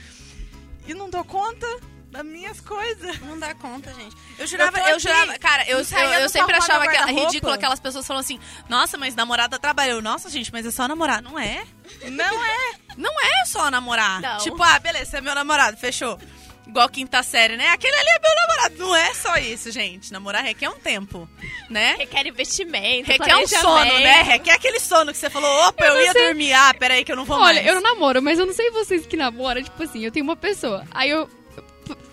E 0.86 0.94
não 0.94 1.10
dou 1.10 1.24
conta 1.24 1.66
das 2.12 2.24
minhas 2.24 2.60
coisas. 2.62 3.20
não 3.22 3.40
dá 3.40 3.56
conta, 3.56 3.92
gente. 3.94 4.16
Eu 4.38 4.46
jurava, 4.46 4.78
eu, 4.78 4.86
aqui 4.86 5.00
jurava, 5.00 5.40
cara, 5.40 5.64
eu, 5.68 5.80
eu, 5.80 6.20
eu 6.22 6.30
sempre 6.30 6.56
achava 6.56 6.88
que 6.88 7.12
ridículo 7.12 7.52
aquelas 7.54 7.80
pessoas 7.80 8.06
falando 8.06 8.22
assim, 8.22 8.40
nossa, 8.70 8.98
mas 8.98 9.16
namorada 9.16 9.58
trabalhou. 9.58 10.02
Nossa, 10.02 10.30
gente, 10.30 10.52
mas 10.52 10.66
é 10.66 10.72
só 10.72 10.88
namorar. 10.88 11.22
Não 11.22 11.40
é? 11.40 11.66
Não 12.12 12.46
é. 12.46 12.74
Não 12.96 13.12
é 13.22 13.46
só 13.46 13.72
namorar. 13.72 14.22
Não. 14.22 14.38
Tipo, 14.38 14.62
ah, 14.62 14.78
beleza, 14.78 15.12
você 15.12 15.18
é 15.18 15.22
meu 15.22 15.34
namorado, 15.34 15.76
fechou. 15.78 16.20
Igual 16.66 16.88
quinta 16.90 17.22
série, 17.22 17.58
né? 17.58 17.68
Aquele 17.70 17.96
ali 17.96 18.10
é 18.10 18.20
meu 18.20 18.32
namorado. 18.36 18.78
Não 18.78 18.96
é 18.96 19.14
só 19.14 19.36
isso, 19.38 19.70
gente. 19.72 20.12
Namorar 20.14 20.44
requer 20.44 20.70
um 20.70 20.80
tempo, 20.80 21.28
né? 21.70 21.96
Requer 21.98 22.26
investimento, 22.26 23.08
Requer 23.12 23.36
um 23.38 23.46
sono, 23.48 23.84
né? 24.00 24.22
Requer 24.24 24.52
aquele 24.52 24.80
sono 24.80 25.12
que 25.12 25.18
você 25.18 25.30
falou, 25.30 25.68
opa, 25.68 25.84
eu, 25.86 25.96
Eu 25.96 26.06
ia 26.06 26.12
sei. 26.14 26.26
dormir. 26.26 26.54
Ah, 26.54 26.74
peraí 26.74 27.04
que 27.04 27.12
eu 27.12 27.16
não 27.16 27.26
vou 27.26 27.38
Olha, 27.38 27.56
mais. 27.56 27.68
eu 27.68 27.76
não 27.76 27.82
namoro, 27.82 28.22
mas 28.22 28.40
eu 28.40 28.46
não 28.46 28.54
sei 28.54 28.72
vocês 28.72 29.06
que 29.06 29.18
namoram. 29.18 29.62
Tipo 29.62 29.84
assim, 29.84 30.04
eu 30.06 30.12
tenho 30.12 30.24
uma 30.24 30.36
pessoa. 30.38 30.86
Aí 30.92 31.10
eu 31.10 31.30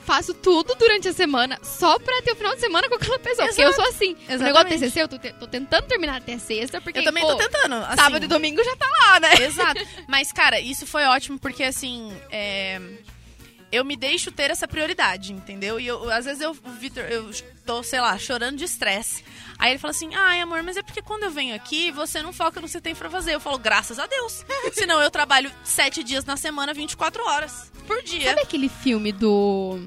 faço 0.04 0.34
tudo 0.34 0.74
durante 0.74 1.06
a 1.08 1.12
semana 1.12 1.56
só 1.62 1.96
pra 2.00 2.20
ter 2.22 2.32
o 2.32 2.36
final 2.36 2.52
de 2.54 2.60
semana 2.60 2.88
com 2.88 2.96
aquela 2.96 3.18
pessoa. 3.20 3.46
Porque 3.46 3.62
eu 3.62 3.72
sou 3.72 3.84
assim. 3.88 4.14
O 4.28 4.32
negócio 4.32 4.38
do 4.38 4.44
Exatamente. 4.74 4.80
TCC, 4.80 5.02
eu 5.02 5.08
tô, 5.08 5.18
te- 5.18 5.32
tô 5.34 5.46
tentando 5.46 5.86
terminar 5.86 6.16
até 6.16 6.36
sexta. 6.38 6.80
Porque, 6.80 6.98
Eu 6.98 7.04
também 7.04 7.22
pô, 7.22 7.28
tô 7.30 7.36
tentando. 7.36 7.76
assim. 7.76 7.96
Sábado 7.96 8.24
e 8.24 8.28
domingo 8.28 8.62
já 8.64 8.74
tá 8.74 8.86
lá, 8.90 9.20
né? 9.20 9.34
Exato. 9.46 9.80
Mas, 10.08 10.32
cara, 10.32 10.58
isso 10.58 10.84
foi 10.86 11.04
ótimo 11.04 11.38
porque, 11.38 11.62
assim, 11.62 12.12
é, 12.32 12.80
eu 13.72 13.84
me 13.84 13.96
deixo 13.96 14.30
ter 14.32 14.50
essa 14.50 14.66
prioridade, 14.66 15.32
entendeu? 15.32 15.78
E 15.78 15.86
eu, 15.86 16.10
às 16.10 16.24
vezes 16.24 16.40
eu, 16.40 16.52
Vitor, 16.52 17.04
eu 17.04 17.30
tô, 17.64 17.82
sei 17.82 18.00
lá, 18.00 18.18
chorando 18.18 18.56
de 18.56 18.64
estresse. 18.64 19.22
Aí 19.58 19.72
ele 19.72 19.78
fala 19.78 19.90
assim: 19.92 20.14
ai, 20.14 20.40
amor, 20.40 20.62
mas 20.62 20.76
é 20.76 20.82
porque 20.82 21.02
quando 21.02 21.24
eu 21.24 21.30
venho 21.30 21.54
aqui, 21.54 21.90
você 21.90 22.20
não 22.22 22.32
foca 22.32 22.60
no 22.60 22.66
que 22.66 22.72
você 22.72 22.80
tem 22.80 22.94
pra 22.94 23.08
fazer. 23.10 23.34
Eu 23.34 23.40
falo, 23.40 23.58
graças 23.58 23.98
a 23.98 24.06
Deus. 24.06 24.44
Senão 24.72 25.00
eu 25.00 25.10
trabalho 25.10 25.50
sete 25.64 26.02
dias 26.02 26.24
na 26.24 26.36
semana, 26.36 26.72
24 26.74 27.22
horas 27.24 27.70
por 27.86 28.02
dia. 28.02 28.30
Sabe 28.30 28.40
aquele 28.42 28.68
filme 28.68 29.12
do 29.12 29.78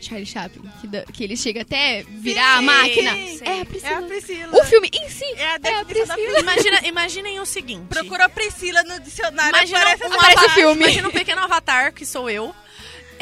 Charlie 0.00 0.26
Chaplin? 0.26 0.70
Que, 0.80 0.86
da- 0.86 1.04
que 1.04 1.24
ele 1.24 1.36
chega 1.36 1.62
até 1.62 2.02
virar 2.08 2.56
a 2.56 2.58
Sim, 2.58 2.64
máquina? 2.64 3.12
sim. 3.14 3.40
É 3.42 3.60
a 3.60 3.64
Priscila. 3.64 3.90
É 3.92 3.94
a 3.94 4.02
Priscila. 4.02 4.58
O 4.60 4.64
filme 4.64 4.90
em 4.92 5.08
si 5.08 5.24
É 5.36 5.46
a 5.46 5.58
é 5.62 5.74
a 5.80 5.84
Priscila. 5.84 6.40
Imagina, 6.40 6.80
imaginem 6.86 7.40
o 7.40 7.46
seguinte. 7.46 7.86
Procura 7.88 8.26
a 8.26 8.28
Priscila 8.28 8.82
no 8.84 9.00
dicionário. 9.00 9.50
Imagina 9.56 9.78
aparece 9.80 10.04
um, 10.04 10.12
Aparece 10.12 10.38
avatar, 10.38 10.54
filme. 10.54 10.82
imagina 10.84 11.08
um 11.08 11.12
pequeno 11.12 11.40
avatar, 11.42 11.92
que 11.94 12.04
sou 12.04 12.28
eu. 12.28 12.54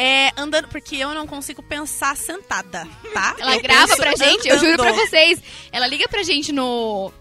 É, 0.02 0.32
andando, 0.34 0.66
porque 0.68 0.96
eu 0.96 1.12
não 1.12 1.26
consigo 1.26 1.62
pensar 1.62 2.16
sentada, 2.16 2.88
tá? 3.12 3.36
Ela 3.38 3.56
Eu 3.56 3.60
grava 3.60 3.94
pra 3.98 4.16
gente, 4.16 4.48
eu 4.48 4.58
juro 4.58 4.78
pra 4.78 4.92
vocês. 4.92 5.42
Ela 5.70 5.86
liga 5.86 6.08
pra 6.08 6.22
gente 6.22 6.52
no, 6.52 7.12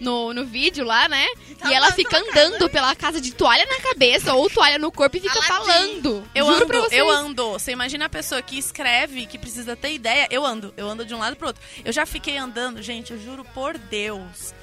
no, 0.00 0.32
no 0.32 0.42
vídeo 0.46 0.82
lá, 0.82 1.10
né? 1.10 1.26
Tá 1.58 1.70
e 1.70 1.74
ela 1.74 1.92
fica 1.92 2.16
andando 2.16 2.70
pela 2.70 2.96
casa 2.96 3.20
de 3.20 3.34
toalha 3.34 3.66
na 3.66 3.80
cabeça 3.80 4.32
ou 4.32 4.48
toalha 4.48 4.78
no 4.78 4.90
corpo 4.90 5.18
e 5.18 5.20
fica 5.20 5.42
falando. 5.42 6.26
Eu 6.34 6.46
juro 6.46 6.56
ando, 6.56 6.66
pra 6.68 6.80
vocês. 6.80 6.98
eu 6.98 7.10
ando. 7.10 7.50
Você 7.50 7.72
imagina 7.72 8.06
a 8.06 8.08
pessoa 8.08 8.40
que 8.40 8.56
escreve, 8.58 9.26
que 9.26 9.36
precisa 9.36 9.76
ter 9.76 9.92
ideia. 9.92 10.26
Eu 10.30 10.46
ando. 10.46 10.72
Eu 10.74 10.88
ando 10.88 11.04
de 11.04 11.14
um 11.14 11.18
lado 11.18 11.36
pro 11.36 11.48
outro. 11.48 11.62
Eu 11.84 11.92
já 11.92 12.06
fiquei 12.06 12.38
andando, 12.38 12.80
gente, 12.80 13.12
eu 13.12 13.20
juro 13.20 13.44
por 13.52 13.76
Deus. 13.76 14.54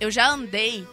Eu 0.00 0.10
já 0.10 0.30
andei 0.30 0.86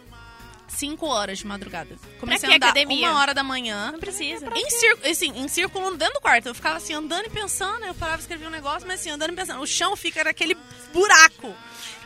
cinco 0.68 1.06
horas 1.06 1.38
de 1.38 1.46
madrugada. 1.46 1.96
Comecei 2.18 2.50
a 2.50 2.56
andar 2.56 2.66
academia? 2.68 3.10
uma 3.10 3.20
hora 3.20 3.34
da 3.34 3.42
manhã. 3.42 3.92
Não 3.92 4.00
precisa. 4.00 4.46
Em 4.54 4.70
círculo, 4.70 5.10
assim, 5.10 5.32
em 5.38 5.48
círculo 5.48 5.96
dentro 5.96 6.14
do 6.14 6.20
quarto. 6.20 6.46
Eu 6.46 6.54
ficava 6.54 6.76
assim, 6.76 6.94
andando 6.94 7.26
e 7.26 7.30
pensando, 7.30 7.84
eu 7.84 7.94
parava 7.94 8.18
de 8.18 8.24
escrever 8.24 8.46
um 8.46 8.50
negócio, 8.50 8.86
mas 8.86 9.00
assim, 9.00 9.10
andando 9.10 9.32
e 9.32 9.36
pensando. 9.36 9.60
O 9.60 9.66
chão 9.66 9.96
fica 9.96 10.24
naquele 10.24 10.56
buraco. 10.92 11.54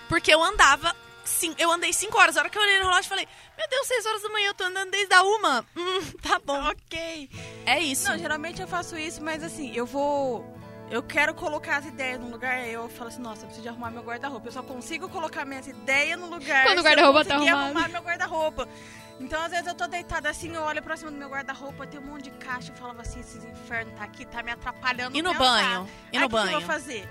Porque 0.09 0.33
eu 0.35 0.43
andava, 0.43 0.95
sim, 1.25 1.55
eu 1.59 1.71
andei 1.71 1.93
cinco 1.93 2.19
horas. 2.19 2.37
A 2.37 2.41
hora 2.41 2.51
que 2.51 2.59
eu 2.59 2.63
olhei 2.63 2.79
no 2.79 2.87
relógio, 2.87 3.09
falei, 3.09 3.27
meu 3.57 3.69
Deus, 3.69 3.87
seis 3.87 4.05
horas 4.07 4.23
da 4.23 4.29
manhã, 4.29 4.49
eu 4.49 4.55
tô 4.55 4.65
andando 4.65 4.91
desde 4.91 5.15
a 5.15 5.23
uma. 5.23 5.65
Hum, 5.77 6.01
tá 6.23 6.41
bom. 6.45 6.61
Ok. 6.69 7.31
É 7.65 7.79
isso. 7.81 8.09
Não, 8.09 8.19
geralmente 8.19 8.61
eu 8.61 8.69
faço 8.69 8.97
isso, 8.97 9.23
mas 9.23 9.43
assim, 9.43 9.75
eu 9.75 9.87
vou. 9.87 10.60
Eu 10.91 11.03
quero 11.05 11.33
colocar 11.35 11.77
as 11.77 11.87
ideias 11.87 12.19
no 12.19 12.29
lugar, 12.29 12.67
eu 12.67 12.89
falo 12.89 13.09
assim, 13.09 13.23
nossa, 13.23 13.43
eu 13.43 13.47
preciso 13.47 13.63
de 13.63 13.69
arrumar 13.69 13.93
meu 13.93 14.03
guarda-roupa. 14.03 14.49
Eu 14.49 14.53
só 14.53 14.63
consigo 14.63 15.09
colocar 15.09 15.45
minhas 15.45 15.69
ideias 15.69 16.19
no 16.19 16.27
lugar. 16.27 16.65
Quando 16.67 16.81
o 16.81 16.83
guarda-roupa 16.83 17.25
tá 17.25 17.37
arrumado. 17.37 17.59
arrumar 17.65 17.89
meu 17.89 18.03
guarda-roupa. 18.03 18.69
Então, 19.21 19.41
às 19.41 19.51
vezes, 19.53 19.67
eu 19.69 19.75
tô 19.75 19.87
deitada 19.87 20.29
assim, 20.29 20.53
eu 20.53 20.63
olho 20.63 20.83
pra 20.83 20.97
cima 20.97 21.11
do 21.13 21.17
meu 21.17 21.29
guarda-roupa, 21.29 21.87
tem 21.87 22.01
um 22.01 22.05
monte 22.05 22.25
de 22.25 22.31
caixa, 22.33 22.73
eu 22.73 22.77
falava 22.77 23.03
assim, 23.03 23.21
esses 23.21 23.45
infernos 23.45 23.95
tá 23.97 24.03
aqui, 24.05 24.25
tá 24.25 24.43
me 24.43 24.51
atrapalhando. 24.51 25.17
E 25.17 25.23
no 25.23 25.31
pensar. 25.31 25.45
banho? 25.45 25.89
E 26.13 26.17
Aí, 26.17 26.21
no 26.21 26.27
o 26.27 26.29
que 26.29 26.35
eu 26.37 26.41
banho? 26.41 26.53
vou 26.53 26.61
fazer? 26.63 27.09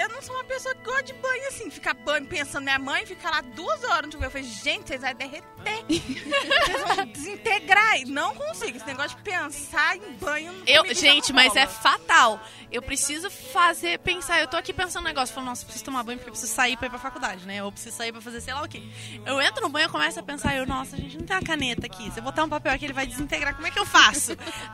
Eu 0.00 0.08
não 0.08 0.22
sou 0.22 0.34
uma 0.34 0.44
pessoa 0.44 0.74
que 0.74 0.82
gosta 0.82 1.02
de 1.02 1.12
banho 1.12 1.48
assim, 1.48 1.70
ficar 1.70 1.92
banho 1.92 2.24
pensando. 2.26 2.62
Minha 2.64 2.78
mãe 2.78 3.04
fica 3.04 3.28
lá 3.28 3.42
duas 3.42 3.84
horas 3.84 4.06
no 4.06 4.12
chuveiro. 4.12 4.26
Eu 4.26 4.30
falei, 4.30 4.46
gente, 4.46 4.88
vocês 4.88 5.02
vão 5.02 5.14
derreter. 5.14 5.44
vocês 5.86 6.96
vão 6.96 7.06
desintegrar. 7.06 8.00
E 8.00 8.04
não 8.06 8.34
consigo. 8.34 8.78
Esse 8.78 8.86
negócio 8.86 9.16
de 9.18 9.22
pensar 9.22 9.96
em 9.96 10.12
banho 10.14 10.52
não 10.54 10.62
Eu, 10.66 10.94
gente, 10.94 11.34
mas 11.34 11.54
é 11.54 11.66
fatal. 11.66 12.40
Eu 12.72 12.80
preciso 12.80 13.28
fazer, 13.30 13.98
pensar. 13.98 14.40
Eu 14.40 14.48
tô 14.48 14.56
aqui 14.56 14.72
pensando 14.72 15.04
um 15.04 15.08
negócio. 15.08 15.34
Falando, 15.34 15.50
nossa, 15.50 15.62
eu 15.62 15.66
preciso 15.66 15.84
tomar 15.84 16.02
banho 16.02 16.18
porque 16.18 16.30
eu 16.30 16.32
preciso 16.32 16.54
sair 16.54 16.78
pra 16.78 16.86
ir 16.86 16.90
pra 16.90 16.98
faculdade, 16.98 17.46
né? 17.46 17.62
Ou 17.62 17.70
preciso 17.70 17.94
sair 17.94 18.10
pra 18.10 18.22
fazer 18.22 18.40
sei 18.40 18.54
lá 18.54 18.62
o 18.62 18.68
quê. 18.68 18.82
Eu 19.26 19.38
entro 19.42 19.60
no 19.60 19.68
banho 19.68 19.86
e 19.86 19.90
começo 19.92 20.18
a 20.18 20.22
pensar. 20.22 20.56
Eu, 20.56 20.66
nossa, 20.66 20.96
gente, 20.96 21.18
não 21.18 21.26
tem 21.26 21.36
uma 21.36 21.42
caneta 21.42 21.84
aqui. 21.86 22.10
Se 22.10 22.20
eu 22.20 22.22
botar 22.22 22.44
um 22.44 22.48
papel 22.48 22.72
aqui, 22.72 22.86
ele 22.86 22.94
vai 22.94 23.06
desintegrar. 23.06 23.54
Como 23.54 23.66
é 23.66 23.70
que 23.70 23.78
eu 23.78 23.84
faço? 23.86 24.32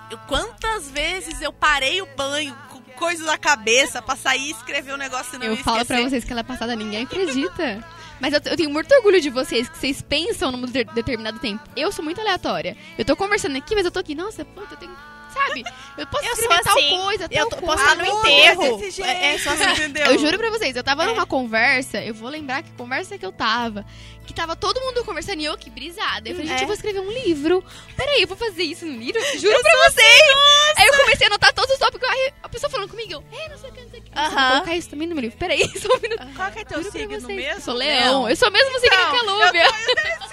Eu- 0.09 0.19
quantas 0.29 0.89
vezes 0.91 1.41
eu 1.43 1.53
parei 1.53 2.01
o 2.01 2.07
banho 2.15 2.57
coisa 2.97 3.25
na 3.25 3.39
cabeça 3.39 4.03
pra 4.03 4.17
sair 4.17 4.49
e 4.49 4.51
escrever 4.51 4.93
um 4.95 4.97
negócio 4.97 5.31
senão 5.31 5.47
Eu 5.47 5.55
ia 5.55 5.63
falo 5.63 5.77
pra 5.85 5.97
esquecer? 5.97 6.11
vocês 6.11 6.25
que 6.25 6.33
ela 6.33 6.41
é 6.41 6.45
passada, 6.45 6.75
ninguém 6.75 7.03
acredita. 7.05 7.85
Mas 8.19 8.33
eu, 8.33 8.41
eu 8.47 8.57
tenho 8.57 8.71
muito 8.71 8.93
orgulho 8.95 9.21
de 9.21 9.29
vocês, 9.31 9.69
que 9.69 9.77
vocês 9.79 10.01
pensam 10.03 10.51
num 10.51 10.65
de- 10.67 10.85
determinado 10.85 11.39
tempo. 11.39 11.63
Eu 11.77 11.93
sou 11.93 12.03
muito 12.05 12.21
aleatória. 12.21 12.77
Eu 12.97 13.05
tô 13.05 13.15
conversando 13.15 13.57
aqui, 13.59 13.75
mas 13.75 13.85
eu 13.85 13.91
tô 13.91 13.99
aqui, 13.99 14.15
nossa, 14.15 14.45
puta, 14.45 14.75
eu 14.75 14.79
tenho. 14.79 14.97
Sabe? 15.35 15.63
Eu 15.99 16.07
posso 16.07 16.25
Eu 16.25 16.33
escrever 16.33 16.55
sou 16.55 16.65
tal 16.65 16.79
assim. 16.79 16.89
coisa, 16.97 17.29
tal 17.29 17.39
Eu 17.39 17.49
tô- 17.51 17.57
coisa. 17.57 17.67
posso 17.83 17.93
ir 17.93 17.97
no 17.99 18.05
Ah, 18.05 18.09
enterro. 18.21 18.81
É, 19.05 19.35
é 19.35 19.39
só 19.39 19.51
assim. 19.51 19.65
entendeu? 19.85 20.07
Eu 20.07 20.19
juro 20.19 20.39
pra 20.39 20.49
vocês, 20.49 20.75
eu 20.75 20.83
tava 20.83 21.05
numa 21.05 21.27
conversa, 21.27 22.03
eu 22.03 22.15
vou 22.15 22.31
lembrar 22.31 22.63
que 22.63 22.71
conversa 22.73 23.19
que 23.19 23.27
eu 23.27 23.33
tava, 23.33 23.85
que 24.27 24.35
tava 24.35 24.55
todo 24.57 24.81
mundo 24.81 25.05
conversando 25.05 25.41
e 25.41 25.45
eu 25.45 25.57
que 25.57 25.71
brisada. 25.71 26.29
Eu 26.29 26.35
falei, 26.35 26.49
gente, 26.49 26.61
É. 26.61 26.63
eu 26.63 26.67
vou 26.67 26.75
escrever 26.75 27.01
um 27.01 27.11
livro. 27.11 27.65
Peraí, 27.97 28.23
eu 28.23 28.29
vou 28.29 28.37
fazer 28.37 28.63
isso 28.65 28.85
no 28.85 28.99
livro? 28.99 29.21
Juro 29.39 29.61
pra 29.63 29.91
vocês! 29.91 30.23
Aí 30.77 30.87
eu 30.87 30.97
comecei 30.99 31.27
a 31.27 31.31
anotar 31.31 31.53
todos 31.55 31.71
os 31.73 31.79
tópicos, 31.79 32.09
aí 32.09 32.33
a 32.43 32.49
pessoa 32.49 32.69
falando 32.71 32.91
comigo, 32.91 33.13
eu, 33.13 33.25
é, 33.33 33.49
não 33.49 33.57
sei 33.59 33.71
o 33.71 33.73
que, 33.73 33.81
não 33.81 33.91
sei 33.91 34.01
o 34.01 34.03
que. 34.03 34.15
Nossa, 34.15 34.31
Vou 34.31 34.39
Aham. 34.39 34.53
colocar 34.57 34.77
isso 34.77 34.89
também 34.91 35.07
no 35.09 35.15
meu 35.15 35.23
livro. 35.23 35.39
Peraí, 35.39 35.61
só 35.81 35.89
um 35.95 36.01
minuto. 36.01 36.27
Qual 36.37 36.51
que 36.53 36.59
é 36.59 36.65
teu 36.65 36.79
Juro 36.83 36.93
signo 36.93 37.09
mesmo? 37.29 37.31
Eu 37.57 37.61
sou 37.61 37.75
leão. 37.75 38.29
Eu 38.29 38.37
sou 38.37 38.51
mesmo 38.51 38.79
signo 38.81 38.97
Então, 38.97 39.11
que 39.11 39.17
a 39.17 39.23
Lúbia. 39.47 39.69
Sim, 39.71 39.85
fica 39.87 40.27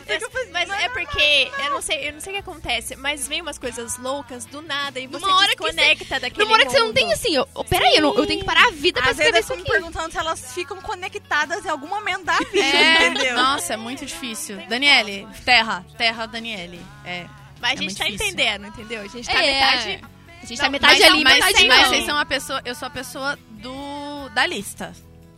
fazendo- 0.00 0.52
Mas 0.52 0.70
é 0.70 0.88
porque, 0.88 1.50
eu 1.64 1.70
não 1.70 1.82
sei, 1.82 2.08
eu 2.08 2.12
não 2.12 2.20
sei 2.20 2.32
o 2.32 2.34
que 2.36 2.40
acontece, 2.50 2.96
mas 2.96 3.26
vem 3.28 3.40
umas 3.40 3.58
coisas 3.58 3.96
loucas 3.98 4.44
do 4.46 4.60
nada 4.62 4.98
e 5.00 5.06
você 5.06 5.24
hora 5.24 5.54
que 5.56 5.62
desconecta 5.64 6.20
daquele 6.20 6.44
Numa 6.44 6.54
hora 6.54 6.64
que 6.64 6.70
você 6.72 6.78
não 6.78 6.86
mundo. 6.86 6.94
tem 6.94 7.12
assim, 7.12 7.34
eu, 7.34 7.48
eu- 7.54 7.64
peraí, 7.64 7.96
eu, 7.96 8.02
não- 8.02 8.14
eu 8.14 8.26
tenho 8.26 8.40
que 8.40 8.46
parar 8.46 8.66
a 8.68 8.70
vida 8.70 9.00
pra 9.00 9.10
Às 9.10 9.16
vezes 9.16 9.34
escrever 9.34 9.36
eu 9.36 9.40
isso 9.40 9.52
aqui. 9.52 9.70
perguntando 9.72 10.12
se 10.12 10.18
elas 10.18 10.54
ficam 10.54 10.80
conectadas 10.80 11.64
em 11.64 11.68
algum 11.68 11.86
momento 11.88 12.24
da 12.24 12.38
vida, 12.38 12.58
É, 12.64 13.06
entendeu? 13.08 13.36
nossa, 13.36 13.74
é 13.74 13.76
muito 13.76 14.04
difícil. 14.06 14.56
Daniele, 14.68 15.26
terra, 15.44 15.84
terra, 15.98 16.26
Daniele. 16.26 16.80
É. 17.04 17.26
Mas 17.60 17.70
a 17.70 17.74
É 17.74 17.76
gente 17.76 17.84
muito 17.86 17.98
tá 17.98 18.04
difícil. 18.04 18.26
entendendo, 18.26 18.66
entendeu? 18.66 19.02
A 19.02 19.06
gente 19.08 19.26
tá 19.28 19.42
É. 19.42 19.52
metade... 19.52 20.04
A 20.42 20.44
gente 20.44 20.58
tá 20.58 20.64
Não, 20.64 20.70
metade 20.72 21.00
mas, 21.00 21.12
ali, 21.12 21.22
mas, 21.22 21.34
metade 21.36 21.68
mas 21.68 21.80
não. 21.82 21.88
vocês 21.88 22.04
são 22.04 22.18
a 22.18 22.26
pessoa. 22.26 22.60
Eu 22.64 22.74
sou 22.74 22.86
a 22.88 22.90
pessoa 22.90 23.38
do. 23.48 24.28
da 24.30 24.44
lista. 24.44 24.92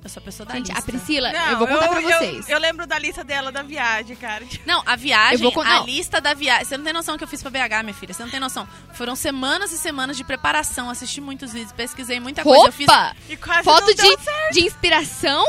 Eu 0.05 0.11
sou 0.11 0.21
a 0.21 0.25
pessoa 0.25 0.47
da 0.47 0.55
Gente, 0.57 0.67
lista. 0.67 0.79
a 0.79 0.83
Priscila, 0.83 1.33
Não, 1.33 1.47
eu 1.53 1.59
vou 1.59 1.67
contar 1.67 1.89
pra 1.89 2.03
eu- 2.03 2.19
vocês. 2.19 2.47
Eu, 2.49 2.59
lembro 2.59 2.87
da 2.87 2.99
lista 2.99 3.25
dela 3.25 3.51
da 3.51 3.63
viagem, 3.63 4.15
cara. 4.15 4.45
Não, 4.67 4.83
a 4.85 4.97
viagem, 4.97 5.37
Eu 5.37 5.41
vou 5.45 5.53
con- 5.53 5.63
a 5.63 5.79
não. 5.79 5.87
lista 5.87 6.21
da 6.21 6.35
viagem. 6.35 6.67
Você 6.67 6.77
não 6.77 6.85
tem 6.85 6.93
noção 6.93 7.17
que 7.17 7.25
eu 7.25 7.29
fiz 7.29 7.41
pra 7.41 7.51
BH, 7.51 7.83
minha 7.83 7.95
filha. 7.95 8.13
Você 8.13 8.23
não 8.23 8.31
tem 8.31 8.39
noção. 8.39 8.69
Foram 8.93 9.17
semanas 9.17 9.73
e 9.73 9.79
semanas 9.79 10.17
de 10.19 10.23
preparação. 10.23 10.91
Assisti 10.91 11.23
muitos 11.23 11.53
vídeos, 11.55 11.73
pesquisei 11.73 12.21
muita 12.21 12.43
coisa. 12.43 12.67
Eu 12.67 12.73
fiz. 12.73 12.87
E 13.31 13.37
Foto 13.65 13.81
não 13.87 13.95
de, 13.95 13.95
deu 13.95 14.19
certo. 14.19 14.53
de 14.53 14.61
inspiração, 14.67 15.45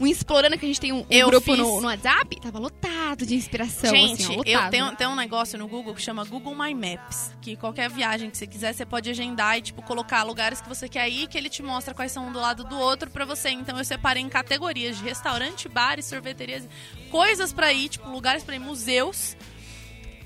um 0.00 0.06
explorando 0.06 0.56
que 0.58 0.64
a 0.64 0.68
gente 0.68 0.80
tem 0.80 0.90
um, 0.92 1.00
um 1.00 1.06
Eu 1.10 1.28
grupo 1.28 1.44
fiz- 1.52 1.58
no, 1.58 1.80
no 1.82 1.86
WhatsApp, 1.88 2.40
tava 2.40 2.58
lotado 2.58 3.26
de 3.26 3.34
inspiração, 3.34 3.90
Gente, 3.90 4.22
assim, 4.24 4.36
ó, 4.38 4.42
eu 4.44 4.70
tenho, 4.70 4.96
tenho 4.96 5.10
um 5.10 5.16
negócio 5.16 5.58
no 5.58 5.68
Google 5.68 5.94
que 5.94 6.00
chama 6.02 6.24
Google 6.24 6.54
My 6.54 6.74
Maps. 6.74 7.32
Que 7.42 7.56
qualquer 7.56 7.90
viagem 7.90 8.30
que 8.30 8.38
você 8.38 8.46
quiser, 8.46 8.72
você 8.72 8.86
pode 8.86 9.10
agendar 9.10 9.58
e, 9.58 9.62
tipo, 9.62 9.82
colocar 9.82 10.22
lugares 10.22 10.60
que 10.62 10.68
você 10.68 10.88
quer 10.88 11.08
ir, 11.10 11.26
que 11.28 11.36
ele 11.36 11.48
te 11.50 11.62
mostra 11.62 11.92
quais 11.92 12.10
são 12.12 12.26
um 12.28 12.32
do 12.32 12.40
lado 12.40 12.64
do 12.64 12.78
outro 12.78 13.10
pra 13.10 13.24
você. 13.26 13.50
Então 13.50 13.76
eu 13.78 13.84
separei 13.98 14.22
em 14.22 14.28
categorias 14.28 14.96
de 14.96 15.02
restaurante, 15.02 15.68
bares, 15.68 16.06
sorveterias, 16.06 16.68
coisas 17.10 17.52
pra 17.52 17.72
ir, 17.72 17.88
tipo, 17.88 18.08
lugares 18.08 18.44
pra 18.44 18.54
ir, 18.54 18.60
museus. 18.60 19.36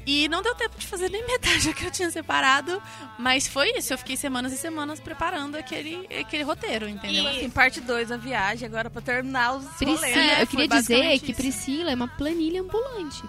E 0.04 0.28
não 0.28 0.42
deu 0.42 0.52
tempo 0.56 0.76
de 0.76 0.86
fazer 0.86 1.08
nem 1.08 1.24
metade 1.26 1.68
do 1.68 1.74
que 1.74 1.86
eu 1.86 1.90
tinha 1.90 2.10
separado, 2.10 2.82
mas 3.18 3.46
foi 3.46 3.70
isso. 3.78 3.92
Eu 3.92 3.98
fiquei 3.98 4.16
semanas 4.16 4.52
e 4.52 4.58
semanas 4.58 5.00
preparando 5.00 5.56
aquele, 5.56 6.06
aquele 6.20 6.42
roteiro, 6.42 6.88
entendeu? 6.88 7.26
Assim, 7.28 7.48
parte 7.48 7.80
2 7.80 8.10
a 8.10 8.16
viagem, 8.16 8.66
agora 8.66 8.90
pra 8.90 9.00
terminar 9.00 9.56
os 9.56 9.64
Priscila, 9.76 9.94
rolês, 9.94 10.16
né? 10.16 10.42
eu 10.42 10.46
queria 10.46 10.68
dizer 10.68 11.18
que 11.20 11.32
isso. 11.32 11.40
Priscila 11.40 11.90
é 11.92 11.94
uma 11.94 12.08
planilha 12.08 12.60
ambulante. 12.60 13.22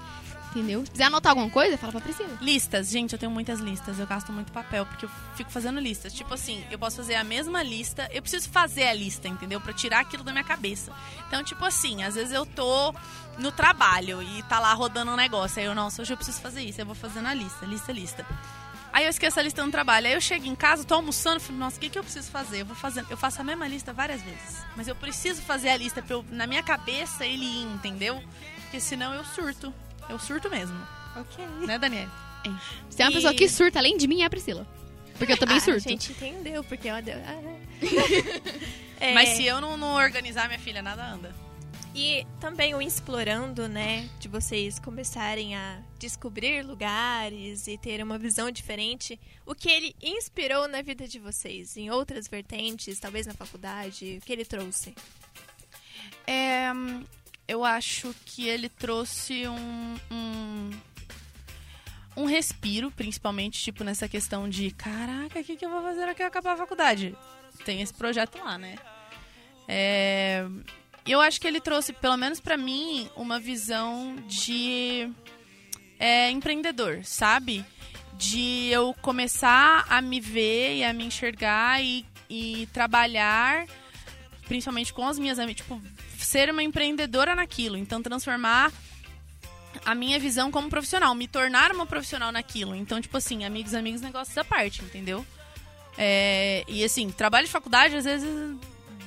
Entendeu? 0.55 0.85
Se 0.85 0.91
quiser 0.91 1.05
anotar 1.05 1.31
alguma 1.31 1.49
coisa, 1.49 1.77
fala 1.77 1.93
pra 1.93 2.01
Priscila. 2.01 2.37
Listas, 2.39 2.89
gente, 2.89 3.13
eu 3.13 3.19
tenho 3.19 3.31
muitas 3.31 3.59
listas. 3.59 3.97
Eu 3.97 4.05
gasto 4.05 4.31
muito 4.31 4.51
papel 4.51 4.85
porque 4.85 5.05
eu 5.05 5.09
fico 5.35 5.49
fazendo 5.49 5.79
listas. 5.79 6.13
Tipo 6.13 6.33
assim, 6.35 6.63
eu 6.69 6.77
posso 6.77 6.97
fazer 6.97 7.15
a 7.15 7.23
mesma 7.23 7.63
lista. 7.63 8.07
Eu 8.13 8.21
preciso 8.21 8.49
fazer 8.49 8.83
a 8.83 8.93
lista, 8.93 9.27
entendeu? 9.27 9.59
Pra 9.59 9.73
tirar 9.73 10.01
aquilo 10.01 10.23
da 10.23 10.31
minha 10.31 10.43
cabeça. 10.43 10.91
Então, 11.27 11.43
tipo 11.43 11.65
assim, 11.65 12.03
às 12.03 12.13
vezes 12.13 12.31
eu 12.31 12.45
tô 12.45 12.93
no 13.39 13.51
trabalho 13.51 14.21
e 14.21 14.43
tá 14.43 14.59
lá 14.59 14.73
rodando 14.73 15.11
um 15.11 15.15
negócio. 15.15 15.59
Aí 15.59 15.65
eu, 15.65 15.73
nossa, 15.73 16.01
hoje 16.01 16.13
eu 16.13 16.17
preciso 16.17 16.39
fazer 16.39 16.61
isso. 16.61 16.79
Eu 16.79 16.85
vou 16.85 16.95
fazendo 16.95 17.27
a 17.27 17.33
lista, 17.33 17.65
lista, 17.65 17.91
lista. 17.91 18.25
Aí 18.93 19.05
eu 19.05 19.09
esqueço 19.09 19.39
a 19.39 19.43
lista 19.43 19.65
no 19.65 19.71
trabalho. 19.71 20.05
Aí 20.05 20.13
eu 20.13 20.21
chego 20.21 20.45
em 20.45 20.53
casa, 20.53 20.83
tô 20.83 20.93
almoçando, 20.93 21.39
falo, 21.39 21.57
nossa, 21.57 21.77
o 21.77 21.79
que, 21.79 21.89
que 21.89 21.97
eu 21.97 22.03
preciso 22.03 22.29
fazer? 22.29 22.61
Eu 22.61 22.65
vou 22.67 22.75
fazendo, 22.75 23.07
eu 23.09 23.17
faço 23.17 23.41
a 23.41 23.43
mesma 23.43 23.67
lista 23.67 23.91
várias 23.91 24.21
vezes. 24.21 24.63
Mas 24.75 24.87
eu 24.87 24.95
preciso 24.95 25.41
fazer 25.41 25.69
a 25.69 25.77
lista 25.77 25.99
pra 25.99 26.15
eu, 26.15 26.23
na 26.29 26.45
minha 26.45 26.61
cabeça, 26.61 27.25
ele 27.25 27.43
ir, 27.43 27.63
entendeu? 27.73 28.21
Porque 28.61 28.79
senão 28.79 29.11
eu 29.11 29.25
surto. 29.25 29.73
Eu 30.09 30.19
surto 30.19 30.49
mesmo. 30.49 30.75
Ok. 31.15 31.45
Né, 31.65 31.77
Daniel? 31.79 32.09
Se 32.89 32.97
tem 32.97 33.05
uma 33.05 33.11
E- 33.11 33.15
pessoa 33.15 33.33
que 33.33 33.47
surta 33.47 33.79
além 33.79 33.97
de 33.97 34.07
mim, 34.07 34.21
é 34.21 34.25
a 34.25 34.29
Priscila. 34.29 34.67
Porque 35.17 35.33
eu 35.33 35.37
também 35.37 35.57
Ah, 35.57 35.61
surto. 35.61 35.87
A 35.87 35.91
gente 35.91 36.11
entendeu, 36.11 36.63
porque 36.63 36.89
eu... 36.89 36.95
Mas 39.13 39.29
se 39.29 39.45
eu 39.45 39.61
não, 39.61 39.77
não 39.77 39.93
organizar, 39.95 40.47
minha 40.47 40.59
filha, 40.59 40.81
nada 40.81 41.05
anda. 41.05 41.33
E 41.95 42.25
também 42.39 42.73
o 42.73 42.81
explorando, 42.81 43.67
né? 43.67 44.09
De 44.19 44.27
vocês 44.27 44.79
começarem 44.79 45.55
a 45.55 45.79
descobrir 45.99 46.63
lugares 46.65 47.67
e 47.67 47.77
ter 47.77 48.01
uma 48.03 48.17
visão 48.17 48.49
diferente. 48.49 49.19
O 49.45 49.53
que 49.53 49.69
ele 49.69 49.95
inspirou 50.01 50.67
na 50.67 50.81
vida 50.81 51.07
de 51.07 51.19
vocês? 51.19 51.77
Em 51.77 51.91
outras 51.91 52.27
vertentes, 52.27 52.99
talvez 52.99 53.27
na 53.27 53.33
faculdade? 53.33 54.17
O 54.21 54.25
que 54.25 54.33
ele 54.33 54.45
trouxe? 54.45 54.95
É, 56.25 56.71
eu 57.53 57.63
acho 57.63 58.13
que 58.25 58.47
ele 58.47 58.67
trouxe 58.67 59.47
um, 59.47 59.95
um, 60.11 60.71
um 62.17 62.25
respiro, 62.25 62.89
principalmente, 62.89 63.61
tipo, 63.61 63.83
nessa 63.83 64.07
questão 64.07 64.49
de 64.49 64.71
caraca, 64.71 65.39
o 65.39 65.43
que, 65.43 65.55
que 65.55 65.63
eu 65.63 65.69
vou 65.69 65.83
fazer 65.83 66.03
aqui 66.03 66.23
acabar 66.23 66.53
a 66.53 66.57
faculdade? 66.57 67.15
Tem 67.63 67.81
esse 67.81 67.93
projeto 67.93 68.39
lá, 68.39 68.57
né? 68.57 68.75
É, 69.67 70.45
eu 71.05 71.21
acho 71.21 71.39
que 71.39 71.47
ele 71.47 71.61
trouxe, 71.61 71.93
pelo 71.93 72.17
menos 72.17 72.39
pra 72.39 72.57
mim, 72.57 73.07
uma 73.15 73.39
visão 73.39 74.15
de 74.27 75.09
é, 75.99 76.31
empreendedor, 76.31 77.01
sabe? 77.03 77.63
De 78.17 78.69
eu 78.69 78.95
começar 78.99 79.85
a 79.87 80.01
me 80.01 80.19
ver 80.19 80.77
e 80.77 80.83
a 80.83 80.91
me 80.91 81.05
enxergar 81.05 81.83
e, 81.83 82.03
e 82.27 82.67
trabalhar, 82.73 83.67
principalmente 84.47 84.91
com 84.91 85.07
as 85.07 85.19
minhas 85.19 85.37
amigas, 85.37 85.61
tipo, 85.61 85.79
ser 86.25 86.49
uma 86.49 86.63
empreendedora 86.63 87.35
naquilo. 87.35 87.77
Então, 87.77 88.01
transformar 88.01 88.71
a 89.85 89.95
minha 89.95 90.19
visão 90.19 90.51
como 90.51 90.69
profissional, 90.69 91.13
me 91.15 91.27
tornar 91.27 91.71
uma 91.71 91.85
profissional 91.85 92.31
naquilo. 92.31 92.75
Então, 92.75 93.01
tipo 93.01 93.17
assim, 93.17 93.43
amigos, 93.43 93.73
amigos, 93.73 94.01
negócios 94.01 94.37
à 94.37 94.43
parte, 94.43 94.81
entendeu? 94.81 95.25
É, 95.97 96.63
e 96.67 96.83
assim, 96.83 97.09
trabalho 97.09 97.45
de 97.45 97.51
faculdade 97.51 97.95
às 97.95 98.05
vezes 98.05 98.57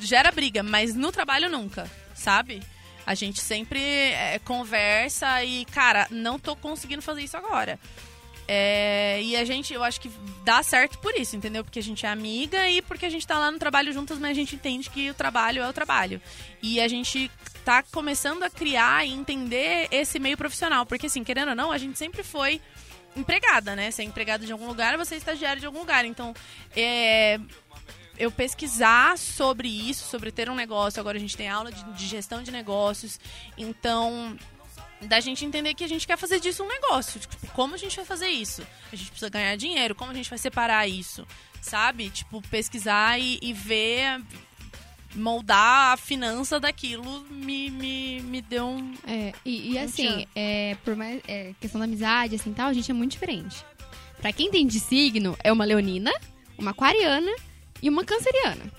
gera 0.00 0.30
briga, 0.30 0.62
mas 0.62 0.94
no 0.94 1.10
trabalho 1.10 1.48
nunca, 1.48 1.90
sabe? 2.14 2.62
A 3.06 3.14
gente 3.14 3.40
sempre 3.40 3.80
é, 3.80 4.38
conversa 4.40 5.42
e, 5.44 5.64
cara, 5.66 6.06
não 6.10 6.38
tô 6.38 6.56
conseguindo 6.56 7.02
fazer 7.02 7.22
isso 7.22 7.36
agora. 7.36 7.78
É, 8.48 9.20
e 9.22 9.36
a 9.36 9.44
gente, 9.44 9.74
eu 9.74 9.82
acho 9.82 10.00
que 10.00 10.10
dá 10.44 10.62
certo 10.62 10.98
por 10.98 11.14
isso, 11.16 11.34
entendeu? 11.34 11.64
Porque 11.64 11.78
a 11.78 11.82
gente 11.82 12.06
é 12.06 12.08
amiga 12.08 12.68
e 12.68 12.80
porque 12.80 13.06
a 13.06 13.10
gente 13.10 13.26
tá 13.26 13.38
lá 13.38 13.50
no 13.50 13.58
trabalho 13.58 13.92
juntas, 13.92 14.18
mas 14.18 14.30
a 14.30 14.34
gente 14.34 14.54
entende 14.54 14.88
que 14.88 15.10
o 15.10 15.14
trabalho 15.14 15.62
é 15.62 15.68
o 15.68 15.72
trabalho. 15.72 16.20
E 16.62 16.80
a 16.80 16.86
gente 16.86 17.30
tá 17.64 17.82
começando 17.82 18.44
a 18.44 18.50
criar 18.50 19.04
e 19.04 19.12
entender 19.12 19.88
esse 19.90 20.18
meio 20.20 20.36
profissional. 20.36 20.86
Porque, 20.86 21.06
assim, 21.06 21.24
querendo 21.24 21.48
ou 21.48 21.54
não, 21.56 21.72
a 21.72 21.78
gente 21.78 21.98
sempre 21.98 22.22
foi 22.22 22.60
empregada, 23.16 23.74
né? 23.74 23.90
Você 23.90 24.02
é 24.02 24.04
empregada 24.04 24.46
de 24.46 24.52
algum 24.52 24.68
lugar, 24.68 24.96
você 24.96 25.16
é 25.16 25.18
estagiário 25.18 25.58
de 25.58 25.66
algum 25.66 25.80
lugar. 25.80 26.04
Então, 26.04 26.32
é, 26.76 27.40
eu 28.18 28.30
pesquisar 28.30 29.18
sobre 29.18 29.68
isso, 29.68 30.08
sobre 30.08 30.30
ter 30.30 30.48
um 30.48 30.54
negócio. 30.54 31.00
Agora 31.00 31.16
a 31.16 31.20
gente 31.20 31.36
tem 31.36 31.48
aula 31.48 31.72
de, 31.72 31.82
de 31.94 32.06
gestão 32.06 32.42
de 32.42 32.52
negócios. 32.52 33.18
Então, 33.58 34.36
da 35.02 35.20
gente 35.20 35.44
entender 35.44 35.74
que 35.74 35.84
a 35.84 35.88
gente 35.88 36.06
quer 36.06 36.16
fazer 36.16 36.40
disso 36.40 36.64
um 36.64 36.68
negócio. 36.68 37.20
Tipo, 37.20 37.36
como 37.48 37.74
a 37.74 37.78
gente 37.78 37.96
vai 37.96 38.04
fazer 38.04 38.28
isso? 38.28 38.62
A 38.92 38.96
gente 38.96 39.10
precisa 39.10 39.28
ganhar 39.28 39.56
dinheiro, 39.56 39.94
como 39.94 40.10
a 40.10 40.14
gente 40.14 40.30
vai 40.30 40.38
separar 40.38 40.88
isso? 40.88 41.26
Sabe? 41.60 42.10
Tipo, 42.10 42.40
pesquisar 42.42 43.18
e, 43.18 43.38
e 43.42 43.52
ver, 43.52 44.22
moldar 45.14 45.92
a 45.92 45.96
finança 45.96 46.60
daquilo 46.60 47.26
me, 47.30 47.70
me, 47.70 48.20
me 48.22 48.42
deu 48.42 48.66
um. 48.66 48.94
É, 49.06 49.32
e, 49.44 49.72
e 49.72 49.78
assim, 49.78 50.26
é, 50.34 50.76
por 50.84 50.96
mais 50.96 51.20
é, 51.26 51.52
questão 51.60 51.78
da 51.78 51.84
amizade, 51.84 52.36
assim 52.36 52.52
tal, 52.52 52.68
a 52.68 52.72
gente 52.72 52.90
é 52.90 52.94
muito 52.94 53.12
diferente. 53.12 53.64
Pra 54.20 54.32
quem 54.32 54.50
tem 54.50 54.66
de 54.66 54.80
signo, 54.80 55.36
é 55.44 55.52
uma 55.52 55.64
leonina, 55.64 56.12
uma 56.58 56.70
aquariana 56.70 57.34
e 57.82 57.88
uma 57.88 58.04
canceriana. 58.04 58.72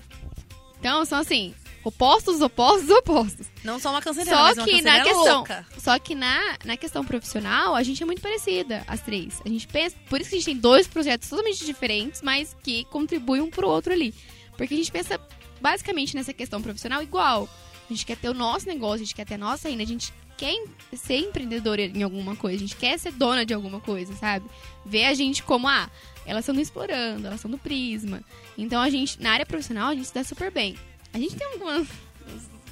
Então, 0.78 1.04
são 1.04 1.18
assim, 1.18 1.54
opostos, 1.88 2.40
opostos, 2.40 2.90
opostos. 2.90 3.46
Não 3.64 3.78
só 3.78 3.90
uma 3.90 4.02
canceriana, 4.02 4.54
Só 4.54 4.64
que 4.64 4.82
na 4.82 4.92
canceriana 4.92 5.04
questão, 5.04 5.36
louca. 5.36 5.66
só 5.78 5.98
que 5.98 6.14
na, 6.14 6.56
na 6.64 6.76
questão 6.76 7.04
profissional, 7.04 7.74
a 7.74 7.82
gente 7.82 8.02
é 8.02 8.06
muito 8.06 8.20
parecida, 8.20 8.84
as 8.86 9.00
três. 9.00 9.40
A 9.44 9.48
gente 9.48 9.66
pensa, 9.66 9.96
por 10.08 10.20
isso 10.20 10.30
que 10.30 10.36
a 10.36 10.38
gente 10.38 10.46
tem 10.46 10.56
dois 10.58 10.86
projetos 10.86 11.28
totalmente 11.28 11.64
diferentes, 11.64 12.22
mas 12.22 12.54
que 12.62 12.84
contribuem 12.86 13.40
um 13.42 13.50
pro 13.50 13.68
outro 13.68 13.92
ali. 13.92 14.14
Porque 14.56 14.74
a 14.74 14.76
gente 14.76 14.92
pensa 14.92 15.20
basicamente 15.60 16.14
nessa 16.14 16.32
questão 16.32 16.60
profissional 16.60 17.02
igual. 17.02 17.48
A 17.88 17.92
gente 17.92 18.04
quer 18.04 18.16
ter 18.16 18.28
o 18.28 18.34
nosso 18.34 18.66
negócio, 18.66 18.96
a 18.96 19.04
gente 19.04 19.14
quer 19.14 19.24
ter 19.24 19.34
a 19.34 19.38
nossa 19.38 19.68
renda, 19.68 19.82
a 19.82 19.86
gente 19.86 20.12
quer 20.36 20.54
ser 20.94 21.16
empreendedora 21.18 21.82
em 21.82 22.02
alguma 22.02 22.36
coisa, 22.36 22.56
a 22.56 22.60
gente 22.60 22.76
quer 22.76 22.98
ser 22.98 23.12
dona 23.12 23.44
de 23.44 23.54
alguma 23.54 23.80
coisa, 23.80 24.14
sabe? 24.14 24.46
Ver 24.84 25.06
a 25.06 25.14
gente 25.14 25.42
como, 25.42 25.66
ah, 25.66 25.90
elas 26.24 26.44
estão 26.46 26.60
explorando, 26.60 27.26
elas 27.26 27.38
estão 27.38 27.50
no 27.50 27.58
prisma. 27.58 28.22
Então 28.56 28.80
a 28.80 28.90
gente, 28.90 29.20
na 29.20 29.32
área 29.32 29.46
profissional, 29.46 29.88
a 29.88 29.94
gente 29.94 30.06
se 30.06 30.14
dá 30.14 30.22
super 30.22 30.50
bem. 30.52 30.76
A 31.12 31.18
gente 31.18 31.36
tem 31.36 31.46
algumas 31.52 31.88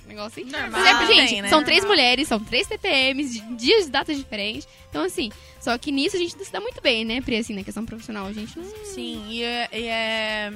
negócio 0.07 0.43
assim. 0.43 0.51
Normal. 0.51 0.71
Por 0.71 0.81
exemplo, 0.81 1.07
gente, 1.07 1.29
Tem, 1.29 1.43
né? 1.43 1.49
são 1.49 1.63
três 1.63 1.83
Normal. 1.83 1.97
mulheres, 1.97 2.29
são 2.29 2.41
três 2.41 2.67
TPMs, 2.67 3.41
de 3.41 3.55
dias 3.57 3.85
de 3.87 3.91
datas 3.91 4.17
diferentes. 4.17 4.67
Então, 4.89 5.03
assim, 5.03 5.31
só 5.61 5.77
que 5.77 5.93
nisso 5.93 6.17
a 6.17 6.19
gente 6.19 6.33
se 6.43 6.53
dá 6.53 6.61
muito 6.61 6.81
bem, 6.81 7.05
né, 7.05 7.21
Pri, 7.21 7.37
assim, 7.37 7.55
na 7.55 7.65
questão 7.65 7.85
profissional. 7.85 8.27
A 8.27 8.33
gente 8.33 8.59
não. 8.59 8.85
Sim, 8.85 9.27
e 9.29 9.43
é. 9.43 9.69
E 9.73 9.87
é... 9.87 10.53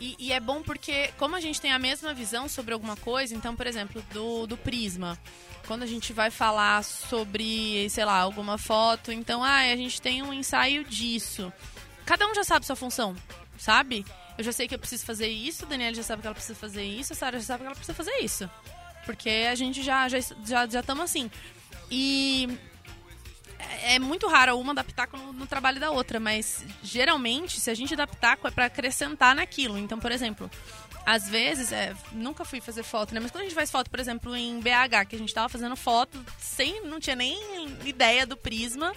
E, 0.00 0.16
e 0.18 0.32
é 0.32 0.40
bom 0.40 0.60
porque, 0.60 1.10
como 1.16 1.36
a 1.36 1.40
gente 1.40 1.60
tem 1.60 1.72
a 1.72 1.78
mesma 1.78 2.12
visão 2.12 2.48
sobre 2.48 2.74
alguma 2.74 2.96
coisa, 2.96 3.34
então, 3.34 3.54
por 3.54 3.66
exemplo, 3.66 4.04
do, 4.12 4.46
do 4.46 4.56
Prisma, 4.56 5.18
quando 5.66 5.82
a 5.84 5.86
gente 5.86 6.12
vai 6.12 6.30
falar 6.30 6.82
sobre, 6.82 7.88
sei 7.88 8.04
lá, 8.04 8.18
alguma 8.18 8.58
foto, 8.58 9.12
então, 9.12 9.42
ah, 9.42 9.60
a 9.60 9.76
gente 9.76 10.02
tem 10.02 10.20
um 10.20 10.32
ensaio 10.32 10.84
disso. 10.84 11.50
Cada 12.04 12.26
um 12.26 12.34
já 12.34 12.44
sabe 12.44 12.66
sua 12.66 12.76
função, 12.76 13.16
sabe? 13.56 14.04
Eu 14.36 14.44
já 14.44 14.52
sei 14.52 14.66
que 14.66 14.74
eu 14.74 14.78
preciso 14.78 15.04
fazer 15.04 15.28
isso, 15.28 15.66
Daniela 15.66 15.94
já 15.94 16.02
sabe 16.02 16.22
que 16.22 16.26
ela 16.26 16.34
precisa 16.34 16.58
fazer 16.58 16.84
isso, 16.84 17.12
a 17.12 17.16
Sara 17.16 17.38
já 17.38 17.44
sabe 17.44 17.60
que 17.60 17.66
ela 17.66 17.74
precisa 17.74 17.94
fazer 17.94 18.16
isso. 18.20 18.50
Porque 19.04 19.28
a 19.50 19.54
gente 19.54 19.82
já 19.82 20.08
já 20.08 20.18
já 20.44 20.80
estamos 20.80 21.04
assim. 21.04 21.30
E 21.90 22.48
é 23.58 23.94
é 23.94 23.98
muito 23.98 24.26
raro 24.26 24.58
uma 24.58 24.82
pitaco 24.82 25.16
no, 25.16 25.32
no 25.32 25.46
trabalho 25.46 25.78
da 25.78 25.90
outra, 25.90 26.18
mas 26.18 26.64
geralmente, 26.82 27.60
se 27.60 27.70
a 27.70 27.74
gente 27.74 27.94
pitaco, 27.96 28.48
é 28.48 28.50
pra 28.50 28.66
acrescentar 28.66 29.34
naquilo. 29.34 29.78
Então, 29.78 29.98
por 29.98 30.10
exemplo, 30.10 30.50
às 31.06 31.28
vezes, 31.28 31.70
é, 31.70 31.94
nunca 32.12 32.44
fui 32.44 32.60
fazer 32.60 32.82
foto, 32.82 33.12
né? 33.12 33.20
Mas 33.20 33.30
quando 33.30 33.42
a 33.42 33.44
gente 33.44 33.54
faz 33.54 33.70
foto, 33.70 33.90
por 33.90 34.00
exemplo, 34.00 34.34
em 34.34 34.58
BH, 34.58 35.06
que 35.08 35.16
a 35.16 35.18
gente 35.18 35.34
tava 35.34 35.48
fazendo 35.48 35.76
foto 35.76 36.18
sem. 36.38 36.84
não 36.86 36.98
tinha 36.98 37.16
nem 37.16 37.38
ideia 37.84 38.26
do 38.26 38.36
prisma. 38.36 38.94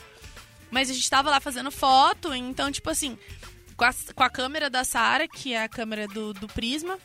Mas 0.70 0.90
a 0.90 0.94
gente 0.94 1.10
tava 1.10 1.30
lá 1.30 1.40
fazendo 1.40 1.72
foto, 1.72 2.34
então, 2.34 2.70
tipo 2.70 2.90
assim, 2.90 3.18
com 3.78 3.86
a, 3.86 3.94
com 4.16 4.24
a 4.24 4.30
câmera 4.30 4.70
da 4.70 4.84
Sara, 4.84 5.28
que 5.28 5.54
é 5.54 5.64
a 5.64 5.70
câmera 5.70 6.08
do, 6.08 6.34
do 6.34 6.48
prisma. 6.48 6.98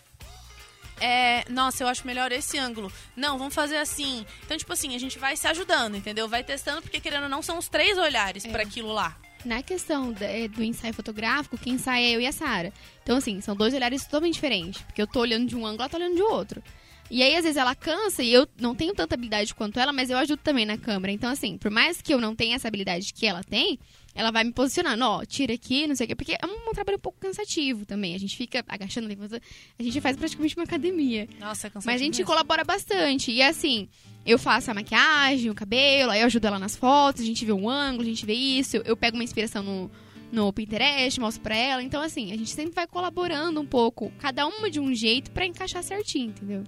É, 1.01 1.45
nossa, 1.51 1.83
eu 1.83 1.89
acho 1.89 2.07
melhor 2.07 2.33
esse 2.33 2.57
ângulo. 2.59 2.91
Não, 3.15 3.37
vamos 3.37 3.55
fazer 3.55 3.77
assim. 3.77 4.25
Então, 4.45 4.57
tipo 4.57 4.73
assim, 4.73 4.95
a 4.95 4.99
gente 4.99 5.19
vai 5.19 5.37
se 5.37 5.47
ajudando, 5.47 5.97
entendeu? 5.97 6.29
Vai 6.29 6.43
testando, 6.43 6.81
porque 6.81 7.01
querendo 7.01 7.25
ou 7.25 7.29
não, 7.29 7.43
são 7.43 7.59
os 7.59 7.69
três 7.69 7.99
olhares 7.99 8.47
pra 8.47 8.63
aquilo 8.63 8.93
lá. 8.93 9.17
Na 9.45 9.63
questão 9.63 10.15
é, 10.21 10.47
do 10.47 10.63
ensaio 10.63 10.95
fotográfico, 10.95 11.59
quem 11.59 11.75
ensaia 11.75 12.07
é 12.07 12.17
eu 12.17 12.21
e 12.21 12.27
a 12.27 12.33
Sara. 12.33 12.73
Então, 13.03 13.17
assim, 13.17 13.41
são 13.41 13.57
dois 13.57 13.75
olhares 13.75 14.05
totalmente 14.05 14.35
diferentes. 14.35 14.81
Porque 14.83 15.03
eu 15.03 15.07
tô 15.07 15.21
olhando 15.21 15.47
de 15.47 15.57
um 15.57 15.67
ângulo, 15.67 15.83
ela 15.83 15.89
tá 15.89 15.99
olhando 15.99 16.15
de 16.15 16.23
outro. 16.23 16.63
E 17.11 17.23
aí, 17.23 17.35
às 17.35 17.43
vezes, 17.43 17.57
ela 17.57 17.75
cansa 17.75 18.23
e 18.23 18.33
eu 18.33 18.47
não 18.59 18.75
tenho 18.75 18.95
tanta 18.95 19.15
habilidade 19.15 19.55
quanto 19.55 19.81
ela, 19.81 19.93
mas 19.93 20.09
eu 20.09 20.17
ajudo 20.17 20.41
também 20.41 20.65
na 20.65 20.79
câmera. 20.79 21.13
Então, 21.13 21.31
assim, 21.31 21.59
por 21.59 21.71
mais 21.71 22.01
que 22.01 22.15
eu 22.15 22.21
não 22.21 22.35
tenha 22.35 22.55
essa 22.55 22.69
habilidade 22.69 23.13
que 23.13 23.27
ela 23.27 23.43
tem, 23.43 23.79
ela 24.15 24.31
vai 24.31 24.45
me 24.45 24.53
posicionando, 24.53 25.05
ó, 25.05 25.25
tira 25.25 25.55
aqui, 25.55 25.87
não 25.87 25.95
sei 25.95 26.05
o 26.05 26.09
quê. 26.09 26.15
Porque 26.15 26.33
é 26.33 26.47
um, 26.47 26.71
um 26.71 26.73
trabalho 26.73 26.99
um 26.99 27.01
pouco 27.01 27.19
cansativo 27.19 27.87
também. 27.87 28.15
A 28.15 28.19
gente 28.19 28.37
fica 28.37 28.65
agachando, 28.69 29.09
levantando. 29.09 29.43
A 29.79 29.83
gente 29.83 30.01
faz 30.01 30.17
praticamente 30.17 30.57
uma 30.57 30.65
academia. 30.65 31.29
Nossa, 31.41 31.67
é 31.67 31.71
cansativo 31.71 31.87
Mas 31.93 32.01
a 32.01 32.05
gente 32.05 32.17
mesmo. 32.19 32.27
colabora 32.27 32.65
bastante. 32.65 33.31
E 33.33 33.41
assim, 33.43 33.89
eu 34.27 34.39
faço 34.39 34.71
a 34.71 34.75
maquiagem, 34.75 35.51
o 35.51 35.55
cabelo, 35.55 36.11
aí 36.11 36.21
eu 36.21 36.27
ajudo 36.27 36.47
ela 36.47 36.59
nas 36.59 36.77
fotos, 36.77 37.23
a 37.23 37.25
gente 37.25 37.45
vê 37.45 37.53
um 37.53 37.69
ângulo, 37.69 38.03
a 38.03 38.11
gente 38.11 38.27
vê 38.27 38.35
isso. 38.35 38.77
Eu 38.85 38.97
pego 38.97 39.17
uma 39.17 39.25
inspiração 39.25 39.63
no, 39.63 39.91
no 40.31 40.53
Pinterest, 40.53 41.19
mostro 41.19 41.43
pra 41.43 41.57
ela. 41.57 41.83
Então, 41.83 42.03
assim, 42.03 42.33
a 42.33 42.37
gente 42.37 42.51
sempre 42.51 42.75
vai 42.75 42.87
colaborando 42.87 43.61
um 43.61 43.67
pouco, 43.67 44.13
cada 44.19 44.47
uma 44.47 44.71
de 44.71 44.79
um 44.79 44.95
jeito 44.95 45.31
pra 45.31 45.47
encaixar 45.47 45.83
certinho, 45.83 46.29
entendeu? 46.31 46.65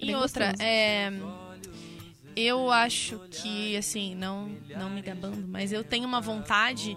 É 0.00 0.06
E 0.06 0.14
outra, 0.14 0.46
gostoso. 0.46 0.62
é. 0.62 1.12
Eu 2.40 2.70
acho 2.70 3.18
que, 3.30 3.76
assim, 3.76 4.14
não, 4.14 4.50
não 4.70 4.88
me 4.88 5.02
gabando, 5.02 5.46
mas 5.46 5.72
eu 5.72 5.84
tenho 5.84 6.06
uma 6.06 6.20
vontade 6.20 6.96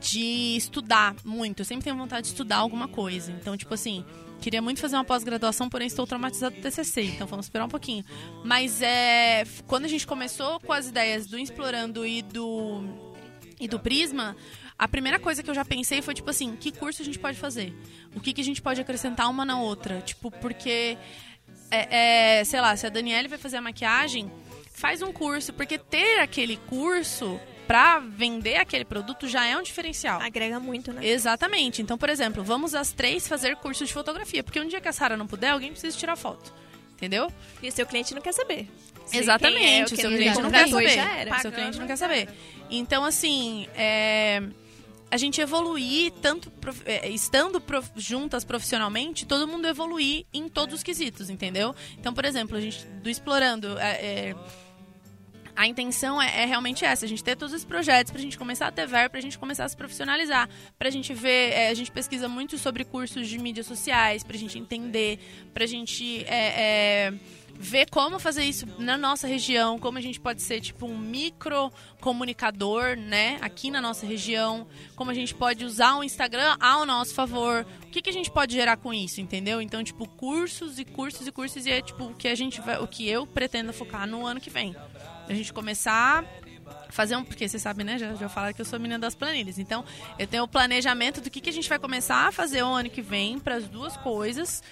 de 0.00 0.56
estudar 0.56 1.14
muito. 1.24 1.60
Eu 1.60 1.64
sempre 1.64 1.84
tenho 1.84 1.96
vontade 1.96 2.22
de 2.22 2.32
estudar 2.32 2.56
alguma 2.56 2.88
coisa. 2.88 3.32
Então, 3.32 3.56
tipo 3.56 3.72
assim, 3.72 4.04
queria 4.40 4.60
muito 4.60 4.80
fazer 4.80 4.96
uma 4.96 5.04
pós-graduação, 5.04 5.68
porém 5.68 5.86
estou 5.86 6.06
traumatizado 6.06 6.56
do 6.56 6.60
TCC, 6.60 7.04
então 7.04 7.26
vamos 7.26 7.46
esperar 7.46 7.64
um 7.64 7.70
pouquinho. 7.70 8.04
Mas 8.44 8.82
é. 8.82 9.44
Quando 9.66 9.84
a 9.84 9.88
gente 9.88 10.06
começou 10.06 10.60
com 10.60 10.72
as 10.72 10.88
ideias 10.88 11.26
do 11.26 11.38
Explorando 11.38 12.04
e 12.04 12.20
do. 12.22 12.82
e 13.58 13.68
do 13.68 13.78
Prisma. 13.78 14.36
A 14.78 14.88
primeira 14.88 15.20
coisa 15.20 15.44
que 15.44 15.50
eu 15.50 15.54
já 15.54 15.64
pensei 15.64 16.02
foi, 16.02 16.12
tipo 16.12 16.28
assim, 16.28 16.56
que 16.56 16.72
curso 16.72 17.02
a 17.02 17.04
gente 17.04 17.18
pode 17.18 17.38
fazer? 17.38 17.72
O 18.16 18.20
que, 18.20 18.32
que 18.32 18.40
a 18.40 18.44
gente 18.44 18.60
pode 18.60 18.80
acrescentar 18.80 19.30
uma 19.30 19.44
na 19.44 19.60
outra? 19.60 20.00
Tipo, 20.00 20.28
porque 20.28 20.98
é, 21.70 22.40
é, 22.40 22.44
sei 22.44 22.60
lá, 22.60 22.76
se 22.76 22.86
a 22.86 22.90
Daniele 22.90 23.28
vai 23.28 23.38
fazer 23.38 23.56
a 23.58 23.62
maquiagem, 23.62 24.30
faz 24.72 25.02
um 25.02 25.12
curso, 25.12 25.52
porque 25.52 25.78
ter 25.78 26.20
aquele 26.20 26.56
curso 26.56 27.40
pra 27.66 28.00
vender 28.00 28.56
aquele 28.56 28.84
produto 28.84 29.28
já 29.28 29.46
é 29.46 29.56
um 29.56 29.62
diferencial. 29.62 30.20
Agrega 30.20 30.58
muito, 30.58 30.92
né? 30.92 31.06
Exatamente. 31.06 31.80
Então, 31.80 31.96
por 31.96 32.08
exemplo, 32.08 32.42
vamos 32.42 32.74
as 32.74 32.92
três 32.92 33.26
fazer 33.26 33.56
curso 33.56 33.84
de 33.84 33.92
fotografia, 33.92 34.42
porque 34.42 34.60
um 34.60 34.66
dia 34.66 34.80
que 34.80 34.88
a 34.88 34.92
Sara 34.92 35.16
não 35.16 35.26
puder, 35.26 35.50
alguém 35.50 35.70
precisa 35.70 35.96
tirar 35.96 36.16
foto. 36.16 36.52
Entendeu? 36.96 37.32
E 37.62 37.68
o 37.68 37.72
seu 37.72 37.84
cliente 37.84 38.14
não 38.14 38.22
quer 38.22 38.32
saber. 38.32 38.68
Se 39.06 39.16
Exatamente, 39.16 39.92
é, 39.92 39.96
o 39.96 40.00
seu 40.00 40.08
quem 40.08 40.18
cliente 40.18 40.40
não 40.40 40.50
quer 40.50 40.68
saber. 40.68 41.32
O 41.32 41.40
seu 41.40 41.52
cliente 41.52 41.78
não 41.78 41.86
quer 41.86 41.96
saber. 41.96 42.28
Então, 42.70 43.04
assim, 43.04 43.66
é, 43.74 44.40
a 45.12 45.16
gente 45.18 45.42
evoluir, 45.42 46.10
tanto 46.22 46.50
prof- 46.52 46.82
é, 46.86 47.06
estando 47.10 47.60
prof- 47.60 47.90
juntas 47.96 48.44
profissionalmente, 48.46 49.26
todo 49.26 49.46
mundo 49.46 49.66
evoluir 49.68 50.24
em 50.32 50.48
todos 50.48 50.76
os 50.76 50.82
quesitos, 50.82 51.28
entendeu? 51.28 51.74
Então, 51.98 52.14
por 52.14 52.24
exemplo, 52.24 52.56
a 52.56 52.60
gente 52.62 52.86
do 53.02 53.10
Explorando. 53.10 53.78
é, 53.78 53.90
é, 54.30 54.34
a 55.54 55.66
intenção 55.66 56.20
é, 56.20 56.44
é 56.44 56.46
realmente 56.46 56.82
essa, 56.82 57.04
a 57.04 57.08
gente 57.08 57.22
ter 57.22 57.36
todos 57.36 57.54
os 57.54 57.62
projetos, 57.62 58.10
pra 58.10 58.18
gente 58.18 58.38
começar 58.38 58.68
a 58.68 58.72
ter 58.72 58.86
verba, 58.86 59.10
pra 59.10 59.20
gente 59.20 59.38
começar 59.38 59.66
a 59.66 59.68
se 59.68 59.76
profissionalizar, 59.76 60.48
pra 60.78 60.88
gente 60.88 61.12
ver, 61.12 61.52
é, 61.52 61.68
a 61.68 61.74
gente 61.74 61.90
pesquisa 61.92 62.26
muito 62.26 62.56
sobre 62.56 62.82
cursos 62.82 63.28
de 63.28 63.38
mídias 63.38 63.66
sociais, 63.66 64.24
pra 64.24 64.34
gente 64.38 64.58
entender, 64.58 65.18
pra 65.52 65.66
gente 65.66 66.24
é, 66.24 67.10
é, 67.10 67.12
ver 67.62 67.88
como 67.88 68.18
fazer 68.18 68.42
isso 68.42 68.66
na 68.76 68.98
nossa 68.98 69.28
região, 69.28 69.78
como 69.78 69.96
a 69.96 70.00
gente 70.00 70.18
pode 70.18 70.42
ser 70.42 70.60
tipo 70.60 70.84
um 70.84 70.98
micro 70.98 71.72
comunicador, 72.00 72.96
né, 72.96 73.38
aqui 73.40 73.70
na 73.70 73.80
nossa 73.80 74.04
região, 74.04 74.66
como 74.96 75.12
a 75.12 75.14
gente 75.14 75.32
pode 75.32 75.64
usar 75.64 75.94
o 75.94 76.02
Instagram 76.02 76.56
ao 76.58 76.84
nosso 76.84 77.14
favor, 77.14 77.64
o 77.84 77.86
que, 77.86 78.02
que 78.02 78.10
a 78.10 78.12
gente 78.12 78.32
pode 78.32 78.52
gerar 78.52 78.76
com 78.78 78.92
isso, 78.92 79.20
entendeu? 79.20 79.62
Então, 79.62 79.84
tipo, 79.84 80.08
cursos 80.08 80.80
e 80.80 80.84
cursos 80.84 81.24
e 81.24 81.30
cursos 81.30 81.64
e 81.64 81.70
é 81.70 81.80
tipo 81.80 82.06
o 82.06 82.14
que 82.14 82.26
a 82.26 82.34
gente 82.34 82.60
vai, 82.60 82.78
o 82.78 82.88
que 82.88 83.08
eu 83.08 83.28
pretendo 83.28 83.72
focar 83.72 84.08
no 84.08 84.26
ano 84.26 84.40
que 84.40 84.50
vem. 84.50 84.74
A 85.28 85.32
gente 85.32 85.52
começar 85.52 86.24
fazer 86.90 87.16
um. 87.16 87.24
Porque 87.24 87.48
você 87.48 87.58
sabe, 87.58 87.84
né? 87.84 87.96
Já, 87.96 88.14
já 88.14 88.28
falaram 88.28 88.52
que 88.52 88.60
eu 88.60 88.64
sou 88.64 88.78
menina 88.78 88.98
das 88.98 89.14
planilhas. 89.14 89.58
Então, 89.58 89.84
eu 90.18 90.26
tenho 90.26 90.42
o 90.42 90.48
planejamento 90.48 91.20
do 91.20 91.30
que, 91.30 91.40
que 91.40 91.48
a 91.48 91.52
gente 91.52 91.68
vai 91.68 91.78
começar 91.78 92.28
a 92.28 92.32
fazer 92.32 92.62
o 92.62 92.68
ano 92.68 92.90
que 92.90 93.00
vem 93.00 93.38
para 93.38 93.54
as 93.54 93.68
duas 93.68 93.96
coisas. 93.96 94.62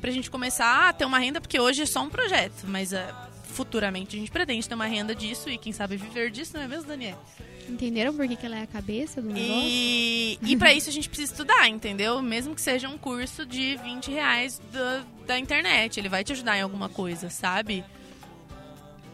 Pra 0.00 0.10
gente 0.10 0.30
começar 0.30 0.88
a 0.88 0.92
ter 0.92 1.04
uma 1.04 1.18
renda, 1.18 1.40
porque 1.40 1.58
hoje 1.58 1.82
é 1.82 1.86
só 1.86 2.02
um 2.02 2.08
projeto, 2.08 2.64
mas 2.66 2.92
uh, 2.92 2.96
futuramente 3.44 4.16
a 4.16 4.18
gente 4.18 4.30
pretende 4.30 4.68
ter 4.68 4.74
uma 4.74 4.86
renda 4.86 5.14
disso 5.14 5.50
e 5.50 5.58
quem 5.58 5.72
sabe 5.72 5.96
viver 5.96 6.30
disso, 6.30 6.52
não 6.56 6.62
é 6.62 6.68
mesmo, 6.68 6.86
Daniel? 6.86 7.20
Entenderam 7.68 8.14
por 8.14 8.26
que, 8.26 8.36
que 8.36 8.46
ela 8.46 8.56
é 8.56 8.62
a 8.62 8.66
cabeça 8.66 9.20
do 9.20 9.28
negócio? 9.28 9.44
E, 9.50 10.38
e 10.40 10.56
para 10.56 10.72
isso 10.74 10.88
a 10.88 10.92
gente 10.92 11.08
precisa 11.08 11.32
estudar, 11.32 11.68
entendeu? 11.68 12.22
Mesmo 12.22 12.54
que 12.54 12.60
seja 12.62 12.88
um 12.88 12.96
curso 12.96 13.44
de 13.44 13.76
20 13.82 14.10
reais 14.10 14.60
da, 14.72 15.04
da 15.26 15.38
internet. 15.38 15.98
Ele 15.98 16.08
vai 16.08 16.22
te 16.24 16.32
ajudar 16.32 16.56
em 16.56 16.62
alguma 16.62 16.88
coisa, 16.88 17.28
sabe? 17.28 17.84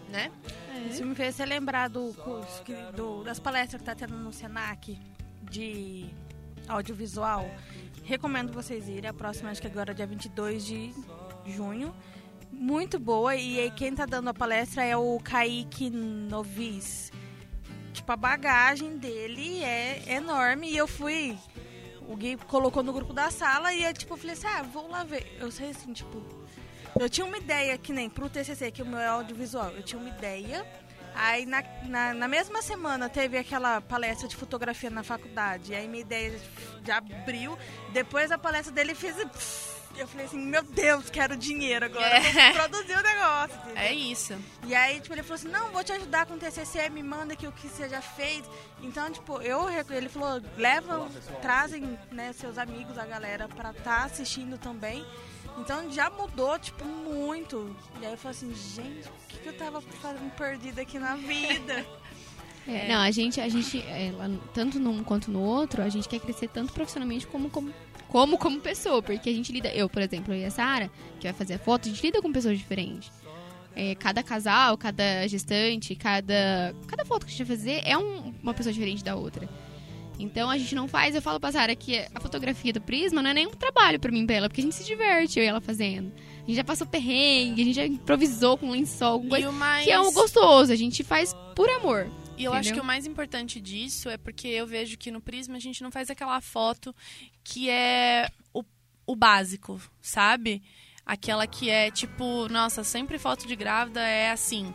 Né? 0.09 0.31
Isso 0.91 1.05
me 1.05 1.15
fez 1.15 1.35
você 1.35 1.45
lembrar 1.47 1.89
do 1.89 2.13
curso, 2.23 2.63
que- 2.63 2.75
do- 2.95 3.25
das 3.25 3.41
palestras 3.41 3.81
que 3.81 3.87
tá 3.87 3.95
tendo 3.95 4.15
no 4.17 4.33
Senac 4.33 4.97
de 5.51 6.05
audiovisual. 6.69 7.51
Recomendo 8.05 8.53
vocês 8.53 8.87
irem. 8.87 9.09
A 9.09 9.15
próxima, 9.15 9.51
acho 9.51 9.61
que 9.61 9.67
agora 9.67 9.93
é 9.93 9.95
dia 9.95 10.07
22 10.07 10.65
de 10.65 10.95
junho. 11.47 11.95
Muito 12.53 12.99
boa. 12.99 13.35
E 13.35 13.59
aí 13.59 13.71
quem 13.71 13.95
tá 13.95 14.05
dando 14.05 14.29
a 14.29 14.35
palestra 14.35 14.85
é 14.85 14.97
o 14.97 15.19
Kaique 15.21 15.89
Novis. 15.91 17.11
Tipo, 17.95 18.13
a 18.13 18.17
bagagem 18.17 18.99
dele 18.99 19.63
é 19.65 20.03
enorme. 20.15 20.71
E 20.71 20.77
eu 20.77 20.87
fui... 20.87 21.37
O 22.07 22.15
Gui 22.17 22.37
colocou 22.37 22.83
no 22.83 22.93
grupo 22.93 23.15
da 23.15 23.31
sala 23.31 23.73
e 23.73 23.83
eu, 23.83 23.95
tipo, 23.95 24.13
eu 24.13 24.19
falei 24.19 24.35
assim, 24.35 24.47
ah, 24.47 24.63
vou 24.63 24.89
lá 24.91 25.05
ver. 25.05 25.39
Eu 25.41 25.51
sei 25.51 25.71
assim, 25.71 25.93
tipo... 25.95 26.23
Eu 27.01 27.09
tinha 27.09 27.27
uma 27.27 27.39
ideia, 27.39 27.79
que 27.79 27.93
nem 27.93 28.11
pro 28.11 28.29
TCC, 28.29 28.71
que 28.71 28.83
o 28.83 28.87
meu 28.87 28.99
é 28.99 29.07
audiovisual. 29.07 29.71
Eu 29.71 29.83
tinha 29.83 29.99
uma 29.99 30.11
ideia. 30.11 30.67
Aí, 31.15 31.47
na, 31.47 31.63
na, 31.85 32.15
na 32.15 32.29
mesma 32.29 32.61
semana, 32.61 33.09
teve 33.09 33.39
aquela 33.39 33.81
palestra 33.81 34.27
de 34.27 34.37
fotografia 34.37 34.91
na 34.91 35.03
faculdade. 35.03 35.73
E 35.73 35.75
aí, 35.75 35.87
minha 35.87 36.03
ideia 36.03 36.41
já 36.85 36.99
abriu. 36.99 37.57
Depois 37.93 38.31
da 38.31 38.39
palestra 38.39 38.73
dele, 38.73 38.95
fiz... 38.95 39.15
Eu 39.97 40.09
falei 40.09 40.27
assim, 40.27 40.39
meu 40.39 40.63
Deus, 40.65 41.09
quero 41.09 41.37
dinheiro 41.37 41.85
agora. 41.85 42.17
É. 42.19 42.53
Vou 42.53 42.69
produzir 42.69 42.99
o 42.99 43.03
negócio. 43.03 43.57
entendeu? 43.59 43.77
É 43.77 43.93
isso. 43.93 44.37
E 44.67 44.75
aí, 44.75 44.99
tipo, 45.01 45.15
ele 45.15 45.23
falou 45.23 45.37
assim, 45.37 45.49
não, 45.49 45.71
vou 45.71 45.85
te 45.85 45.93
ajudar 45.93 46.27
com 46.27 46.35
o 46.35 46.37
TCC, 46.37 46.91
me 46.91 47.01
manda 47.01 47.35
aqui 47.35 47.47
o 47.47 47.53
que 47.53 47.69
você 47.69 47.89
já 47.89 48.03
fez. 48.03 48.43
Então, 48.83 49.09
tipo, 49.13 49.41
eu, 49.41 49.69
ele 49.91 50.09
falou, 50.09 50.43
leva, 50.57 51.09
trazem, 51.41 51.97
né, 52.11 52.33
seus 52.33 52.59
amigos, 52.59 52.99
a 52.99 53.07
galera, 53.07 53.47
pra 53.47 53.71
estar 53.71 54.03
assistindo 54.05 54.59
também. 54.59 55.07
Então, 55.59 55.91
já 55.91 56.11
mudou, 56.11 56.59
tipo, 56.59 56.85
muito. 56.85 57.75
E 58.01 58.05
aí 58.07 58.13
eu 58.13 58.19
falei 58.19 58.37
assim, 58.37 58.55
gente, 58.55 59.07
o 59.09 59.13
que, 59.29 59.39
que 59.39 59.49
eu 59.49 59.57
tava 59.57 59.81
fazendo 59.81 60.31
perdida 60.37 60.83
aqui 60.83 60.99
na 60.99 61.17
vida? 61.17 61.85
É, 62.67 62.89
Não, 62.89 62.99
a 63.03 63.11
gente, 63.11 63.39
a 63.43 63.47
gente 63.51 63.79
é, 63.83 64.11
lá 64.17 64.27
no- 64.27 64.39
tanto 64.55 64.81
num 64.81 65.05
quanto 65.05 65.31
no 65.31 65.39
outro, 65.39 65.83
a 65.83 65.89
gente 65.91 66.09
quer 66.09 66.19
crescer 66.19 66.49
tanto 66.49 66.73
profissionalmente 66.73 67.27
como 67.27 67.51
como, 67.51 67.75
como, 68.09 68.39
como 68.39 68.59
pessoa. 68.59 69.03
Porque 69.03 69.29
a 69.29 69.33
gente 69.35 69.53
lida, 69.53 69.69
eu, 69.75 69.87
por 69.87 70.01
exemplo, 70.01 70.33
e 70.35 70.47
a 70.47 70.51
Sara, 70.51 70.91
que 71.21 71.25
vai 71.27 71.35
fazer 71.35 71.53
a 71.53 71.59
foto, 71.59 71.85
a 71.87 71.91
gente 71.91 72.03
lida 72.03 72.23
com 72.23 72.33
pessoas 72.33 72.57
diferentes. 72.57 73.13
É, 73.77 73.95
cada 73.97 74.23
casal, 74.23 74.79
cada 74.79 75.27
gestante, 75.29 75.95
cada, 75.95 76.75
cada 76.87 77.05
foto 77.05 77.27
que 77.27 77.33
a 77.35 77.37
gente 77.37 77.45
vai 77.45 77.55
fazer 77.55 77.83
é 77.85 77.99
um- 77.99 78.33
uma 78.43 78.55
pessoa 78.55 78.73
diferente 78.73 79.05
da 79.05 79.15
outra. 79.15 79.47
Então 80.19 80.49
a 80.49 80.57
gente 80.57 80.75
não 80.75 80.87
faz, 80.87 81.15
eu 81.15 81.23
falo 81.23 81.41
pra 81.41 81.51
Sara 81.53 81.75
que 81.75 81.99
a 82.15 82.21
fotografia 82.21 82.73
do 82.73 82.81
Prisma 82.81 83.21
não 83.21 83.31
é 83.31 83.35
nenhum 83.35 83.51
trabalho 83.51 83.99
pra 83.99 84.13
mim 84.13 84.25
pra 84.27 84.37
ela, 84.37 84.49
porque 84.49 84.61
a 84.61 84.65
gente 84.65 84.75
se 84.77 84.85
diverte, 84.85 85.39
eu 85.39 85.45
e 85.45 85.49
ela 85.49 85.61
fazendo. 85.61 86.13
A 86.43 86.47
gente 86.47 86.57
já 86.57 86.65
passou 86.65 86.87
perrengue, 86.87 87.63
a 87.63 87.65
gente 87.65 87.75
já 87.75 87.87
improvisou 87.87 88.57
com 88.57 88.71
lençol, 88.71 89.21
com 89.21 89.29
coisa 89.31 89.49
o 89.49 89.53
mais- 89.53 89.85
que 89.85 89.91
é 89.91 89.99
um 90.01 90.13
gostoso, 90.13 90.73
a 90.73 90.77
gente 90.77 91.03
faz 91.03 91.35
por 91.57 91.69
amor. 91.69 92.09
E 92.37 92.45
eu 92.45 92.53
acho 92.53 92.63
entendeu? 92.63 92.75
que 92.81 92.85
o 92.85 92.87
mais 92.87 93.07
importante 93.07 93.61
disso 93.61 94.09
é 94.09 94.17
porque 94.17 94.49
eu 94.49 94.67
vejo 94.67 94.97
que 94.99 95.11
no 95.11 95.21
Prisma 95.21 95.57
a 95.57 95.61
gente 95.61 95.83
não 95.83 95.91
faz 95.91 96.11
aquela 96.11 96.41
foto 96.41 96.95
que 97.43 97.71
é 97.71 98.29
o, 98.53 98.63
o 99.07 99.15
básico, 99.17 99.81
sabe? 100.01 100.63
Aquela 101.07 101.47
que 101.47 101.69
é 101.71 101.91
tipo, 101.91 102.49
nossa, 102.49 102.83
sempre 102.83 103.19
foto 103.19 103.47
de 103.47 103.55
grávida 103.55 104.01
é 104.01 104.31
assim. 104.31 104.73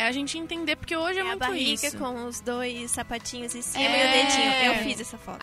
É 0.00 0.06
a 0.06 0.12
gente 0.12 0.38
entender, 0.38 0.76
porque 0.76 0.96
hoje 0.96 1.18
é, 1.18 1.22
É 1.22 1.24
a 1.24 1.26
muito 1.26 1.40
barriga 1.40 1.86
isso. 1.88 1.98
com 1.98 2.24
os 2.26 2.40
dois 2.40 2.90
sapatinhos 2.90 3.54
em 3.54 3.60
cima 3.60 3.84
É. 3.84 3.88
e 3.88 4.08
o 4.08 4.26
dedinho. 4.26 4.52
Eu 4.78 4.84
fiz 4.84 5.00
essa 5.00 5.18
foto. 5.18 5.36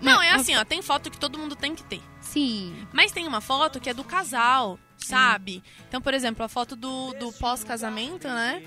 É. 0.00 0.04
Não, 0.04 0.22
é 0.22 0.30
assim, 0.30 0.54
ó, 0.56 0.64
tem 0.64 0.80
foto 0.80 1.10
que 1.10 1.18
todo 1.18 1.38
mundo 1.38 1.56
tem 1.56 1.74
que 1.74 1.82
ter. 1.82 2.00
Sim. 2.20 2.86
Mas 2.92 3.10
tem 3.10 3.26
uma 3.26 3.40
foto 3.40 3.80
que 3.80 3.90
é 3.90 3.94
do 3.94 4.04
casal, 4.04 4.78
sabe? 4.96 5.62
Então, 5.88 6.00
por 6.00 6.14
exemplo, 6.14 6.44
a 6.44 6.48
foto 6.48 6.76
do, 6.76 7.12
do 7.14 7.32
pós-casamento, 7.32 8.28
né? 8.28 8.62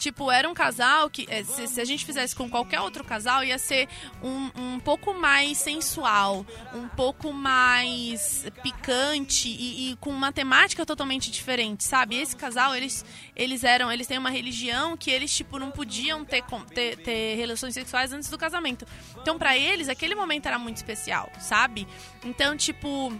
Tipo, 0.00 0.30
era 0.30 0.48
um 0.48 0.54
casal 0.54 1.10
que, 1.10 1.26
é, 1.28 1.44
se, 1.44 1.66
se 1.66 1.78
a 1.78 1.84
gente 1.84 2.06
fizesse 2.06 2.34
com 2.34 2.48
qualquer 2.48 2.80
outro 2.80 3.04
casal, 3.04 3.44
ia 3.44 3.58
ser 3.58 3.86
um, 4.22 4.50
um 4.56 4.80
pouco 4.80 5.12
mais 5.12 5.58
sensual, 5.58 6.46
um 6.74 6.88
pouco 6.88 7.34
mais 7.34 8.46
picante 8.62 9.50
e, 9.50 9.90
e 9.90 9.96
com 9.96 10.08
uma 10.08 10.32
temática 10.32 10.86
totalmente 10.86 11.30
diferente, 11.30 11.84
sabe? 11.84 12.16
Esse 12.16 12.34
casal, 12.34 12.74
eles, 12.74 13.04
eles 13.36 13.62
eram, 13.62 13.92
eles 13.92 14.06
têm 14.06 14.16
uma 14.16 14.30
religião 14.30 14.96
que 14.96 15.10
eles, 15.10 15.36
tipo, 15.36 15.58
não 15.58 15.70
podiam 15.70 16.24
ter, 16.24 16.42
ter, 16.72 16.96
ter 16.96 17.34
relações 17.36 17.74
sexuais 17.74 18.10
antes 18.10 18.30
do 18.30 18.38
casamento. 18.38 18.86
Então, 19.20 19.38
pra 19.38 19.54
eles, 19.54 19.90
aquele 19.90 20.14
momento 20.14 20.46
era 20.46 20.58
muito 20.58 20.78
especial, 20.78 21.30
sabe? 21.38 21.86
Então, 22.24 22.56
tipo, 22.56 23.12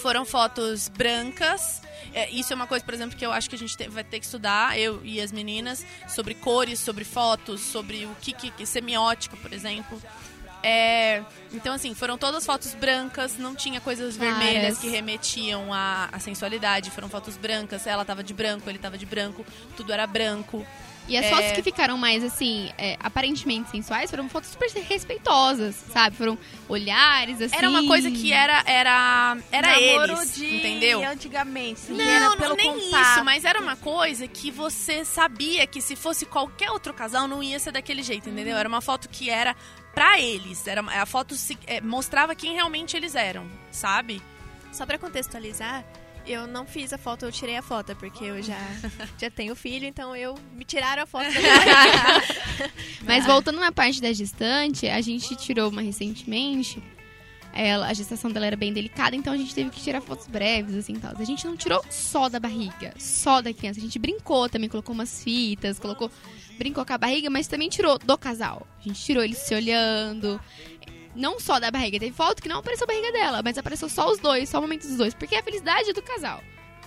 foram 0.00 0.24
fotos 0.24 0.88
brancas. 0.88 1.82
É, 2.14 2.30
isso 2.30 2.52
é 2.52 2.56
uma 2.56 2.66
coisa, 2.66 2.84
por 2.84 2.94
exemplo, 2.94 3.16
que 3.16 3.24
eu 3.26 3.30
acho 3.32 3.48
que 3.50 3.54
a 3.54 3.58
gente 3.58 3.76
te- 3.76 3.88
vai 3.88 4.02
ter 4.02 4.18
que 4.18 4.24
estudar, 4.24 4.78
eu 4.78 5.00
e 5.04 5.20
as 5.20 5.30
meninas, 5.30 5.84
sobre 6.08 6.34
cores, 6.34 6.78
sobre 6.80 7.04
fotos, 7.04 7.60
sobre 7.60 8.06
o 8.06 8.16
que, 8.20 8.32
que, 8.32 8.50
que 8.50 8.64
semiótica, 8.64 9.36
por 9.36 9.52
exemplo. 9.52 10.00
É, 10.62 11.22
então, 11.52 11.72
assim, 11.74 11.94
foram 11.94 12.18
todas 12.18 12.44
fotos 12.44 12.74
brancas, 12.74 13.36
não 13.38 13.54
tinha 13.54 13.80
coisas 13.80 14.16
vermelhas 14.16 14.78
que 14.78 14.88
remetiam 14.88 15.72
à, 15.72 16.08
à 16.10 16.18
sensualidade. 16.18 16.90
Foram 16.90 17.08
fotos 17.08 17.36
brancas, 17.36 17.86
ela 17.86 18.04
tava 18.04 18.24
de 18.24 18.34
branco, 18.34 18.68
ele 18.68 18.78
tava 18.78 18.98
de 18.98 19.06
branco, 19.06 19.46
tudo 19.76 19.92
era 19.92 20.06
branco. 20.06 20.66
E 21.08 21.16
as 21.16 21.24
É, 21.24 21.30
fotos 21.30 21.52
que 21.52 21.62
ficaram 21.62 21.96
mais, 21.96 22.22
assim, 22.22 22.70
é, 22.76 22.96
aparentemente 23.00 23.70
sensuais 23.70 24.10
foram 24.10 24.28
fotos 24.28 24.50
super 24.50 24.68
respeitosas, 24.70 25.74
sabe? 25.90 26.14
Foram 26.16 26.38
olhares, 26.68 27.40
assim. 27.40 27.56
Era 27.56 27.68
uma 27.70 27.86
coisa 27.86 28.10
que 28.10 28.32
era 28.32 28.62
era 28.66 29.36
era 29.50 29.68
Namoro 29.68 30.12
eles, 30.12 30.34
de 30.34 30.56
entendeu? 30.56 31.02
antigamente. 31.08 31.80
assim, 31.80 31.94
Não, 31.94 32.04
era 32.04 32.28
não, 32.28 32.36
pelo 32.36 32.54
nem 32.56 32.70
contato. 32.72 33.02
isso, 33.14 33.24
mas 33.24 33.44
era 33.44 33.60
uma 33.60 33.74
coisa 33.76 34.28
que 34.28 34.50
você 34.50 35.04
sabia 35.04 35.66
que 35.66 35.80
se 35.80 35.96
fosse 35.96 36.26
qualquer 36.26 36.70
outro 36.70 36.92
casal 36.92 37.26
não 37.26 37.42
ia 37.42 37.58
ser 37.58 37.72
daquele 37.72 38.02
jeito, 38.02 38.28
entendeu? 38.28 38.56
Era 38.56 38.68
uma 38.68 38.80
foto 38.82 39.08
que 39.08 39.30
era 39.30 39.56
pra 39.94 40.20
eles, 40.20 40.66
era 40.66 40.82
a 40.82 41.06
foto 41.06 41.34
se- 41.34 41.58
é, 41.66 41.80
mostrava 41.80 42.34
quem 42.34 42.52
realmente 42.52 42.96
eles 42.96 43.14
eram, 43.14 43.46
sabe? 43.70 44.22
Só 44.70 44.84
pra 44.84 44.98
contextualizar, 44.98 45.82
eu 46.28 46.46
não 46.46 46.66
fiz 46.66 46.92
a 46.92 46.98
foto, 46.98 47.24
eu 47.24 47.32
tirei 47.32 47.56
a 47.56 47.62
foto, 47.62 47.96
porque 47.96 48.24
eu 48.24 48.42
já, 48.42 48.58
já 49.18 49.30
tenho 49.30 49.56
filho, 49.56 49.86
então 49.86 50.14
eu 50.14 50.34
me 50.52 50.64
tiraram 50.64 51.02
a 51.02 51.06
foto 51.06 51.32
da 51.32 51.40
minha 51.40 51.56
barriga. 51.56 52.70
Mas 53.02 53.24
voltando 53.24 53.58
na 53.58 53.72
parte 53.72 54.00
da 54.00 54.12
gestante, 54.12 54.86
a 54.86 55.00
gente 55.00 55.34
tirou 55.34 55.70
uma 55.70 55.80
recentemente. 55.80 56.82
Ela, 57.52 57.88
a 57.88 57.94
gestação 57.94 58.30
dela 58.30 58.46
era 58.46 58.56
bem 58.56 58.72
delicada, 58.72 59.16
então 59.16 59.32
a 59.32 59.36
gente 59.36 59.54
teve 59.54 59.70
que 59.70 59.80
tirar 59.80 60.02
fotos 60.02 60.26
breves, 60.26 60.74
assim, 60.74 60.94
tal. 60.94 61.14
A 61.18 61.24
gente 61.24 61.46
não 61.46 61.56
tirou 61.56 61.82
só 61.90 62.28
da 62.28 62.38
barriga, 62.38 62.92
só 62.98 63.40
da 63.40 63.52
criança. 63.52 63.80
A 63.80 63.82
gente 63.82 63.98
brincou 63.98 64.48
também, 64.48 64.68
colocou 64.68 64.94
umas 64.94 65.22
fitas, 65.22 65.78
colocou... 65.78 66.10
Brincou 66.58 66.84
com 66.84 66.92
a 66.92 66.98
barriga, 66.98 67.30
mas 67.30 67.46
também 67.46 67.68
tirou 67.68 67.98
do 67.98 68.18
casal. 68.18 68.66
A 68.80 68.82
gente 68.88 69.00
tirou 69.00 69.22
eles 69.22 69.38
se 69.38 69.54
olhando. 69.54 70.40
Não 71.18 71.40
só 71.40 71.58
da 71.58 71.70
barriga. 71.70 71.98
Teve 71.98 72.14
foto 72.14 72.40
que 72.40 72.48
não 72.48 72.58
apareceu 72.60 72.84
a 72.84 72.86
barriga 72.86 73.10
dela, 73.12 73.42
mas 73.44 73.58
apareceu 73.58 73.88
só 73.88 74.08
os 74.10 74.18
dois, 74.18 74.48
só 74.48 74.58
o 74.58 74.62
momento 74.62 74.86
dos 74.86 74.96
dois. 74.96 75.12
Porque 75.14 75.34
é 75.34 75.40
a 75.40 75.42
felicidade 75.42 75.92
do 75.92 76.00
casal. 76.00 76.42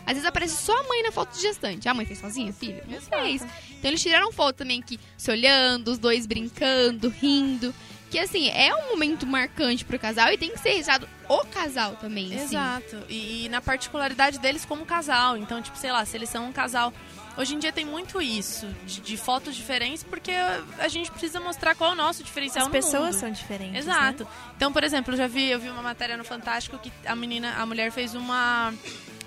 Às 0.05 0.13
vezes 0.13 0.25
aparece 0.25 0.55
só 0.55 0.75
a 0.79 0.83
mãe 0.83 1.03
na 1.03 1.11
foto 1.11 1.35
de 1.35 1.41
gestante. 1.41 1.87
A 1.87 1.93
mãe 1.93 2.05
fez 2.05 2.19
sozinha, 2.19 2.51
filho? 2.53 2.81
Não 2.87 2.99
fez. 3.01 3.43
Então 3.69 3.91
eles 3.91 4.01
tiraram 4.01 4.31
foto 4.31 4.55
também 4.55 4.81
que 4.81 4.99
se 5.17 5.29
olhando, 5.29 5.89
os 5.89 5.99
dois 5.99 6.25
brincando, 6.25 7.09
rindo. 7.09 7.73
que 8.09 8.17
assim, 8.17 8.49
é 8.49 8.73
um 8.73 8.89
momento 8.89 9.27
marcante 9.27 9.85
pro 9.85 9.99
casal 9.99 10.31
e 10.33 10.37
tem 10.37 10.49
que 10.51 10.59
ser 10.59 10.71
registrado 10.71 11.07
o 11.29 11.45
casal 11.45 11.95
também, 11.97 12.33
assim. 12.33 12.55
Exato. 12.55 12.97
E, 13.09 13.45
e 13.45 13.49
na 13.49 13.61
particularidade 13.61 14.39
deles 14.39 14.65
como 14.65 14.85
casal. 14.85 15.37
Então, 15.37 15.61
tipo, 15.61 15.77
sei 15.77 15.91
lá, 15.91 16.03
se 16.03 16.17
eles 16.17 16.29
são 16.29 16.47
um 16.47 16.51
casal. 16.51 16.91
Hoje 17.37 17.55
em 17.55 17.59
dia 17.59 17.71
tem 17.71 17.85
muito 17.85 18.21
isso, 18.21 18.67
de, 18.85 18.99
de 19.01 19.17
fotos 19.17 19.55
diferentes, 19.55 20.03
porque 20.03 20.31
a 20.77 20.87
gente 20.87 21.09
precisa 21.09 21.39
mostrar 21.39 21.75
qual 21.75 21.91
é 21.91 21.93
o 21.93 21.95
nosso 21.95 22.23
diferencial 22.23 22.63
As 22.63 22.67
no 22.67 22.71
pessoas 22.71 23.03
mundo. 23.15 23.19
são 23.19 23.31
diferentes, 23.31 23.77
Exato. 23.79 24.27
Então, 24.55 24.71
por 24.71 24.83
exemplo, 24.83 25.13
eu 25.13 25.17
já 25.17 25.27
vi, 25.27 25.49
eu 25.49 25.59
vi 25.59 25.69
uma 25.69 25.81
matéria 25.81 26.17
no 26.17 26.23
Fantástico 26.23 26.77
que 26.77 26.91
a 27.05 27.15
menina, 27.15 27.55
a 27.57 27.65
mulher 27.65 27.91
fez 27.91 28.15
uma 28.15 28.73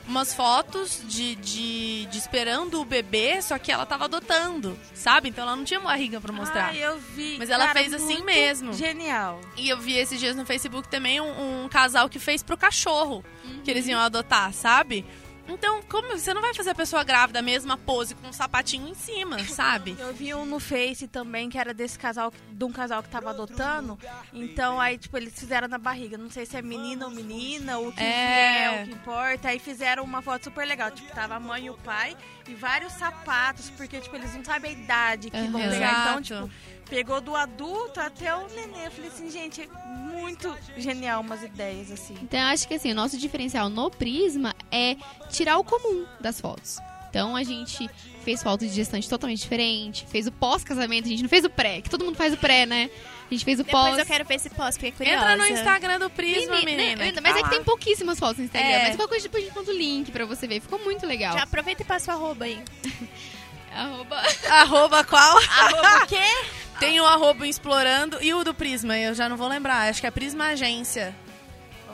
umas 0.06 0.34
fotos 0.34 1.00
de, 1.04 1.34
de, 1.36 2.06
de 2.06 2.18
esperando 2.18 2.80
o 2.80 2.84
bebê, 2.84 3.40
só 3.40 3.58
que 3.58 3.72
ela 3.72 3.86
tava 3.86 4.04
adotando, 4.04 4.78
sabe? 4.92 5.28
Então 5.30 5.44
ela 5.44 5.56
não 5.56 5.64
tinha 5.64 5.80
barriga 5.80 6.20
pra 6.20 6.32
mostrar. 6.32 6.66
Ai, 6.66 6.78
eu 6.84 6.98
vi. 6.98 7.36
Mas 7.38 7.48
ela 7.50 7.66
Cara, 7.68 7.80
fez 7.80 7.94
assim 7.94 8.14
muito 8.16 8.26
mesmo. 8.26 8.72
Genial. 8.74 9.40
E 9.56 9.68
eu 9.68 9.78
vi 9.80 9.94
esses 9.94 10.20
dias 10.20 10.36
no 10.36 10.44
Facebook 10.44 10.88
também 10.88 11.20
um, 11.20 11.64
um 11.64 11.68
casal 11.68 12.08
que 12.08 12.18
fez 12.18 12.42
pro 12.42 12.56
cachorro 12.56 13.24
que 13.64 13.70
eles 13.70 13.86
iam 13.86 14.00
adotar, 14.00 14.52
sabe? 14.52 15.04
Então, 15.46 15.82
como 15.90 16.08
você 16.18 16.32
não 16.32 16.40
vai 16.40 16.54
fazer 16.54 16.70
a 16.70 16.74
pessoa 16.74 17.04
grávida 17.04 17.38
a 17.38 17.42
mesma 17.42 17.76
pose 17.76 18.14
com 18.14 18.28
um 18.28 18.32
sapatinho 18.32 18.88
em 18.88 18.94
cima, 18.94 19.38
sabe? 19.44 19.94
Eu 19.98 20.12
vi 20.14 20.34
um 20.34 20.46
no 20.46 20.58
Face 20.58 21.06
também 21.06 21.50
que 21.50 21.58
era 21.58 21.74
desse 21.74 21.98
casal, 21.98 22.32
de 22.50 22.64
um 22.64 22.72
casal 22.72 23.02
que 23.02 23.10
tava 23.10 23.30
adotando. 23.30 23.98
Então 24.32 24.80
aí, 24.80 24.96
tipo, 24.96 25.16
eles 25.16 25.38
fizeram 25.38 25.68
na 25.68 25.76
barriga. 25.78 26.16
Não 26.16 26.30
sei 26.30 26.46
se 26.46 26.56
é 26.56 26.62
menina 26.62 27.04
ou 27.06 27.10
menina, 27.10 27.78
o 27.78 27.92
que 27.92 28.02
É. 28.02 28.64
é, 28.64 28.80
o 28.82 28.84
que 28.84 28.90
importa. 28.92 29.48
Aí 29.48 29.58
fizeram 29.58 30.02
uma 30.02 30.22
foto 30.22 30.44
super 30.44 30.66
legal. 30.66 30.90
Tipo, 30.90 31.12
tava 31.14 31.34
a 31.34 31.40
mãe 31.40 31.66
e 31.66 31.70
o 31.70 31.74
pai 31.74 32.16
e 32.48 32.54
vários 32.54 32.92
sapatos, 32.94 33.70
porque, 33.70 34.00
tipo, 34.00 34.16
eles 34.16 34.34
não 34.34 34.44
sabem 34.44 34.70
a 34.70 34.74
idade 34.78 35.30
que 35.30 35.46
vão 35.48 35.60
Aham. 35.60 35.70
pegar. 35.70 36.00
Então, 36.00 36.22
tipo, 36.22 36.50
pegou 36.88 37.20
do 37.20 37.34
adulto 37.34 38.00
até 38.00 38.34
o 38.34 38.46
nenê. 38.48 38.86
Eu 38.86 38.90
falei 38.90 39.10
assim, 39.10 39.30
gente, 39.30 39.62
é 39.62 39.66
muito 40.10 40.54
genial 40.76 41.20
umas 41.20 41.42
ideias, 41.42 41.90
assim. 41.90 42.14
Então 42.22 42.38
eu 42.40 42.46
acho 42.46 42.66
que 42.68 42.74
assim, 42.74 42.92
o 42.92 42.94
nosso 42.94 43.16
diferencial 43.18 43.68
no 43.68 43.90
Prisma 43.90 44.54
é 44.70 44.96
tirar 45.30 45.58
o 45.58 45.64
comum 45.64 46.06
das 46.20 46.40
fotos. 46.40 46.78
Então 47.10 47.36
a 47.36 47.44
gente 47.44 47.88
fez 48.24 48.42
foto 48.42 48.66
de 48.66 48.72
gestante 48.72 49.08
totalmente 49.08 49.40
diferente, 49.40 50.04
fez 50.08 50.26
o 50.26 50.32
pós-casamento, 50.32 51.06
a 51.06 51.10
gente 51.10 51.22
não 51.22 51.28
fez 51.28 51.44
o 51.44 51.50
pré, 51.50 51.80
que 51.80 51.88
todo 51.88 52.04
mundo 52.04 52.16
faz 52.16 52.32
o 52.34 52.36
pré, 52.36 52.66
né? 52.66 52.90
A 53.30 53.32
gente 53.32 53.44
fez 53.44 53.60
o 53.60 53.62
Depois 53.64 53.90
pós. 53.90 53.98
eu 53.98 54.04
quero 54.06 54.24
ver 54.24 54.34
esse 54.34 54.50
pós, 54.50 54.74
fiquei 54.74 54.90
curiosa. 54.90 55.18
Entra 55.32 55.36
no 55.36 55.46
Instagram 55.46 55.98
do 56.00 56.10
Prisma, 56.10 56.56
Menina, 56.56 56.82
menina. 56.82 57.04
né, 57.04 57.12
que 57.12 57.20
mas 57.20 57.32
tá 57.32 57.38
é 57.38 57.42
que 57.42 57.48
lá. 57.48 57.48
tem 57.50 57.62
pouquíssimas 57.64 58.18
fotos 58.18 58.38
no 58.38 58.44
Instagram. 58.44 58.68
É. 58.68 58.88
Mas 58.88 58.96
qualquer 58.96 59.08
coisa 59.08 59.22
depois 59.24 59.44
a 59.44 59.46
gente 59.46 59.56
manda 59.56 59.70
o 59.70 59.74
link 59.74 60.10
pra 60.10 60.24
você 60.26 60.46
ver. 60.48 60.60
Ficou 60.60 60.78
muito 60.80 61.06
legal. 61.06 61.34
Já 61.34 61.44
aproveita 61.44 61.82
e 61.82 61.84
passa 61.84 62.12
o 62.12 62.14
arroba 62.16 62.44
aí. 62.46 62.60
Arroba. 63.72 64.22
Arroba 64.48 65.04
qual? 65.04 65.36
Arroba 65.38 66.04
o 66.04 66.06
quê? 66.06 66.16
Tem 66.80 67.00
o 67.00 67.06
arroba 67.06 67.46
explorando 67.46 68.22
e 68.22 68.34
o 68.34 68.42
do 68.44 68.52
Prisma, 68.54 68.98
eu 68.98 69.14
já 69.14 69.28
não 69.28 69.36
vou 69.36 69.48
lembrar. 69.48 69.88
Acho 69.88 70.00
que 70.00 70.06
é 70.06 70.10
Prisma 70.10 70.46
Agência. 70.48 71.14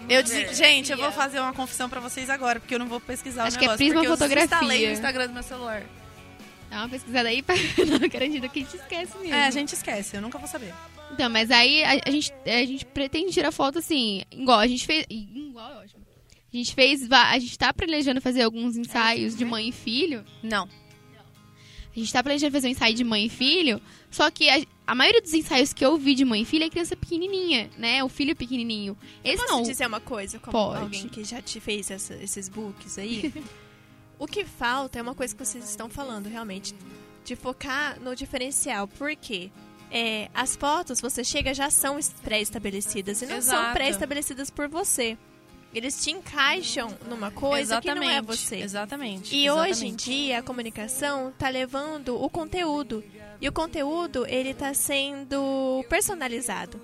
Eu 0.08 0.22
disse, 0.22 0.54
gente, 0.54 0.90
eu 0.90 0.98
vou 0.98 1.12
fazer 1.12 1.38
uma 1.40 1.52
confissão 1.52 1.88
pra 1.88 2.00
vocês 2.00 2.30
agora, 2.30 2.58
porque 2.58 2.74
eu 2.74 2.78
não 2.78 2.86
vou 2.88 3.00
pesquisar 3.00 3.44
Acho 3.44 3.56
o 3.56 3.58
que 3.58 3.64
é 3.64 3.68
negócio. 3.68 3.78
Prisma 3.78 4.00
porque 4.00 4.06
eu 4.08 4.16
Fotografia. 4.16 4.46
desinstalei 4.48 4.88
o 4.88 4.92
Instagram 4.92 5.26
do 5.28 5.32
meu 5.34 5.42
celular. 5.42 5.82
Dá 6.70 6.78
uma 6.78 6.88
pesquisada 6.88 7.28
aí 7.28 7.42
pra 7.42 7.54
não 7.56 8.08
garantida 8.08 8.48
que 8.48 8.60
a 8.60 8.62
gente 8.62 8.76
esquece 8.76 9.18
mesmo. 9.18 9.34
É, 9.34 9.46
a 9.46 9.50
gente 9.50 9.74
esquece, 9.74 10.16
eu 10.16 10.22
nunca 10.22 10.38
vou 10.38 10.48
saber. 10.48 10.72
Então, 11.12 11.28
mas 11.28 11.50
aí 11.50 11.82
a, 11.84 12.00
a 12.06 12.10
gente, 12.10 12.32
a 12.46 12.64
gente 12.64 12.84
pretende 12.86 13.32
tirar 13.32 13.52
foto 13.52 13.78
assim, 13.78 14.22
igual 14.30 14.58
a 14.58 14.66
gente 14.66 14.86
fez. 14.86 15.04
Igual 15.10 15.70
é 15.72 15.76
ótimo. 15.78 16.00
A 16.52 16.56
gente 16.56 16.74
fez. 16.74 17.10
A 17.10 17.38
gente 17.38 17.58
tá 17.58 17.72
planejando 17.72 18.20
fazer 18.20 18.42
alguns 18.42 18.76
ensaios 18.76 19.36
de 19.36 19.44
mãe 19.44 19.68
e 19.68 19.72
filho. 19.72 20.24
Não. 20.42 20.68
A 21.94 21.98
gente 21.98 22.12
tá 22.12 22.22
planejando 22.22 22.52
fazer 22.52 22.68
um 22.68 22.70
ensaio 22.70 22.94
de 22.94 23.02
mãe 23.04 23.26
e 23.26 23.28
filho. 23.28 23.80
Só 24.10 24.30
que 24.30 24.48
a, 24.48 24.62
a 24.86 24.94
maioria 24.94 25.20
dos 25.20 25.34
ensaios 25.34 25.72
que 25.72 25.84
eu 25.84 25.96
vi 25.96 26.14
de 26.14 26.24
mãe 26.24 26.42
e 26.42 26.44
filho 26.44 26.64
é 26.64 26.70
criança 26.70 26.94
pequenininha, 26.96 27.68
né? 27.76 28.02
O 28.04 28.08
filho 28.08 28.34
pequenininho. 28.36 28.96
Esse 29.24 29.38
Posso 29.42 29.52
não. 29.52 29.62
dizer 29.62 29.86
uma 29.86 30.00
coisa, 30.00 30.38
como 30.38 30.52
Pode. 30.52 30.82
alguém 30.82 31.08
que 31.08 31.24
já 31.24 31.42
te 31.42 31.58
fez 31.60 31.90
essa- 31.90 32.14
esses 32.14 32.48
books 32.48 32.96
aí? 32.98 33.32
o 34.18 34.26
que 34.26 34.44
falta 34.44 34.98
é 34.98 35.02
uma 35.02 35.14
coisa 35.14 35.34
que 35.34 35.44
vocês 35.44 35.68
estão 35.68 35.88
falando, 35.88 36.28
realmente. 36.28 36.74
De 37.24 37.34
focar 37.36 38.00
no 38.00 38.14
diferencial. 38.14 38.86
Por 38.86 39.14
quê? 39.16 39.50
É, 39.90 40.30
as 40.32 40.54
fotos, 40.54 41.00
você 41.00 41.24
chega, 41.24 41.52
já 41.52 41.68
são 41.70 41.98
es- 41.98 42.14
pré-estabelecidas. 42.22 43.20
E 43.22 43.26
não 43.26 43.42
são 43.42 43.56
Exato. 43.58 43.72
pré-estabelecidas 43.74 44.48
por 44.48 44.68
você. 44.68 45.18
Eles 45.72 46.02
te 46.02 46.10
encaixam 46.10 46.96
numa 47.08 47.30
coisa 47.30 47.80
que 47.80 47.94
não 47.94 48.02
é 48.02 48.20
você. 48.20 48.56
Exatamente. 48.56 49.34
E 49.34 49.46
exatamente. 49.46 49.70
hoje 49.70 49.86
em 49.86 49.94
dia 49.94 50.38
a 50.38 50.42
comunicação 50.42 51.32
tá 51.38 51.48
levando 51.48 52.20
o 52.20 52.28
conteúdo. 52.28 53.04
E 53.40 53.48
o 53.48 53.52
conteúdo, 53.52 54.26
ele 54.26 54.52
tá 54.52 54.74
sendo 54.74 55.84
personalizado. 55.88 56.80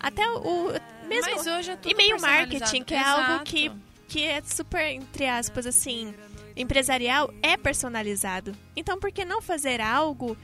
Até 0.00 0.28
o 0.28 0.72
mesmo 1.08 1.30
Mas 1.36 1.46
hoje 1.46 1.70
é 1.70 1.76
tudo 1.76 1.90
e-mail 1.92 2.20
marketing, 2.20 2.82
que 2.82 2.94
é 2.94 3.02
algo 3.02 3.32
Exato. 3.32 3.44
que 3.44 3.72
que 4.06 4.22
é 4.22 4.40
super 4.42 4.92
entre 4.92 5.26
aspas 5.26 5.66
assim, 5.66 6.14
empresarial 6.56 7.32
é 7.42 7.56
personalizado. 7.56 8.54
Então 8.76 8.98
por 8.98 9.10
que 9.10 9.24
não 9.24 9.40
fazer 9.40 9.80
algo 9.80 10.36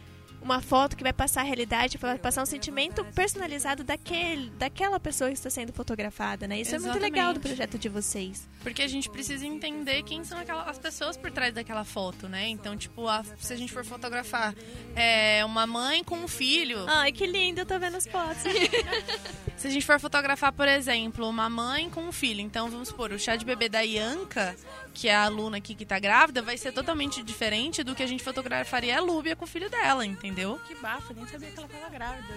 uma 0.43 0.61
foto 0.61 0.97
que 0.97 1.03
vai 1.03 1.13
passar 1.13 1.41
a 1.43 1.45
realidade, 1.45 1.99
vai 1.99 2.19
passar 2.19 2.43
um 2.43 2.47
sentimento 2.47 3.05
personalizado 3.15 3.85
daquele, 3.85 4.51
daquela 4.51 4.99
pessoa 4.99 5.29
que 5.29 5.35
está 5.35 5.51
sendo 5.51 5.73
fotografada, 5.73 6.49
né? 6.49 6.61
Isso 6.61 6.75
é 6.75 6.79
muito 6.79 6.99
legal 6.99 7.33
do 7.33 7.39
Exatamente. 7.39 7.57
projeto 7.57 7.79
de 7.79 7.89
vocês. 7.89 8.49
Porque 8.63 8.83
a 8.83 8.89
gente 8.89 9.09
precisa 9.11 9.47
entender 9.47 10.03
quem 10.03 10.25
são 10.25 10.39
aquela- 10.39 10.65
as 10.65 10.79
pessoas 10.79 11.17
por 11.17 11.31
trás 11.31 11.53
daquela 11.55 11.85
foto, 11.85 12.29
né? 12.29 12.49
Então, 12.49 12.77
tipo, 12.77 13.07
a- 13.09 13.25
se 13.39 13.53
a 13.53 13.57
gente 13.57 13.73
for 13.73 13.85
fotografar 13.85 14.55
é, 14.97 15.45
uma 15.45 15.67
mãe 15.67 16.03
com 16.05 16.17
um 16.17 16.29
filho. 16.29 16.85
Ai, 16.89 17.13
que 17.13 17.27
lindo, 17.27 17.61
eu 17.61 17.67
tô 17.67 17.79
vendo 17.79 17.97
as 17.97 18.07
fotos. 18.07 18.43
Se 19.61 19.69
a 19.69 19.71
gente 19.71 19.85
for 19.85 20.01
fotografar, 20.01 20.55
por 20.55 20.67
exemplo, 20.67 21.29
uma 21.29 21.51
mãe 21.51 21.91
com 21.91 22.01
um 22.01 22.13
filho, 22.13 22.41
então 22.41 22.71
vamos 22.71 22.89
supor, 22.89 23.13
o 23.13 23.19
chá 23.19 23.37
de 23.37 23.45
bebê 23.45 23.69
da 23.69 23.83
Ianca, 23.83 24.57
que 24.95 25.07
é 25.07 25.15
a 25.15 25.25
aluna 25.25 25.59
aqui 25.59 25.75
que 25.75 25.85
tá 25.85 25.99
grávida, 25.99 26.41
vai 26.41 26.57
ser 26.57 26.73
totalmente 26.73 27.23
diferente 27.23 27.85
do 27.85 27.95
que 27.95 28.03
a 28.03 28.07
gente 28.07 28.25
fotografaria 28.25 28.97
a 28.97 29.03
Lúbia 29.03 29.37
com 29.37 29.45
o 29.45 29.47
filho 29.47 29.69
dela, 29.69 30.07
entendeu? 30.07 30.59
Que 30.67 30.75
bafo, 30.77 31.13
nem 31.13 31.27
sabia 31.27 31.51
que 31.51 31.59
ela 31.59 31.69
tava 31.69 31.91
grávida. 31.91 32.35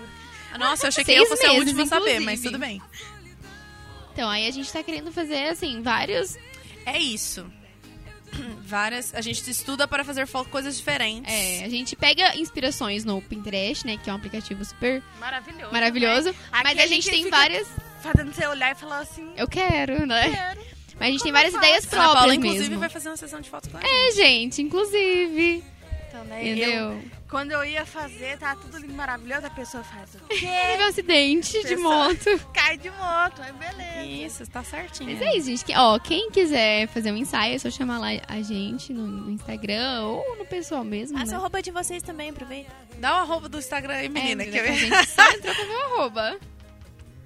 Nossa, 0.60 0.84
eu 0.84 0.88
achei 0.90 1.06
que 1.06 1.14
Seis 1.14 1.24
eu 1.24 1.30
fosse 1.30 1.46
a 1.46 1.54
meses, 1.54 1.68
última 1.68 1.84
a 1.84 1.86
saber, 1.86 2.20
mas 2.20 2.42
tudo 2.42 2.60
bem. 2.60 2.82
Então, 4.12 4.30
aí 4.30 4.46
a 4.46 4.52
gente 4.52 4.70
tá 4.70 4.84
querendo 4.84 5.10
fazer, 5.10 5.48
assim, 5.48 5.82
vários. 5.82 6.36
É 6.86 7.00
isso. 7.00 7.50
Várias. 8.66 9.14
A 9.14 9.22
gente 9.22 9.50
estuda 9.50 9.88
para 9.88 10.04
fazer 10.04 10.28
coisas 10.50 10.78
diferentes. 10.78 11.32
É, 11.32 11.64
a 11.66 11.70
gente 11.70 11.96
pega 11.96 12.36
inspirações 12.38 13.04
no 13.06 13.22
Pinterest, 13.22 13.86
né? 13.86 13.98
Que 14.02 14.10
é 14.10 14.14
um 14.14 14.16
aplicativo 14.16 14.64
super 14.66 15.02
Maravilhoso. 15.20 15.72
maravilhoso. 15.74 16.30
né? 16.30 16.36
Mas 16.64 16.80
a 16.80 16.88
gente 16.88 17.10
tem 17.10 17.30
várias. 17.30 17.68
Fazendo 18.02 18.34
você 18.34 18.46
olhar 18.48 18.72
e 18.72 18.76
falar 18.76 19.00
assim. 19.00 19.32
Eu 19.38 19.48
quero, 19.48 20.06
né? 20.06 20.30
Quero. 20.30 20.62
Mas 21.00 21.08
a 21.08 21.12
gente 21.12 21.24
tem 21.24 21.32
Como 21.32 21.34
várias 21.34 21.54
faz? 21.54 21.66
ideias 21.66 21.84
Ana 21.86 21.92
próprias 21.92 22.20
Paula, 22.20 22.36
inclusive, 22.36 22.64
mesmo. 22.70 22.80
vai 22.80 22.90
fazer 22.90 23.10
uma 23.10 23.18
sessão 23.18 23.42
de 23.42 23.50
fotos 23.50 23.72
com 23.72 23.78
ela. 23.80 23.88
É, 23.88 24.12
gente, 24.12 24.62
inclusive. 24.62 25.64
Então, 26.08 26.24
né, 26.26 26.42
Entendeu? 26.52 26.70
eu- 26.92 27.04
quando 27.34 27.52
eu 27.52 27.66
ia 27.66 27.84
fazer, 27.84 28.38
tá 28.38 28.56
tudo 28.56 28.78
lindo, 28.78 28.94
maravilhoso, 28.94 29.48
a 29.48 29.50
pessoa 29.50 29.84
faz 29.84 30.14
o 30.14 30.20
quê? 30.28 30.46
Teve 30.46 30.84
um 30.84 30.88
acidente 30.88 31.64
de 31.66 31.76
moto. 31.76 32.30
Cai 32.54 32.78
de 32.78 32.92
moto, 32.92 33.42
aí 33.42 33.52
beleza. 33.54 34.06
Isso, 34.06 34.52
tá 34.52 34.64
certinho. 34.64 35.10
Mas 35.10 35.20
é 35.20 35.36
isso, 35.36 35.48
gente. 35.48 35.66
Que- 35.66 35.76
Ó, 35.76 35.98
quem 35.98 36.30
quiser 36.30 36.88
fazer 36.90 37.12
um 37.12 37.18
ensaio, 37.18 37.56
é 37.56 37.58
só 37.58 37.72
chamar 37.72 37.98
lá 37.98 38.10
a 38.28 38.40
gente 38.44 38.94
no, 38.94 39.08
no 39.08 39.32
Instagram 39.32 40.04
ou 40.04 40.38
no 40.38 40.46
pessoal 40.46 40.84
mesmo. 40.84 41.18
Passa 41.18 41.32
né? 41.32 41.38
o 41.38 41.40
arroba 41.42 41.60
de 41.60 41.72
vocês 41.72 42.04
também, 42.04 42.30
aproveita. 42.30 42.72
Dá 43.00 43.16
o 43.16 43.22
arroba 43.22 43.50
do 43.50 43.58
Instagram 43.58 43.96
aí, 43.96 44.10
menina. 44.10 44.44
É, 44.44 44.46
que 44.46 44.58
eu... 44.58 44.64
a 44.64 44.72
gente 44.72 45.10
só 45.10 45.28
entrou 45.32 45.56
com 45.56 45.64
o 45.64 45.68
meu 45.68 45.86
arroba. 45.86 46.40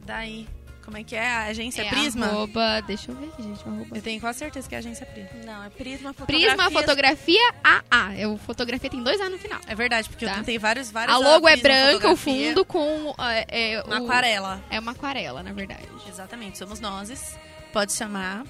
Daí. 0.05 0.47
Como 0.87 0.95
é 0.97 1.03
que 1.03 1.17
é? 1.17 1.27
A 1.29 1.43
agência 1.47 1.81
É 1.81 1.89
Prisma? 1.89 2.27
arroba, 2.27 2.81
deixa 2.87 3.11
eu 3.11 3.15
ver, 3.15 3.29
gente, 3.37 3.61
arroba. 3.67 3.87
Eu 3.97 4.01
tenho 4.01 4.21
quase 4.21 4.39
certeza 4.39 4.69
que 4.69 4.73
é 4.73 4.77
a 4.77 4.79
agência 4.79 5.05
Prisma. 5.05 5.29
Não, 5.45 5.63
é 5.65 5.69
Prisma 5.69 6.13
Fotografia. 6.13 6.47
Prisma 6.55 6.71
Fotografia 6.71 7.53
AA. 7.61 8.13
É, 8.15 8.25
o 8.25 8.37
fotografia 8.37 8.89
tem 8.89 9.03
dois 9.03 9.19
A 9.19 9.29
no 9.29 9.37
final. 9.37 9.59
É 9.67 9.75
verdade, 9.75 10.07
porque 10.07 10.23
eu 10.23 10.29
Tá. 10.29 10.35
tentei 10.35 10.57
vários, 10.57 10.89
vários. 10.89 11.13
A 11.13 11.19
logo 11.19 11.45
é 11.45 11.57
branca, 11.57 12.09
o 12.09 12.15
fundo 12.15 12.63
com. 12.63 13.13
É, 13.19 13.73
é, 13.73 13.83
Uma 13.83 13.99
o- 13.99 14.05
aquarela. 14.05 14.63
É 14.69 14.79
uma 14.79 14.93
aquarela, 14.93 15.43
na 15.43 15.51
verdade. 15.51 15.83
Exatamente, 16.07 16.57
somos 16.57 16.79
nós. 16.79 17.37
Pode 17.73 17.91
chamar. 17.91 18.45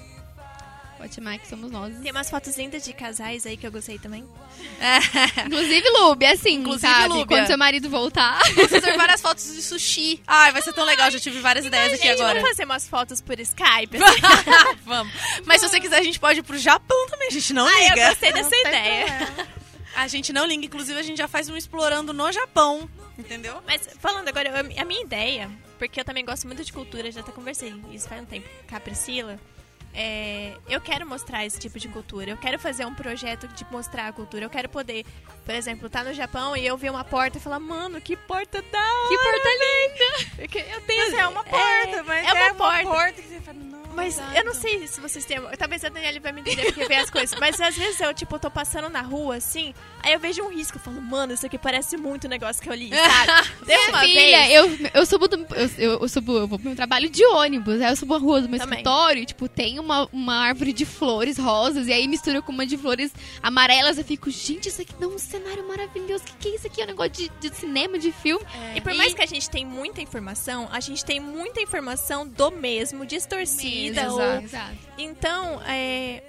Que 0.98 1.48
somos 1.48 1.70
nós. 1.70 1.94
Tem 2.00 2.10
umas 2.10 2.28
fotos 2.28 2.56
lindas 2.56 2.84
de 2.84 2.92
casais 2.92 3.46
aí 3.46 3.56
que 3.56 3.66
eu 3.66 3.70
gostei 3.72 3.98
também. 3.98 4.24
Inclusive, 5.46 5.88
Lube, 5.90 6.26
assim, 6.26 6.54
Inclusive, 6.54 6.92
sabe? 6.92 7.08
Lúbia. 7.08 7.26
Quando 7.38 7.46
seu 7.46 7.58
marido 7.58 7.88
voltar. 7.88 8.40
Vamos 8.54 8.70
fazer 8.70 8.96
várias 8.96 9.20
fotos 9.20 9.54
de 9.54 9.62
sushi. 9.62 10.20
Ai, 10.26 10.52
vai 10.52 10.60
ser 10.62 10.72
tão 10.72 10.84
legal, 10.84 11.10
já 11.10 11.18
tive 11.20 11.40
várias 11.40 11.64
ideias 11.64 11.92
aqui 11.94 12.02
Gente, 12.02 12.20
agora. 12.20 12.34
vamos 12.40 12.48
fazer 12.50 12.64
umas 12.64 12.88
fotos 12.88 13.20
por 13.20 13.38
Skype? 13.38 13.96
assim? 13.96 14.20
Vamos. 14.84 15.12
Mas 15.46 15.60
se 15.60 15.68
você 15.68 15.80
quiser, 15.80 15.98
a 15.98 16.02
gente 16.02 16.18
pode 16.18 16.40
ir 16.40 16.42
pro 16.42 16.58
Japão 16.58 17.06
também, 17.08 17.28
a 17.28 17.30
gente 17.32 17.52
não 17.52 17.66
Ah, 17.66 17.80
liga. 17.80 18.00
eu 18.00 18.08
gostei 18.08 18.32
dessa 18.32 18.56
ideia. 18.56 19.28
A 19.96 20.06
gente 20.08 20.32
não 20.32 20.46
liga, 20.46 20.64
inclusive 20.66 20.98
a 20.98 21.02
gente 21.02 21.18
já 21.18 21.28
faz 21.28 21.48
um 21.48 21.56
explorando 21.56 22.12
no 22.12 22.30
Japão, 22.32 22.88
entendeu? 23.18 23.62
Mas 23.66 23.88
falando 24.00 24.28
agora, 24.28 24.48
eu- 24.48 24.82
a 24.82 24.84
minha 24.84 25.02
ideia, 25.02 25.50
porque 25.78 26.00
eu 26.00 26.04
também 26.04 26.24
gosto 26.24 26.46
muito 26.46 26.62
de 26.64 26.72
cultura, 26.72 27.10
já 27.10 27.20
até 27.20 27.32
conversei 27.32 27.74
isso 27.92 28.08
faz 28.08 28.22
um 28.22 28.26
tempo 28.26 28.48
com 28.68 28.76
a 28.76 28.80
Priscila, 28.80 29.40
é, 29.94 30.54
eu 30.68 30.80
quero 30.80 31.06
mostrar 31.06 31.44
esse 31.44 31.58
tipo 31.58 31.78
de 31.78 31.88
cultura. 31.88 32.30
Eu 32.30 32.36
quero 32.36 32.58
fazer 32.58 32.84
um 32.84 32.94
projeto 32.94 33.48
de 33.48 33.64
mostrar 33.70 34.08
a 34.08 34.12
cultura. 34.12 34.44
Eu 34.44 34.50
quero 34.50 34.68
poder, 34.68 35.04
por 35.44 35.54
exemplo, 35.54 35.86
estar 35.86 36.04
no 36.04 36.12
Japão 36.14 36.56
e 36.56 36.66
eu 36.66 36.76
ver 36.76 36.90
uma 36.90 37.04
porta 37.04 37.38
e 37.38 37.40
falar, 37.40 37.58
mano, 37.58 38.00
que 38.00 38.16
porta 38.16 38.62
da 38.62 38.78
hora! 38.78 39.08
Que 39.08 39.18
porta 39.18 39.48
linda! 39.48 40.72
Eu 40.74 40.80
tenho, 40.82 41.04
Mas 41.10 41.14
é 41.14 41.26
uma 41.26 41.44
porta, 41.44 42.02
mas 42.04 42.26
é 42.26 42.32
uma 42.32 42.38
é 42.40 42.52
uma 42.52 42.54
porta. 42.54 42.84
porta 42.84 43.12
que 43.22 43.28
você 43.28 43.40
fala, 43.40 43.58
não, 43.58 43.87
Mas 43.98 44.14
exato. 44.14 44.36
eu 44.36 44.44
não 44.44 44.54
sei 44.54 44.86
se 44.86 45.00
vocês 45.00 45.24
têm. 45.24 45.38
Talvez 45.58 45.84
a 45.84 45.88
Daniela 45.88 46.20
vai 46.20 46.32
me 46.32 46.40
entender 46.40 46.64
porque 46.66 46.86
vê 46.86 46.96
as 46.96 47.10
coisas. 47.10 47.38
Mas 47.38 47.60
às 47.60 47.76
vezes 47.76 48.00
eu, 48.00 48.12
tipo, 48.14 48.38
tô 48.38 48.50
passando 48.50 48.88
na 48.88 49.02
rua 49.02 49.36
assim, 49.36 49.74
aí 50.02 50.12
eu 50.12 50.18
vejo 50.20 50.42
um 50.42 50.50
risco. 50.50 50.78
Eu 50.78 50.82
falo, 50.82 51.00
mano, 51.00 51.34
isso 51.34 51.46
aqui 51.46 51.58
parece 51.58 51.96
muito 51.96 52.24
o 52.24 52.28
negócio 52.28 52.62
que 52.62 52.68
eu 52.68 52.74
li, 52.74 52.90
sabe? 52.94 53.48
Tem 53.66 53.88
uma 53.88 54.00
Filha, 54.00 54.38
vez. 54.38 54.52
eu, 54.52 54.90
eu 54.94 55.06
subo 55.06 55.28
do, 55.28 55.46
eu, 55.78 56.00
eu, 56.00 56.08
subo, 56.08 56.38
eu 56.38 56.46
vou 56.48 56.58
pro 56.58 56.68
meu 56.68 56.76
trabalho 56.76 57.08
de 57.08 57.24
ônibus, 57.24 57.80
aí 57.80 57.90
eu 57.90 57.96
subo 57.96 58.14
a 58.14 58.18
rua 58.18 58.40
do 58.40 58.48
meu 58.48 58.58
Também. 58.58 58.78
escritório, 58.78 59.22
e, 59.22 59.26
tipo, 59.26 59.48
tem 59.48 59.78
uma, 59.78 60.08
uma 60.12 60.36
árvore 60.36 60.72
de 60.72 60.84
flores 60.84 61.38
rosas, 61.38 61.86
e 61.86 61.92
aí 61.92 62.06
mistura 62.08 62.40
com 62.40 62.52
uma 62.52 62.66
de 62.66 62.76
flores 62.76 63.12
amarelas, 63.42 63.98
eu 63.98 64.04
fico, 64.04 64.30
gente, 64.30 64.68
isso 64.68 64.82
aqui 64.82 64.94
dá 64.98 65.06
um 65.06 65.18
cenário 65.18 65.66
maravilhoso, 65.66 66.24
que 66.24 66.32
que 66.38 66.48
é 66.48 66.54
isso 66.54 66.66
aqui? 66.66 66.80
É 66.80 66.84
um 66.84 66.88
negócio 66.88 67.12
de, 67.12 67.30
de 67.40 67.54
cinema, 67.54 67.98
de 67.98 68.12
filme. 68.12 68.44
E 68.74 68.80
por 68.80 68.94
mais 68.94 69.14
que 69.14 69.22
a 69.22 69.26
gente 69.26 69.50
tem 69.50 69.64
muita 69.64 70.00
informação, 70.00 70.68
a 70.70 70.80
gente 70.80 71.04
tem 71.04 71.20
muita 71.20 71.60
informação 71.60 72.26
do 72.26 72.50
mesmo, 72.50 73.04
distorcida. 73.04 73.87
Mesmo, 73.96 74.12
ou- 74.20 74.40
exato. 74.40 74.76
Então, 74.96 75.60
é, 75.64 76.22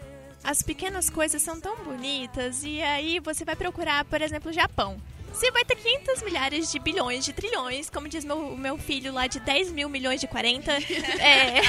as 0.43 0.61
pequenas 0.61 1.09
coisas 1.09 1.41
são 1.41 1.59
tão 1.59 1.75
bonitas. 1.77 2.63
E 2.63 2.81
aí 2.81 3.19
você 3.19 3.43
vai 3.45 3.55
procurar, 3.55 4.05
por 4.05 4.21
exemplo, 4.21 4.49
o 4.49 4.53
Japão. 4.53 4.99
Você 5.31 5.51
vai 5.51 5.63
ter 5.63 5.75
500 5.75 6.23
milhares 6.23 6.71
de 6.71 6.79
bilhões, 6.79 7.23
de 7.23 7.31
trilhões, 7.31 7.87
como 7.87 8.09
diz 8.09 8.25
meu, 8.25 8.35
o 8.53 8.57
meu 8.57 8.79
filho 8.79 9.13
lá, 9.13 9.27
de 9.27 9.39
10 9.39 9.71
mil 9.71 9.87
milhões 9.87 10.19
de 10.19 10.25
40, 10.27 10.71
é, 11.21 11.61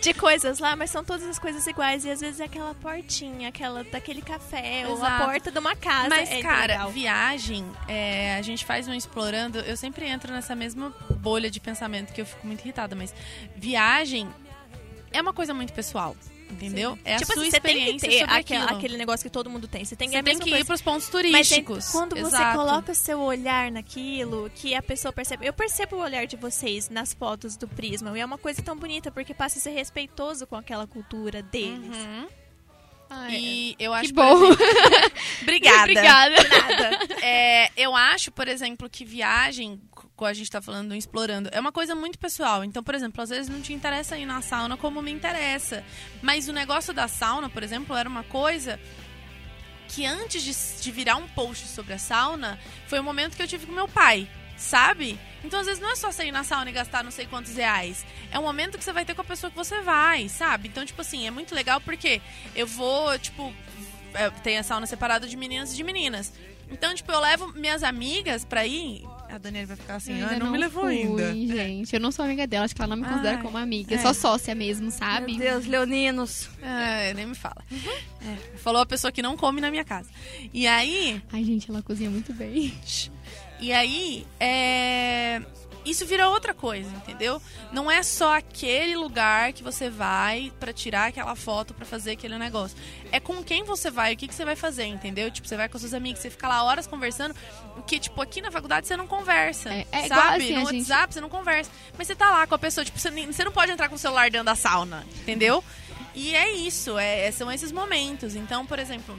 de 0.00 0.12
coisas 0.12 0.58
lá, 0.58 0.74
mas 0.74 0.90
são 0.90 1.04
todas 1.04 1.26
as 1.28 1.38
coisas 1.38 1.64
iguais. 1.66 2.04
E 2.04 2.10
às 2.10 2.20
vezes 2.20 2.40
é 2.40 2.44
aquela 2.44 2.74
portinha, 2.74 3.48
aquela 3.50 3.84
daquele 3.84 4.20
café, 4.20 4.82
ou 4.88 4.94
a 4.94 4.96
Exato. 4.96 5.24
porta 5.24 5.50
de 5.52 5.58
uma 5.60 5.76
casa. 5.76 6.08
Mas, 6.08 6.28
é 6.28 6.42
cara, 6.42 6.72
legal. 6.72 6.90
viagem, 6.90 7.64
é, 7.86 8.34
a 8.34 8.42
gente 8.42 8.64
faz 8.64 8.88
um 8.88 8.92
explorando. 8.94 9.60
Eu 9.60 9.76
sempre 9.76 10.06
entro 10.08 10.32
nessa 10.32 10.56
mesma 10.56 10.90
bolha 11.20 11.48
de 11.48 11.60
pensamento 11.60 12.12
que 12.12 12.20
eu 12.20 12.26
fico 12.26 12.44
muito 12.44 12.62
irritada, 12.62 12.96
mas 12.96 13.14
viagem 13.54 14.28
é 15.12 15.20
uma 15.20 15.32
coisa 15.32 15.52
muito 15.54 15.72
pessoal. 15.72 16.16
Entendeu? 16.50 16.98
É 17.02 17.16
tipo 17.16 17.32
a 17.32 17.34
sua 17.34 17.42
assim, 17.44 17.50
você 17.50 17.60
tem 17.60 17.72
que 17.74 17.80
experiência 17.80 18.08
ter 18.10 18.18
sobre 18.18 18.34
aquele, 18.34 18.60
aquilo. 18.62 18.76
aquele 18.78 18.96
negócio 18.98 19.24
que 19.24 19.30
todo 19.30 19.48
mundo 19.48 19.66
tem. 19.66 19.86
Você 19.86 19.96
tem, 19.96 20.10
Você 20.10 20.16
é 20.16 20.18
a 20.18 20.22
tem 20.22 20.38
que 20.38 20.50
ir 20.50 20.52
coisa. 20.52 20.64
pros 20.66 20.82
pontos 20.82 21.04
Mas 21.04 21.10
turísticos. 21.48 21.88
é 21.88 21.92
quando 21.92 22.10
você 22.14 22.36
Exato. 22.36 22.58
coloca 22.58 22.92
seu 22.94 23.20
olhar 23.20 23.70
naquilo, 23.72 24.50
que 24.54 24.74
a 24.74 24.82
pessoa 24.82 25.12
percebe. 25.14 25.46
Eu 25.46 25.54
percebo 25.54 25.96
o 25.96 26.00
olhar 26.00 26.26
de 26.26 26.36
vocês 26.36 26.90
nas 26.90 27.14
fotos 27.14 27.56
do 27.56 27.66
Prisma. 27.66 28.14
E 28.18 28.20
é 28.20 28.24
uma 28.26 28.36
coisa 28.36 28.60
tão 28.60 28.76
bonita, 28.76 29.10
porque 29.10 29.32
passa 29.32 29.58
a 29.58 29.62
ser 29.62 29.70
respeitoso 29.70 30.46
com 30.46 30.54
aquela 30.54 30.86
cultura 30.86 31.40
deles. 31.42 31.96
Uhum. 31.96 32.26
Ai, 33.08 33.34
E 33.34 33.76
eu 33.78 33.92
acho 33.94 34.08
que 34.08 34.12
bom. 34.14 34.44
exemplo- 34.44 34.56
Obrigada. 35.42 35.80
Obrigada. 35.80 36.36
Nada. 36.48 37.14
É, 37.22 37.70
eu 37.78 37.94
acho, 37.96 38.30
por 38.30 38.46
exemplo, 38.48 38.88
que 38.90 39.04
viagem, 39.06 39.80
como 40.16 40.28
a 40.28 40.32
gente 40.32 40.50
tá 40.50 40.60
falando, 40.60 40.94
explorando, 40.94 41.48
é 41.52 41.60
uma 41.60 41.72
coisa 41.72 41.94
muito 41.94 42.18
pessoal. 42.18 42.64
Então, 42.64 42.82
por 42.82 42.94
exemplo, 42.94 43.22
às 43.22 43.30
vezes 43.30 43.48
não 43.48 43.60
te 43.60 43.72
interessa 43.72 44.16
ir 44.16 44.26
na 44.26 44.40
sauna 44.42 44.76
como 44.76 45.02
me 45.02 45.10
interessa. 45.10 45.84
Mas 46.20 46.48
o 46.48 46.52
negócio 46.52 46.92
da 46.92 47.08
sauna, 47.08 47.48
por 47.48 47.62
exemplo, 47.62 47.96
era 47.96 48.08
uma 48.08 48.22
coisa 48.24 48.78
que 49.88 50.06
antes 50.06 50.42
de, 50.42 50.82
de 50.82 50.92
virar 50.92 51.16
um 51.16 51.28
post 51.28 51.66
sobre 51.66 51.92
a 51.92 51.98
sauna, 51.98 52.58
foi 52.86 52.98
o 52.98 53.04
momento 53.04 53.36
que 53.36 53.42
eu 53.42 53.48
tive 53.48 53.66
com 53.66 53.72
meu 53.72 53.88
pai. 53.88 54.28
Sabe? 54.56 55.18
Então, 55.42 55.58
às 55.58 55.66
vezes, 55.66 55.82
não 55.82 55.90
é 55.90 55.96
só 55.96 56.12
você 56.12 56.26
ir 56.26 56.30
na 56.30 56.44
sauna 56.44 56.70
e 56.70 56.72
gastar 56.72 57.02
não 57.02 57.10
sei 57.10 57.26
quantos 57.26 57.56
reais. 57.56 58.06
É 58.30 58.38
um 58.38 58.42
momento 58.42 58.78
que 58.78 58.84
você 58.84 58.92
vai 58.92 59.04
ter 59.04 59.14
com 59.14 59.22
a 59.22 59.24
pessoa 59.24 59.50
que 59.50 59.56
você 59.56 59.80
vai, 59.80 60.28
sabe? 60.28 60.68
Então, 60.68 60.86
tipo 60.86 61.00
assim, 61.00 61.26
é 61.26 61.30
muito 61.32 61.52
legal 61.54 61.80
porque 61.80 62.22
eu 62.54 62.66
vou, 62.66 63.18
tipo, 63.18 63.52
é, 64.14 64.30
tem 64.30 64.58
a 64.58 64.62
sauna 64.62 64.86
separada 64.86 65.26
de 65.26 65.36
meninas 65.36 65.72
e 65.72 65.76
de 65.76 65.82
meninas. 65.82 66.32
Então, 66.70 66.94
tipo, 66.94 67.10
eu 67.12 67.20
levo 67.20 67.48
minhas 67.52 67.82
amigas 67.82 68.44
pra 68.44 68.66
ir. 68.66 69.04
A 69.32 69.38
Daniela 69.38 69.66
vai 69.68 69.76
ficar 69.76 69.94
assim, 69.94 70.12
ah, 70.20 70.28
ainda 70.28 70.44
não, 70.44 70.52
me 70.52 70.58
levou 70.58 70.84
fui, 70.84 71.02
ainda. 71.02 71.32
gente. 71.34 71.94
Eu 71.94 72.00
não 72.00 72.12
sou 72.12 72.22
amiga 72.22 72.46
dela, 72.46 72.66
acho 72.66 72.74
que 72.74 72.82
ela 72.82 72.94
não 72.94 73.02
me 73.02 73.08
considera 73.08 73.36
Ai, 73.36 73.42
como 73.42 73.56
amiga. 73.56 73.94
é. 73.94 73.98
Só 73.98 74.12
sócia 74.12 74.54
mesmo, 74.54 74.90
sabe? 74.90 75.32
Meu 75.32 75.38
Deus, 75.38 75.66
leoninos. 75.66 76.50
É, 76.62 77.14
nem 77.14 77.24
me 77.24 77.34
fala. 77.34 77.64
É, 77.72 78.58
falou 78.58 78.82
a 78.82 78.86
pessoa 78.86 79.10
que 79.10 79.22
não 79.22 79.34
come 79.34 79.58
na 79.60 79.70
minha 79.70 79.84
casa. 79.84 80.10
E 80.52 80.66
aí, 80.66 81.22
Ai, 81.32 81.42
gente, 81.44 81.70
ela 81.70 81.80
cozinha 81.80 82.10
muito 82.10 82.32
bem. 82.34 82.74
E 83.58 83.72
aí, 83.72 84.26
é... 84.38 85.40
isso 85.84 86.06
vira 86.06 86.28
outra 86.28 86.54
coisa, 86.54 86.88
entendeu? 86.96 87.40
Não 87.72 87.90
é 87.90 88.02
só 88.02 88.36
aquele 88.36 88.96
lugar 88.96 89.52
que 89.52 89.62
você 89.62 89.90
vai 89.90 90.52
pra 90.60 90.72
tirar 90.72 91.08
aquela 91.08 91.34
foto 91.34 91.74
pra 91.74 91.84
fazer 91.84 92.12
aquele 92.12 92.38
negócio. 92.38 92.76
É 93.10 93.18
com 93.18 93.42
quem 93.42 93.64
você 93.64 93.90
vai, 93.90 94.14
o 94.14 94.16
que, 94.16 94.28
que 94.28 94.34
você 94.34 94.44
vai 94.44 94.54
fazer, 94.56 94.84
entendeu? 94.86 95.30
Tipo, 95.30 95.46
você 95.48 95.56
vai 95.56 95.68
com 95.68 95.78
seus 95.78 95.92
amigos, 95.94 96.20
você 96.20 96.30
fica 96.30 96.46
lá 96.46 96.62
horas 96.64 96.86
conversando, 96.86 97.34
o 97.76 97.82
que, 97.82 97.98
tipo, 97.98 98.20
aqui 98.22 98.40
na 98.40 98.50
faculdade 98.50 98.86
você 98.86 98.96
não 98.96 99.06
conversa, 99.06 99.70
É, 99.72 99.86
é 99.90 100.08
sabe? 100.08 100.44
assim, 100.44 100.54
no 100.54 100.60
gente- 100.70 100.78
WhatsApp 100.90 101.14
você 101.14 101.20
não 101.20 101.28
conversa. 101.28 101.70
Mas 101.98 102.06
você 102.06 102.14
tá 102.14 102.30
lá 102.30 102.46
com 102.46 102.54
a 102.54 102.58
pessoa, 102.58 102.84
tipo, 102.84 102.98
você, 102.98 103.10
não 103.44 103.52
pode 103.52 103.72
entrar 103.72 103.88
com 103.88 103.94
o 103.94 103.98
celular 103.98 104.30
dentro 104.30 104.46
da 104.46 104.54
sauna, 104.54 105.04
entendeu? 105.20 105.62
E 106.14 106.34
é 106.34 106.50
isso, 106.52 106.98
é, 106.98 107.30
são 107.32 107.50
esses 107.50 107.72
momentos. 107.72 108.36
Então, 108.36 108.64
por 108.66 108.78
exemplo, 108.78 109.18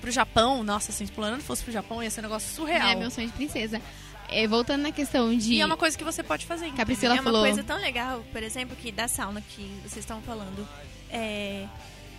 pro 0.00 0.10
Japão, 0.10 0.62
nossa, 0.62 0.92
se 0.92 1.02
explorando 1.02 1.42
fosse 1.42 1.62
pro 1.64 1.72
Japão, 1.72 2.02
ia 2.02 2.10
ser 2.10 2.20
um 2.20 2.24
negócio 2.24 2.54
surreal. 2.54 2.88
É 2.88 2.94
meu 2.94 3.10
sonho 3.10 3.26
de 3.26 3.32
princesa. 3.32 3.80
É, 4.34 4.46
voltando 4.48 4.82
na 4.82 4.92
questão 4.92 5.36
de. 5.36 5.54
E 5.54 5.60
é 5.60 5.66
uma 5.66 5.76
coisa 5.76 5.96
que 5.96 6.04
você 6.04 6.22
pode 6.22 6.44
fazer. 6.46 6.72
Que 6.72 6.80
a 6.80 6.86
Priscila 6.86 7.14
é 7.14 7.16
uma 7.18 7.22
falou. 7.22 7.42
coisa 7.42 7.62
tão 7.62 7.78
legal, 7.78 8.24
por 8.32 8.42
exemplo, 8.42 8.76
que 8.76 8.90
da 8.90 9.06
sauna 9.08 9.40
que 9.40 9.62
vocês 9.82 9.98
estão 10.04 10.20
falando. 10.22 10.66
É, 11.10 11.66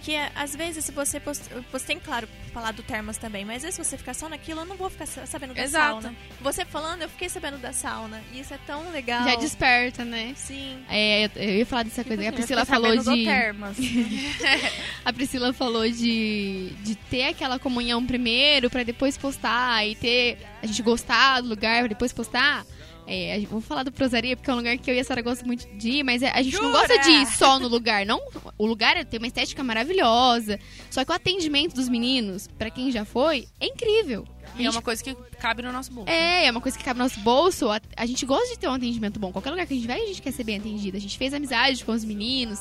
que 0.06 0.16
às 0.36 0.56
vezes, 0.56 0.86
se 0.86 0.92
você, 0.92 1.20
post- 1.20 1.50
você 1.72 1.86
tem, 1.88 2.00
claro, 2.00 2.30
falar 2.54 2.72
do 2.74 2.84
termas 2.84 3.18
também, 3.18 3.44
mas 3.44 3.58
às 3.58 3.62
vezes 3.64 3.76
se 3.76 3.84
você 3.84 3.98
ficar 3.98 4.14
só 4.14 4.30
naquilo, 4.30 4.60
eu 4.62 4.66
não 4.66 4.76
vou 4.76 4.88
ficar 4.88 5.08
sa- 5.08 5.26
sabendo 5.26 5.56
da 5.56 5.64
Exato. 5.64 6.04
sauna. 6.04 6.16
Você 6.42 6.64
falando, 6.64 7.02
eu 7.02 7.10
fiquei 7.10 7.28
sabendo 7.28 7.58
da 7.58 7.74
sauna. 7.74 8.22
E 8.32 8.40
isso 8.40 8.54
é 8.54 8.60
tão 8.68 8.92
legal. 8.92 9.24
Já 9.28 9.36
desperta, 9.36 10.06
né? 10.06 10.34
Sim. 10.38 10.78
É, 10.88 11.26
eu, 11.36 11.58
ia 11.58 11.66
falar 11.66 11.84
dessa 11.84 12.04
coisa. 12.04 12.22
A 12.22 12.26
Eu 12.26 12.34
Priscila 12.34 12.66
falou 12.66 12.96
de. 12.96 13.24
termas. 13.26 13.78
a 15.04 15.12
Priscila 15.12 15.54
falou 15.54 15.90
de, 15.90 16.70
de 16.84 16.96
ter 16.96 17.30
aquela 17.30 17.58
comunhão 17.58 18.06
primeiro 18.06 18.70
pra 18.70 18.84
depois 18.84 19.18
postar 19.18 19.88
e 19.88 19.96
ter 19.96 20.38
a 20.62 20.68
gente 20.68 20.84
gostar 20.84 21.42
do 21.42 21.48
lugar 21.48 21.80
pra 21.80 21.88
depois 21.90 22.14
postar. 22.14 22.64
É, 23.08 23.40
vou 23.50 23.62
falar 23.62 23.84
do 23.84 23.92
Prosaria 23.92 24.36
porque 24.36 24.50
é 24.50 24.54
um 24.54 24.58
lugar 24.58 24.76
que 24.80 24.90
eu 24.90 24.96
e 24.96 25.00
a 25.00 25.04
Sara 25.04 25.22
gostam 25.22 25.46
muito 25.46 25.68
de 25.78 25.90
ir, 25.90 26.04
mas 26.04 26.24
é- 26.24 26.32
a 26.32 26.42
gente 26.42 26.56
não 26.56 26.72
Jura? 26.72 26.80
gosta 26.80 26.98
de 27.00 27.12
ir 27.12 27.26
só 27.28 27.60
no 27.60 27.68
lugar, 27.68 28.04
não. 28.06 28.20
O 28.58 28.66
lugar 28.66 29.04
tem 29.06 29.20
uma 29.20 29.28
estética 29.28 29.64
maravilhosa, 29.64 30.60
só 30.90 31.06
que 31.06 31.12
o 31.12 31.14
atendimento 31.14 31.76
dos 31.76 31.88
meninos, 31.88 32.48
pra 32.58 32.70
quem 32.72 32.92
já 32.92 33.06
foi, 33.06 33.48
é 33.60 33.68
incrível. 33.68 34.26
E 34.56 34.62
é 34.62 34.64
gente 34.64 34.76
uma 34.76 34.82
coisa 34.82 35.04
que 35.04 35.14
cabe 35.40 35.62
no 35.62 35.72
nosso 35.72 35.92
bolso. 35.92 36.10
é, 36.10 36.46
é 36.48 36.52
uma 36.52 36.62
coisa 36.62 36.78
que 36.78 36.84
cabe 36.84 36.98
no 36.98 37.04
nosso 37.06 37.20
bolso. 37.20 37.70
A, 37.70 37.80
a 37.96 38.06
gente 38.06 38.26
gosta 38.26 38.48
de 38.54 38.60
ter 38.60 38.68
um 38.68 38.74
atendimento 38.74 39.20
bom. 39.20 39.32
Qualquer 39.32 39.52
lugar 39.52 39.68
que 39.68 39.74
a 39.74 39.76
gente 39.76 39.88
vai, 39.88 40.02
a 40.02 40.06
gente 40.08 40.22
quer 40.22 40.32
ser 40.32 40.44
bem 40.44 40.58
atendido. 40.58 40.98
A 40.98 41.00
gente 41.00 41.18
fez 41.18 41.34
amizade 41.34 41.84
com 41.86 41.92
os 41.92 42.04
meninos. 42.06 42.60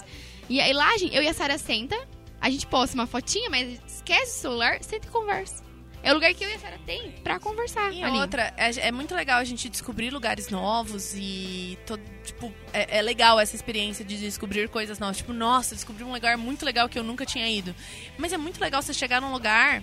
E 0.51 0.61
aí 0.61 0.73
lá, 0.73 0.91
eu 1.13 1.23
e 1.23 1.29
a 1.29 1.33
Sara 1.33 1.57
senta, 1.57 1.97
a 2.41 2.51
gente 2.51 2.67
posta 2.67 2.95
uma 2.95 3.07
fotinha, 3.07 3.49
mas 3.49 3.79
esquece 3.87 4.39
o 4.39 4.41
celular, 4.43 4.83
senta 4.83 5.07
e 5.07 5.11
conversa. 5.11 5.63
É 6.05 6.11
o 6.11 6.15
lugar 6.15 6.33
que 6.35 6.45
eu 6.45 6.51
e 6.51 6.55
a 6.55 6.59
Sara 6.59 6.79
tem 6.87 7.13
pra 7.25 7.41
conversar. 7.41 7.91
E 7.93 8.03
ali. 8.05 8.19
outra, 8.19 8.53
é, 8.57 8.89
é 8.89 8.93
muito 8.93 9.15
legal 9.15 9.39
a 9.41 9.45
gente 9.45 9.69
descobrir 9.71 10.11
lugares 10.11 10.51
novos 10.51 11.15
e, 11.17 11.79
to- 11.87 11.99
tipo, 12.23 12.53
é, 12.73 12.99
é 12.99 13.03
legal 13.03 13.41
essa 13.41 13.57
experiência 13.57 14.05
de 14.05 14.19
descobrir 14.19 14.69
coisas 14.69 14.99
novas. 14.99 15.17
Tipo, 15.17 15.33
nossa, 15.33 15.75
descobri 15.75 16.05
um 16.05 16.13
lugar 16.13 16.37
muito 16.37 16.65
legal 16.65 16.89
que 16.89 16.99
eu 16.99 17.03
nunca 17.03 17.25
tinha 17.25 17.49
ido. 17.49 17.75
Mas 18.19 18.33
é 18.33 18.37
muito 18.37 18.61
legal 18.61 18.83
você 18.83 18.93
chegar 18.93 19.21
num 19.21 19.33
lugar 19.33 19.83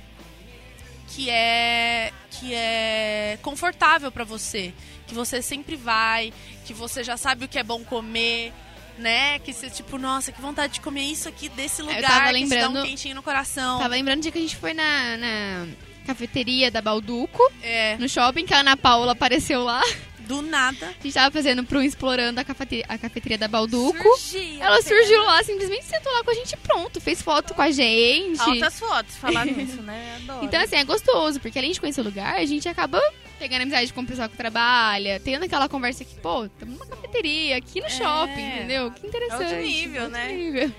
que 1.09 1.30
é 1.30 2.13
que 2.30 2.53
é 2.53 3.38
confortável 3.41 4.11
pra 4.11 4.24
você, 4.24 4.74
que 5.07 5.13
você 5.13 5.41
sempre 5.41 5.76
vai, 5.76 6.32
que 6.65 6.74
você 6.74 7.03
já 7.03 7.17
sabe 7.17 7.45
o 7.45 7.47
que 7.47 7.59
é 7.59 7.63
bom 7.63 7.84
comer, 7.84 8.53
né? 8.97 9.39
Que 9.39 9.51
você 9.51 9.69
tipo, 9.69 9.97
nossa, 9.97 10.32
que 10.32 10.39
vontade 10.39 10.74
de 10.76 10.82
comer 10.82 11.01
isso 11.01 11.28
aqui 11.28 11.49
desse 11.49 11.82
lugar, 11.82 11.97
É, 11.97 12.01
tava 12.01 12.13
que 12.13 12.43
te 12.43 12.49
dá 12.49 12.55
lembrando- 12.55 12.80
um 12.80 12.84
quentinho 12.86 13.15
no 13.15 13.24
coração. 13.24 13.80
Tava 13.80 13.93
lembrando 13.95 14.19
do 14.19 14.22
dia 14.24 14.32
que 14.32 14.38
a 14.38 14.41
gente 14.41 14.55
foi 14.55 14.74
na, 14.74 15.17
na 15.17 15.67
cafeteria 16.16 16.70
da 16.70 16.82
Balduco, 16.82 17.41
É. 17.64 17.97
no 17.97 18.07
shopping, 18.09 18.45
que 18.45 18.53
a 18.53 18.59
Ana 18.59 18.76
Paula 18.78 19.14
apareceu 19.14 19.64
lá. 19.64 19.82
Do 20.20 20.41
nada. 20.41 20.88
A 20.88 21.03
gente 21.03 21.14
tava 21.14 21.32
fazendo 21.32 21.64
pro 21.64 21.82
Explorando 21.82 22.39
a 22.39 22.43
cafeteria, 22.43 22.86
a 22.88 22.97
cafeteria 22.97 23.38
da 23.38 23.47
Balduco. 23.47 24.18
Surgia, 24.18 24.64
Ela 24.64 24.82
surgiu 24.82 25.24
lá, 25.26 25.43
simplesmente 25.43 25.84
sentou 25.86 26.12
lá 26.14 26.24
com 26.24 26.32
a 26.32 26.34
gente 26.34 26.55
pronto, 26.57 27.01
fez 27.01 27.22
foto 27.22 27.53
com 27.53 27.62
a 27.62 27.72
gente. 27.72 28.39
Altas 28.39 28.80
fotos, 28.80 29.16
falar 29.18 29.43
nisso, 29.47 29.82
né? 29.82 30.18
Adoro. 30.24 30.45
Então, 30.45 30.62
assim, 30.62 30.76
é 30.78 30.84
gostoso, 30.86 31.39
porque 31.39 31.57
além 31.59 31.72
de 31.72 31.80
conhecer 31.82 32.01
o 32.01 32.03
lugar, 32.03 32.36
a 32.36 32.45
gente 32.45 32.70
acaba 32.70 33.01
pegando 33.39 33.64
amizade 33.64 33.91
com 33.91 34.01
o 34.01 34.05
pessoal 34.05 34.30
que 34.30 34.38
trabalha, 34.38 35.20
tendo 35.20 35.43
aquela 35.43 35.68
conversa 35.68 36.05
que, 36.05 36.16
pô, 36.16 36.45
estamos 36.45 36.76
numa 36.78 36.86
cafeteria, 36.86 37.57
aqui 37.57 37.82
no 37.82 37.89
shopping, 37.89 38.41
entendeu? 38.55 38.91
Que 38.91 39.07
interessante. 39.07 39.41
Outro 39.43 39.57
nível, 39.62 40.03
outro 40.03 40.18
né? 40.18 40.32
nível. 40.32 40.72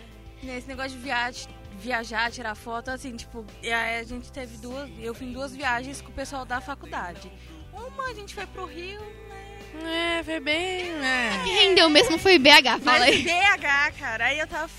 Nesse 0.43 0.69
negócio 0.69 0.93
de 0.93 0.99
viagem, 0.99 1.49
viajar, 1.83 2.31
tirar 2.31 2.55
foto, 2.55 2.91
assim, 2.91 3.17
tipo, 3.17 3.45
e 3.63 3.71
aí 3.71 3.99
a 3.99 4.05
gente 4.05 4.31
teve 4.31 4.57
duas. 4.57 4.89
Eu 4.99 5.15
em 5.21 5.33
duas 5.33 5.55
viagens 5.55 6.01
com 6.01 6.11
o 6.11 6.15
pessoal 6.15 6.45
da 6.45 6.61
faculdade. 6.61 7.31
Uma 7.73 8.05
a 8.05 8.15
gente 8.15 8.35
foi 8.35 8.47
pro 8.47 8.65
Rio, 8.65 9.01
né? 9.29 10.19
É, 10.19 10.23
foi 10.23 10.41
bem. 10.41 10.91
É. 11.05 11.41
Que 11.43 11.51
rendeu 11.51 11.91
mesmo 11.91 12.19
foi 12.19 12.39
BH, 12.39 12.81
fala 12.83 13.05
aí. 13.05 13.23
BH, 13.23 13.99
cara, 13.99 14.27
aí 14.27 14.39
eu 14.39 14.47
tava 14.47 14.71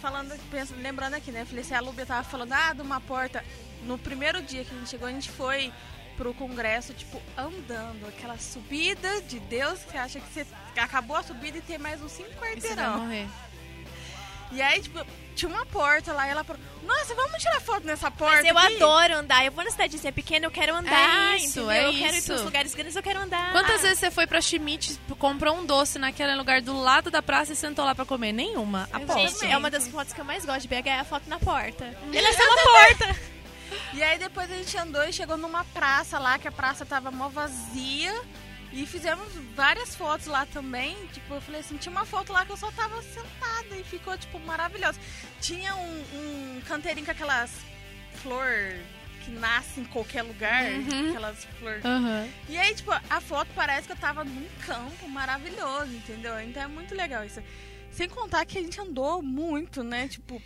falando, 0.00 0.34
pensando, 0.50 0.80
lembrando 0.80 1.14
aqui, 1.14 1.30
né? 1.30 1.44
Falei 1.44 1.60
assim, 1.60 1.74
a 1.74 1.80
Lúbia 1.80 2.06
tava 2.06 2.24
falando, 2.24 2.52
ah, 2.52 2.72
de 2.72 2.80
uma 2.80 3.00
porta. 3.00 3.44
No 3.82 3.98
primeiro 3.98 4.42
dia 4.42 4.64
que 4.64 4.74
a 4.74 4.78
gente 4.78 4.88
chegou, 4.90 5.06
a 5.06 5.12
gente 5.12 5.30
foi 5.30 5.72
pro 6.16 6.32
congresso, 6.34 6.94
tipo, 6.94 7.20
andando. 7.36 8.08
Aquela 8.08 8.38
subida 8.38 9.20
de 9.22 9.38
Deus 9.40 9.80
que 9.80 9.92
você 9.92 9.98
acha 9.98 10.20
que 10.20 10.32
você 10.32 10.46
acabou 10.76 11.16
a 11.16 11.22
subida 11.22 11.58
e 11.58 11.60
tem 11.60 11.78
mais 11.78 12.02
uns 12.02 12.12
cinco 12.12 12.30
quarteirão. 12.34 13.00
morrer. 13.00 13.28
E 14.50 14.62
aí, 14.62 14.80
tipo, 14.80 15.04
tinha 15.38 15.48
uma 15.50 15.64
porta 15.66 16.12
lá 16.12 16.26
e 16.26 16.30
ela 16.30 16.42
falou, 16.44 16.60
nossa, 16.82 17.14
vamos 17.14 17.40
tirar 17.40 17.60
foto 17.60 17.86
nessa 17.86 18.10
porta. 18.10 18.36
Mas 18.36 18.44
eu 18.46 18.58
aqui?" 18.58 18.74
adoro 18.76 19.14
andar. 19.18 19.44
Eu 19.44 19.52
vou 19.52 19.64
na 19.64 19.70
cidadezinha 19.70 20.12
pequena, 20.12 20.46
eu 20.46 20.50
quero 20.50 20.74
andar. 20.74 21.32
É 21.32 21.36
isso, 21.36 21.60
entendeu? 21.60 21.70
é 21.70 21.86
eu 21.88 21.92
quero 21.92 22.14
ir 22.14 22.18
isso. 22.18 22.26
pros 22.32 22.42
lugares 22.42 22.74
grandes, 22.74 22.96
eu 22.96 23.02
quero 23.02 23.20
andar. 23.20 23.52
Quantas 23.52 23.76
Ah, 23.76 23.82
vezes 23.82 23.98
você 24.00 24.10
foi 24.10 24.26
pra 24.26 24.40
Schmidt, 24.40 24.98
comprou 25.18 25.56
um 25.56 25.64
doce 25.64 25.98
naquele 25.98 26.34
lugar 26.34 26.60
do 26.60 26.76
lado 26.78 27.10
da 27.10 27.22
praça 27.22 27.52
e 27.52 27.56
sentou 27.56 27.84
lá 27.84 27.94
pra 27.94 28.04
comer? 28.04 28.32
Nenhuma. 28.32 28.88
Aposto. 28.92 29.44
É 29.44 29.56
uma 29.56 29.70
das 29.70 29.86
fotos 29.88 30.12
que 30.12 30.20
eu 30.20 30.24
mais 30.24 30.44
gosto 30.44 30.62
de 30.62 30.68
BH, 30.68 30.86
é 30.88 30.98
a 31.00 31.04
foto 31.04 31.28
na 31.28 31.38
porta. 31.38 31.84
Ele 32.12 32.26
é 32.26 32.32
só 32.32 32.42
uma 32.44 32.56
porta. 32.62 33.16
E 33.92 34.02
aí 34.02 34.18
depois 34.18 34.50
a 34.50 34.54
gente 34.54 34.76
andou 34.78 35.04
e 35.04 35.12
chegou 35.12 35.36
numa 35.36 35.62
praça 35.62 36.18
lá, 36.18 36.38
que 36.38 36.48
a 36.48 36.52
praça 36.52 36.86
tava 36.86 37.10
mó 37.10 37.28
vazia. 37.28 38.14
E 38.72 38.86
fizemos 38.86 39.32
várias 39.54 39.94
fotos 39.94 40.26
lá 40.26 40.46
também. 40.46 40.96
Tipo, 41.12 41.34
eu 41.34 41.40
falei 41.40 41.60
assim, 41.60 41.76
tinha 41.76 41.92
uma 41.92 42.04
foto 42.04 42.32
lá 42.32 42.44
que 42.44 42.52
eu 42.52 42.56
só 42.56 42.70
tava 42.72 43.02
sentada 43.02 43.76
e 43.76 43.84
ficou, 43.84 44.16
tipo, 44.18 44.38
maravilhosa. 44.40 44.98
Tinha 45.40 45.74
um, 45.74 46.04
um 46.14 46.60
canteirinho 46.66 47.06
com 47.06 47.12
aquelas 47.12 47.50
flor 48.22 48.74
que 49.24 49.30
nasce 49.30 49.80
em 49.80 49.84
qualquer 49.84 50.22
lugar. 50.22 50.64
Uhum. 50.64 51.10
Aquelas 51.10 51.44
flores. 51.58 51.84
Aham. 51.84 52.28
E 52.48 52.56
aí, 52.58 52.74
tipo, 52.74 52.90
a 52.92 53.20
foto 53.20 53.48
parece 53.54 53.86
que 53.86 53.92
eu 53.92 53.96
tava 53.96 54.24
num 54.24 54.46
campo 54.66 55.08
maravilhoso, 55.08 55.92
entendeu? 55.92 56.38
Então 56.40 56.62
é 56.62 56.68
muito 56.68 56.94
legal 56.94 57.24
isso. 57.24 57.42
Sem 57.90 58.08
contar 58.08 58.44
que 58.44 58.58
a 58.58 58.62
gente 58.62 58.80
andou 58.80 59.22
muito, 59.22 59.82
né? 59.82 60.08
Tipo, 60.08 60.40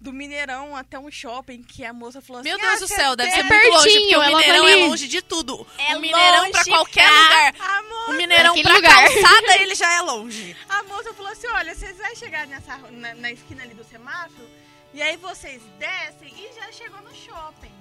do 0.00 0.12
Mineirão 0.12 0.76
até 0.76 0.98
um 0.98 1.10
shopping 1.10 1.62
que 1.62 1.84
a 1.84 1.92
moça 1.92 2.20
falou 2.20 2.40
assim: 2.40 2.48
Meu 2.50 2.58
Deus 2.58 2.74
"Ah, 2.74 2.78
do 2.78 2.88
céu, 2.88 3.16
deve 3.16 3.30
ser 3.30 3.42
muito 3.42 3.54
longe, 3.68 3.72
porque 3.72 3.90
pertinho, 3.92 4.18
o 4.18 4.22
é 4.22 4.26
Mineirão 4.28 4.68
é 4.68 4.72
ali. 4.72 4.82
longe 4.88 5.08
de 5.08 5.22
tudo. 5.22 5.66
É 5.78 5.96
o 5.96 6.00
Mineirão 6.00 6.38
longe, 6.40 6.52
pra 6.52 6.64
qualquer 6.64 7.08
lugar. 7.10 7.54
A 7.58 7.82
moça, 7.82 8.10
O 8.10 8.14
Mineirão 8.14 8.62
pra 8.62 8.72
lugar. 8.74 8.94
calçada, 9.04 9.62
ele 9.62 9.74
já 9.74 9.92
é 9.94 10.00
longe. 10.02 10.56
a 10.68 10.82
moça 10.84 11.12
falou 11.14 11.32
assim: 11.32 11.46
olha, 11.48 11.74
vocês 11.74 11.96
vão 11.96 12.14
chegar 12.14 12.46
nessa, 12.46 12.76
na, 12.76 13.14
na 13.14 13.32
esquina 13.32 13.62
ali 13.62 13.74
do 13.74 13.84
semáforo, 13.84 14.48
e 14.94 15.00
aí 15.02 15.16
vocês 15.16 15.62
descem 15.78 16.32
e 16.38 16.54
já 16.54 16.70
chegou 16.72 17.00
no 17.02 17.14
shopping. 17.14 17.72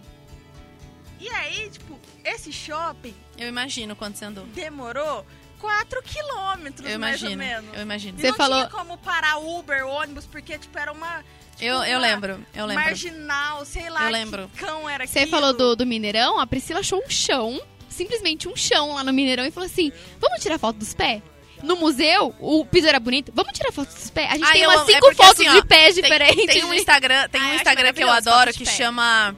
E 1.20 1.30
aí, 1.30 1.70
tipo, 1.70 2.00
esse 2.24 2.52
shopping 2.52 3.16
Eu 3.38 3.48
imagino 3.48 3.96
quando 3.96 4.16
você 4.16 4.26
andou. 4.26 4.46
demorou 4.48 5.26
4 5.60 6.02
quilômetros, 6.04 6.90
Eu 6.90 7.00
mais 7.00 7.22
ou 7.24 7.30
imagino, 7.30 7.64
menos. 7.64 7.76
eu 7.78 7.82
imagino. 7.84 8.18
E 8.18 8.22
Você 8.22 8.30
não 8.32 8.36
falou- 8.38 8.58
tinha 8.60 8.70
como 8.70 8.98
parar 8.98 9.38
Uber, 9.38 9.86
ônibus, 9.88 10.26
porque, 10.26 10.58
tipo, 10.58 10.78
era 10.78 10.92
uma... 10.92 11.24
Eu, 11.62 11.84
eu 11.84 12.00
lembro, 12.00 12.46
eu 12.54 12.66
lembro. 12.66 12.84
Marginal, 12.84 13.66
sei 13.66 13.90
lá 13.90 14.04
Eu 14.06 14.12
lembro. 14.12 14.50
que 14.54 14.60
cão 14.66 14.90
era 14.90 15.08
Você 15.08 15.20
aquilo. 15.20 15.32
falou 15.32 15.54
do, 15.54 15.76
do 15.76 15.86
Mineirão, 15.86 16.40
a 16.40 16.46
Priscila 16.46 16.82
achou 16.82 17.02
um 17.06 17.10
chão, 17.10 17.62
simplesmente 17.90 18.48
um 18.48 18.56
chão 18.56 18.94
lá 18.94 19.04
no 19.04 19.14
Mineirão 19.14 19.46
e 19.46 19.52
falou 19.52 19.68
assim: 19.68 19.92
vamos 20.20 20.42
tirar 20.42 20.58
foto 20.60 20.78
dos 20.78 20.94
pés? 20.94 21.22
No 21.64 21.78
museu, 21.78 22.36
o 22.40 22.66
piso 22.66 22.88
era 22.88 23.00
bonito, 23.00 23.32
vamos 23.34 23.54
tirar 23.54 23.72
foto 23.72 23.94
dos 23.94 24.10
pés? 24.10 24.30
A 24.32 24.38
gente 24.38 24.52
tem 24.52 24.68
umas 24.68 24.82
amo- 24.82 24.90
é 24.90 24.94
cinco 24.94 25.06
porque, 25.08 25.16
fotos 25.24 25.40
assim, 25.40 25.48
ó, 25.50 25.54
de 25.54 25.66
pés 25.66 25.94
tem- 25.96 26.04
diferentes. 26.04 26.46
Tem 26.46 26.64
um. 26.66 26.74
Instagram, 26.74 27.30
tem 27.30 27.42
um 27.42 27.54
Instagram 27.56 27.94
que 27.94 28.04
eu 28.04 28.10
adoro 28.12 28.54
que 28.54 28.66
chama 28.66 29.36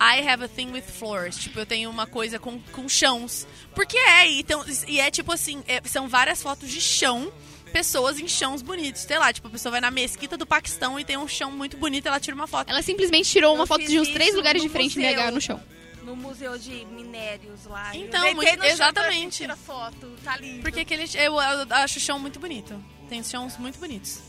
I 0.00 0.26
have 0.26 0.42
a 0.44 0.48
thing 0.48 0.70
with 0.72 0.82
floors. 0.82 1.36
Tipo, 1.36 1.60
eu 1.60 1.66
tenho 1.66 1.90
uma 1.90 2.06
coisa 2.06 2.38
com, 2.38 2.58
com 2.72 2.88
chãos. 2.88 3.46
Porque 3.74 3.96
é, 3.98 4.28
e, 4.28 4.40
então, 4.40 4.64
e 4.86 4.98
é 5.00 5.10
tipo 5.10 5.30
assim, 5.32 5.62
é- 5.68 5.82
são 5.84 6.08
várias 6.08 6.42
fotos 6.42 6.70
de 6.70 6.80
chão, 6.80 7.30
pessoas 7.68 8.18
em 8.18 8.26
chãos 8.28 8.62
bonitos. 8.62 9.02
Sei 9.02 9.18
lá, 9.18 9.32
tipo, 9.32 9.46
a 9.48 9.50
pessoa 9.50 9.72
vai 9.72 9.80
na 9.80 9.90
mesquita 9.90 10.36
do 10.36 10.46
Paquistão 10.46 10.98
e 10.98 11.04
tem 11.04 11.16
um 11.16 11.28
chão 11.28 11.50
muito 11.50 11.76
bonito 11.76 12.06
ela 12.06 12.18
tira 12.20 12.34
uma 12.34 12.46
foto. 12.46 12.68
Ela 12.70 12.82
simplesmente 12.82 13.30
tirou 13.30 13.54
uma 13.54 13.62
Eu 13.64 13.66
foto 13.66 13.84
de 13.84 13.98
uns 14.00 14.08
três 14.08 14.34
lugares 14.34 14.62
diferentes. 14.62 14.96
BH 14.96 15.30
no 15.32 15.40
chão. 15.40 15.60
No 16.02 16.16
museu 16.16 16.56
de 16.58 16.86
minérios 16.86 17.66
lá. 17.66 17.94
Então, 17.94 18.34
muito- 18.34 18.64
exatamente. 18.64 19.38
Tira 19.38 19.56
foto, 19.56 20.16
tá 20.24 20.36
lindo. 20.38 20.62
Porque 20.62 20.80
aquele, 20.80 21.04
eu, 21.14 21.34
eu 21.34 21.66
acho 21.76 21.98
o 21.98 22.00
chão 22.00 22.18
muito 22.18 22.40
bonito. 22.40 22.82
Tem 23.08 23.22
chãos 23.22 23.56
muito 23.58 23.78
bonitos. 23.78 24.20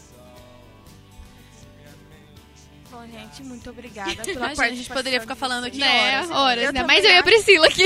Bom, 2.91 3.05
gente, 3.05 3.43
muito 3.43 3.69
obrigada 3.69 4.15
pela 4.15 4.47
Imagina, 4.51 4.65
a 4.65 4.69
gente 4.75 4.89
poderia 4.89 5.19
de 5.19 5.23
ficar 5.23 5.35
falando 5.35 5.65
aqui 5.65 5.77
vocês. 5.77 5.91
É, 5.91 6.17
horas. 6.17 6.31
horas. 6.31 6.63
Eu 6.65 6.73
também 6.73 6.87
mais 6.87 7.05
eu 7.05 7.11
e 7.11 7.17
a. 7.17 7.23
Priscila 7.23 7.67
aqui. 7.67 7.83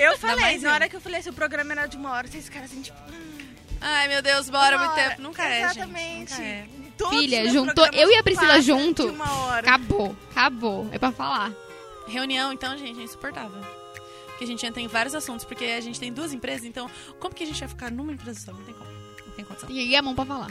Eu 0.00 0.18
falei, 0.18 0.58
na 0.58 0.68
eu. 0.68 0.72
hora 0.72 0.88
que 0.88 0.96
eu 0.96 1.00
falei 1.00 1.20
assim, 1.20 1.30
o 1.30 1.34
programa 1.34 1.72
era 1.72 1.86
de 1.86 1.96
uma 1.96 2.10
hora, 2.12 2.26
vocês 2.26 2.44
ficaram 2.46 2.64
assim, 2.64 2.80
tipo... 2.80 2.98
hum, 3.12 3.31
Ai, 3.82 4.08
meu 4.08 4.22
Deus, 4.22 4.48
bora, 4.48 4.78
muito 4.78 4.94
tempo. 4.94 5.22
Nunca 5.22 5.44
é, 5.44 5.68
gente. 5.68 5.78
Exatamente. 5.78 6.32
Nunca 6.32 6.42
é. 6.44 6.66
Todos 6.96 7.18
Filha, 7.18 7.48
juntou 7.48 7.86
eu 7.92 8.10
e 8.10 8.16
a 8.16 8.22
Priscila 8.22 8.60
junto. 8.60 9.06
de 9.06 9.14
uma 9.14 9.44
hora. 9.44 9.66
Acabou, 9.66 10.16
acabou. 10.30 10.88
É 10.92 10.98
pra 10.98 11.10
falar. 11.10 11.52
Reunião, 12.06 12.52
então, 12.52 12.76
gente, 12.76 13.00
é 13.00 13.02
insuportável. 13.02 13.60
Porque 14.26 14.44
a 14.44 14.46
gente 14.46 14.64
entra 14.64 14.80
em 14.80 14.86
vários 14.86 15.14
assuntos, 15.14 15.44
porque 15.44 15.64
a 15.64 15.80
gente 15.80 15.98
tem 15.98 16.12
duas 16.12 16.32
empresas, 16.32 16.64
então 16.64 16.90
como 17.18 17.34
que 17.34 17.42
a 17.42 17.46
gente 17.46 17.58
vai 17.58 17.68
ficar 17.68 17.90
numa 17.90 18.12
empresa 18.12 18.38
só? 18.40 18.52
Não 18.52 18.62
tem 18.62 18.74
como. 18.74 18.90
Não 18.90 19.32
tem 19.34 19.44
condição. 19.44 19.66
Tem 19.66 19.76
que 19.76 19.82
erguer 19.82 19.96
a 19.96 20.02
mão 20.02 20.14
pra 20.14 20.24
falar. 20.24 20.50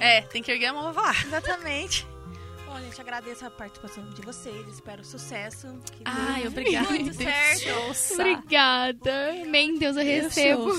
É, 0.00 0.22
tem 0.22 0.42
que 0.42 0.50
erguer 0.50 0.66
a 0.66 0.72
mão 0.72 0.84
pra 0.84 0.94
falar. 0.94 1.24
Exatamente. 1.24 2.06
Bom, 2.66 2.80
gente, 2.80 3.00
agradeço 3.00 3.46
a 3.46 3.50
participação 3.50 4.04
de 4.10 4.22
vocês, 4.22 4.66
espero 4.66 5.04
sucesso. 5.04 5.68
que 5.92 6.02
Ai, 6.04 6.48
obrigada. 6.48 6.88
Muito 6.90 7.14
certo. 7.14 8.14
Obrigada. 8.14 9.32
Bem, 9.50 9.78
Deus, 9.78 9.96
eu 9.96 10.04
recebo. 10.04 10.72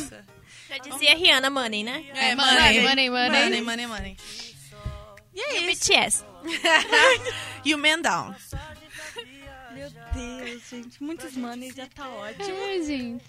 Já 0.70 0.78
dizia 0.80 1.16
Rihanna 1.16 1.50
Money, 1.50 1.84
né? 1.84 2.04
É, 2.14 2.36
money, 2.36 2.82
money, 2.82 2.82
money, 2.82 3.10
money. 3.10 3.30
money, 3.30 3.62
money, 3.62 3.88
money. 3.88 4.18
E 5.34 5.40
é 5.42 5.62
E 5.62 5.68
o 5.68 5.70
isso. 5.72 5.90
BTS. 5.92 6.24
E 7.66 7.74
o 7.74 7.78
Man 7.80 8.00
Down. 8.02 8.36
Meu 9.74 9.90
Deus, 10.14 10.62
gente. 10.70 11.02
Muitos 11.04 11.36
manes 11.36 11.74
já 11.76 11.88
tá 11.88 12.08
ótimo. 12.08 12.56
Ai, 12.68 12.84
gente. 12.84 13.24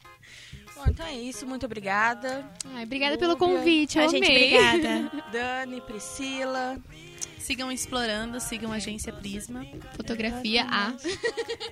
Bom, 0.75 0.85
então 0.89 1.07
é 1.07 1.15
isso. 1.15 1.47
Muito 1.47 1.65
obrigada. 1.67 2.49
Ai, 2.75 2.85
obrigada 2.85 3.17
pelo 3.17 3.33
Lúbia. 3.33 3.49
convite, 3.57 3.99
eu 3.99 4.05
A 4.05 4.09
gente, 4.09 4.27
amei. 4.27 4.59
obrigada. 4.59 5.11
Dani, 5.33 5.81
Priscila. 5.81 6.79
Sigam 7.47 7.71
explorando, 7.71 8.41
sigam 8.41 8.73
a 8.73 8.75
Agência 8.75 9.13
Prisma. 9.13 9.65
Fotografia 9.95 10.67
A. 10.69 10.93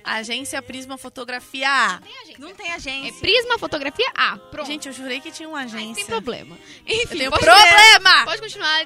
Agência 0.17 0.61
Prisma 0.61 0.97
Fotografia 0.97 1.67
A. 1.69 1.99
Não 2.39 2.55
tem 2.55 2.69
É 2.71 2.75
agência. 2.75 3.19
Prisma 3.19 3.59
Fotografia 3.59 4.09
A. 4.15 4.37
Pronto. 4.37 4.67
Gente, 4.67 4.87
eu 4.87 4.93
jurei 4.93 5.19
que 5.19 5.31
tinha 5.31 5.49
uma 5.49 5.59
Ai, 5.59 5.65
agência. 5.65 5.95
sem 5.95 6.05
problema. 6.05 6.57
Eu 6.87 7.03
Enfim, 7.03 7.17
tenho 7.17 7.29
pode, 7.29 7.43
problema! 7.43 8.23
pode 8.23 8.41
continuar. 8.41 8.85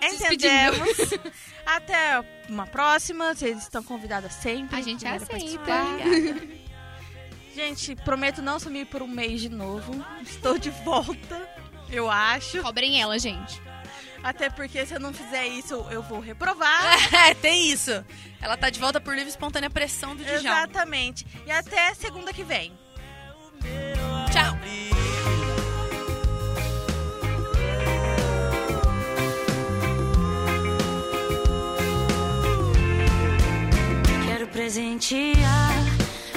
Entendemos. 0.00 0.88
Até 1.66 2.24
uma 2.48 2.68
próxima. 2.68 3.34
Vocês 3.34 3.58
estão 3.58 3.82
convidadas 3.82 4.32
sempre. 4.34 4.76
A 4.78 4.80
gente 4.80 5.04
aceita. 5.04 5.74
Gente, 7.52 7.96
prometo 7.96 8.40
não 8.40 8.60
sumir 8.60 8.86
por 8.86 9.02
um 9.02 9.08
mês 9.08 9.40
de 9.40 9.48
novo. 9.48 9.92
Estou 10.22 10.56
de 10.56 10.70
volta, 10.70 11.50
eu 11.90 12.08
acho. 12.08 12.62
Cobrem 12.62 13.02
ela, 13.02 13.18
gente. 13.18 13.60
Até 14.22 14.50
porque 14.50 14.84
se 14.84 14.94
eu 14.94 15.00
não 15.00 15.12
fizer 15.12 15.46
isso, 15.46 15.74
eu 15.90 16.02
vou 16.02 16.20
reprovar. 16.20 16.68
É, 17.28 17.34
tem 17.34 17.70
isso. 17.70 18.04
Ela 18.40 18.56
tá 18.56 18.70
de 18.70 18.78
volta 18.78 19.00
por 19.00 19.12
livre 19.14 19.28
e 19.28 19.30
espontânea 19.30 19.70
pressão 19.70 20.14
do 20.14 20.22
Djalma. 20.24 20.38
Exatamente. 20.38 21.26
E 21.46 21.50
até 21.50 21.94
segunda 21.94 22.32
que 22.32 22.44
vem. 22.44 22.72
Tchau. 24.30 24.58
Quero 34.26 34.46
presentear 34.48 35.72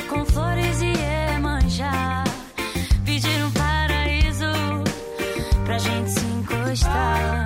com 0.10 0.26
flores 0.26 0.82
e 0.82 0.94
emanjar. 1.36 2.24
Pedir 3.06 3.44
um 3.44 3.52
paraíso 3.52 4.46
pra 5.66 5.78
gente 5.78 6.12
se 6.12 6.26
encostar. 6.26 7.41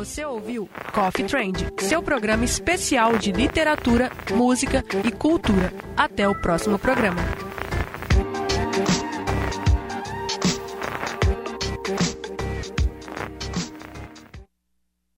Você 0.00 0.24
ouviu 0.24 0.66
Coffee 0.94 1.26
Trend, 1.26 1.66
seu 1.80 2.02
programa 2.02 2.42
especial 2.42 3.18
de 3.18 3.32
literatura, 3.32 4.10
música 4.30 4.82
e 5.04 5.12
cultura. 5.12 5.74
Até 5.94 6.26
o 6.26 6.34
próximo 6.40 6.78
programa. 6.78 7.20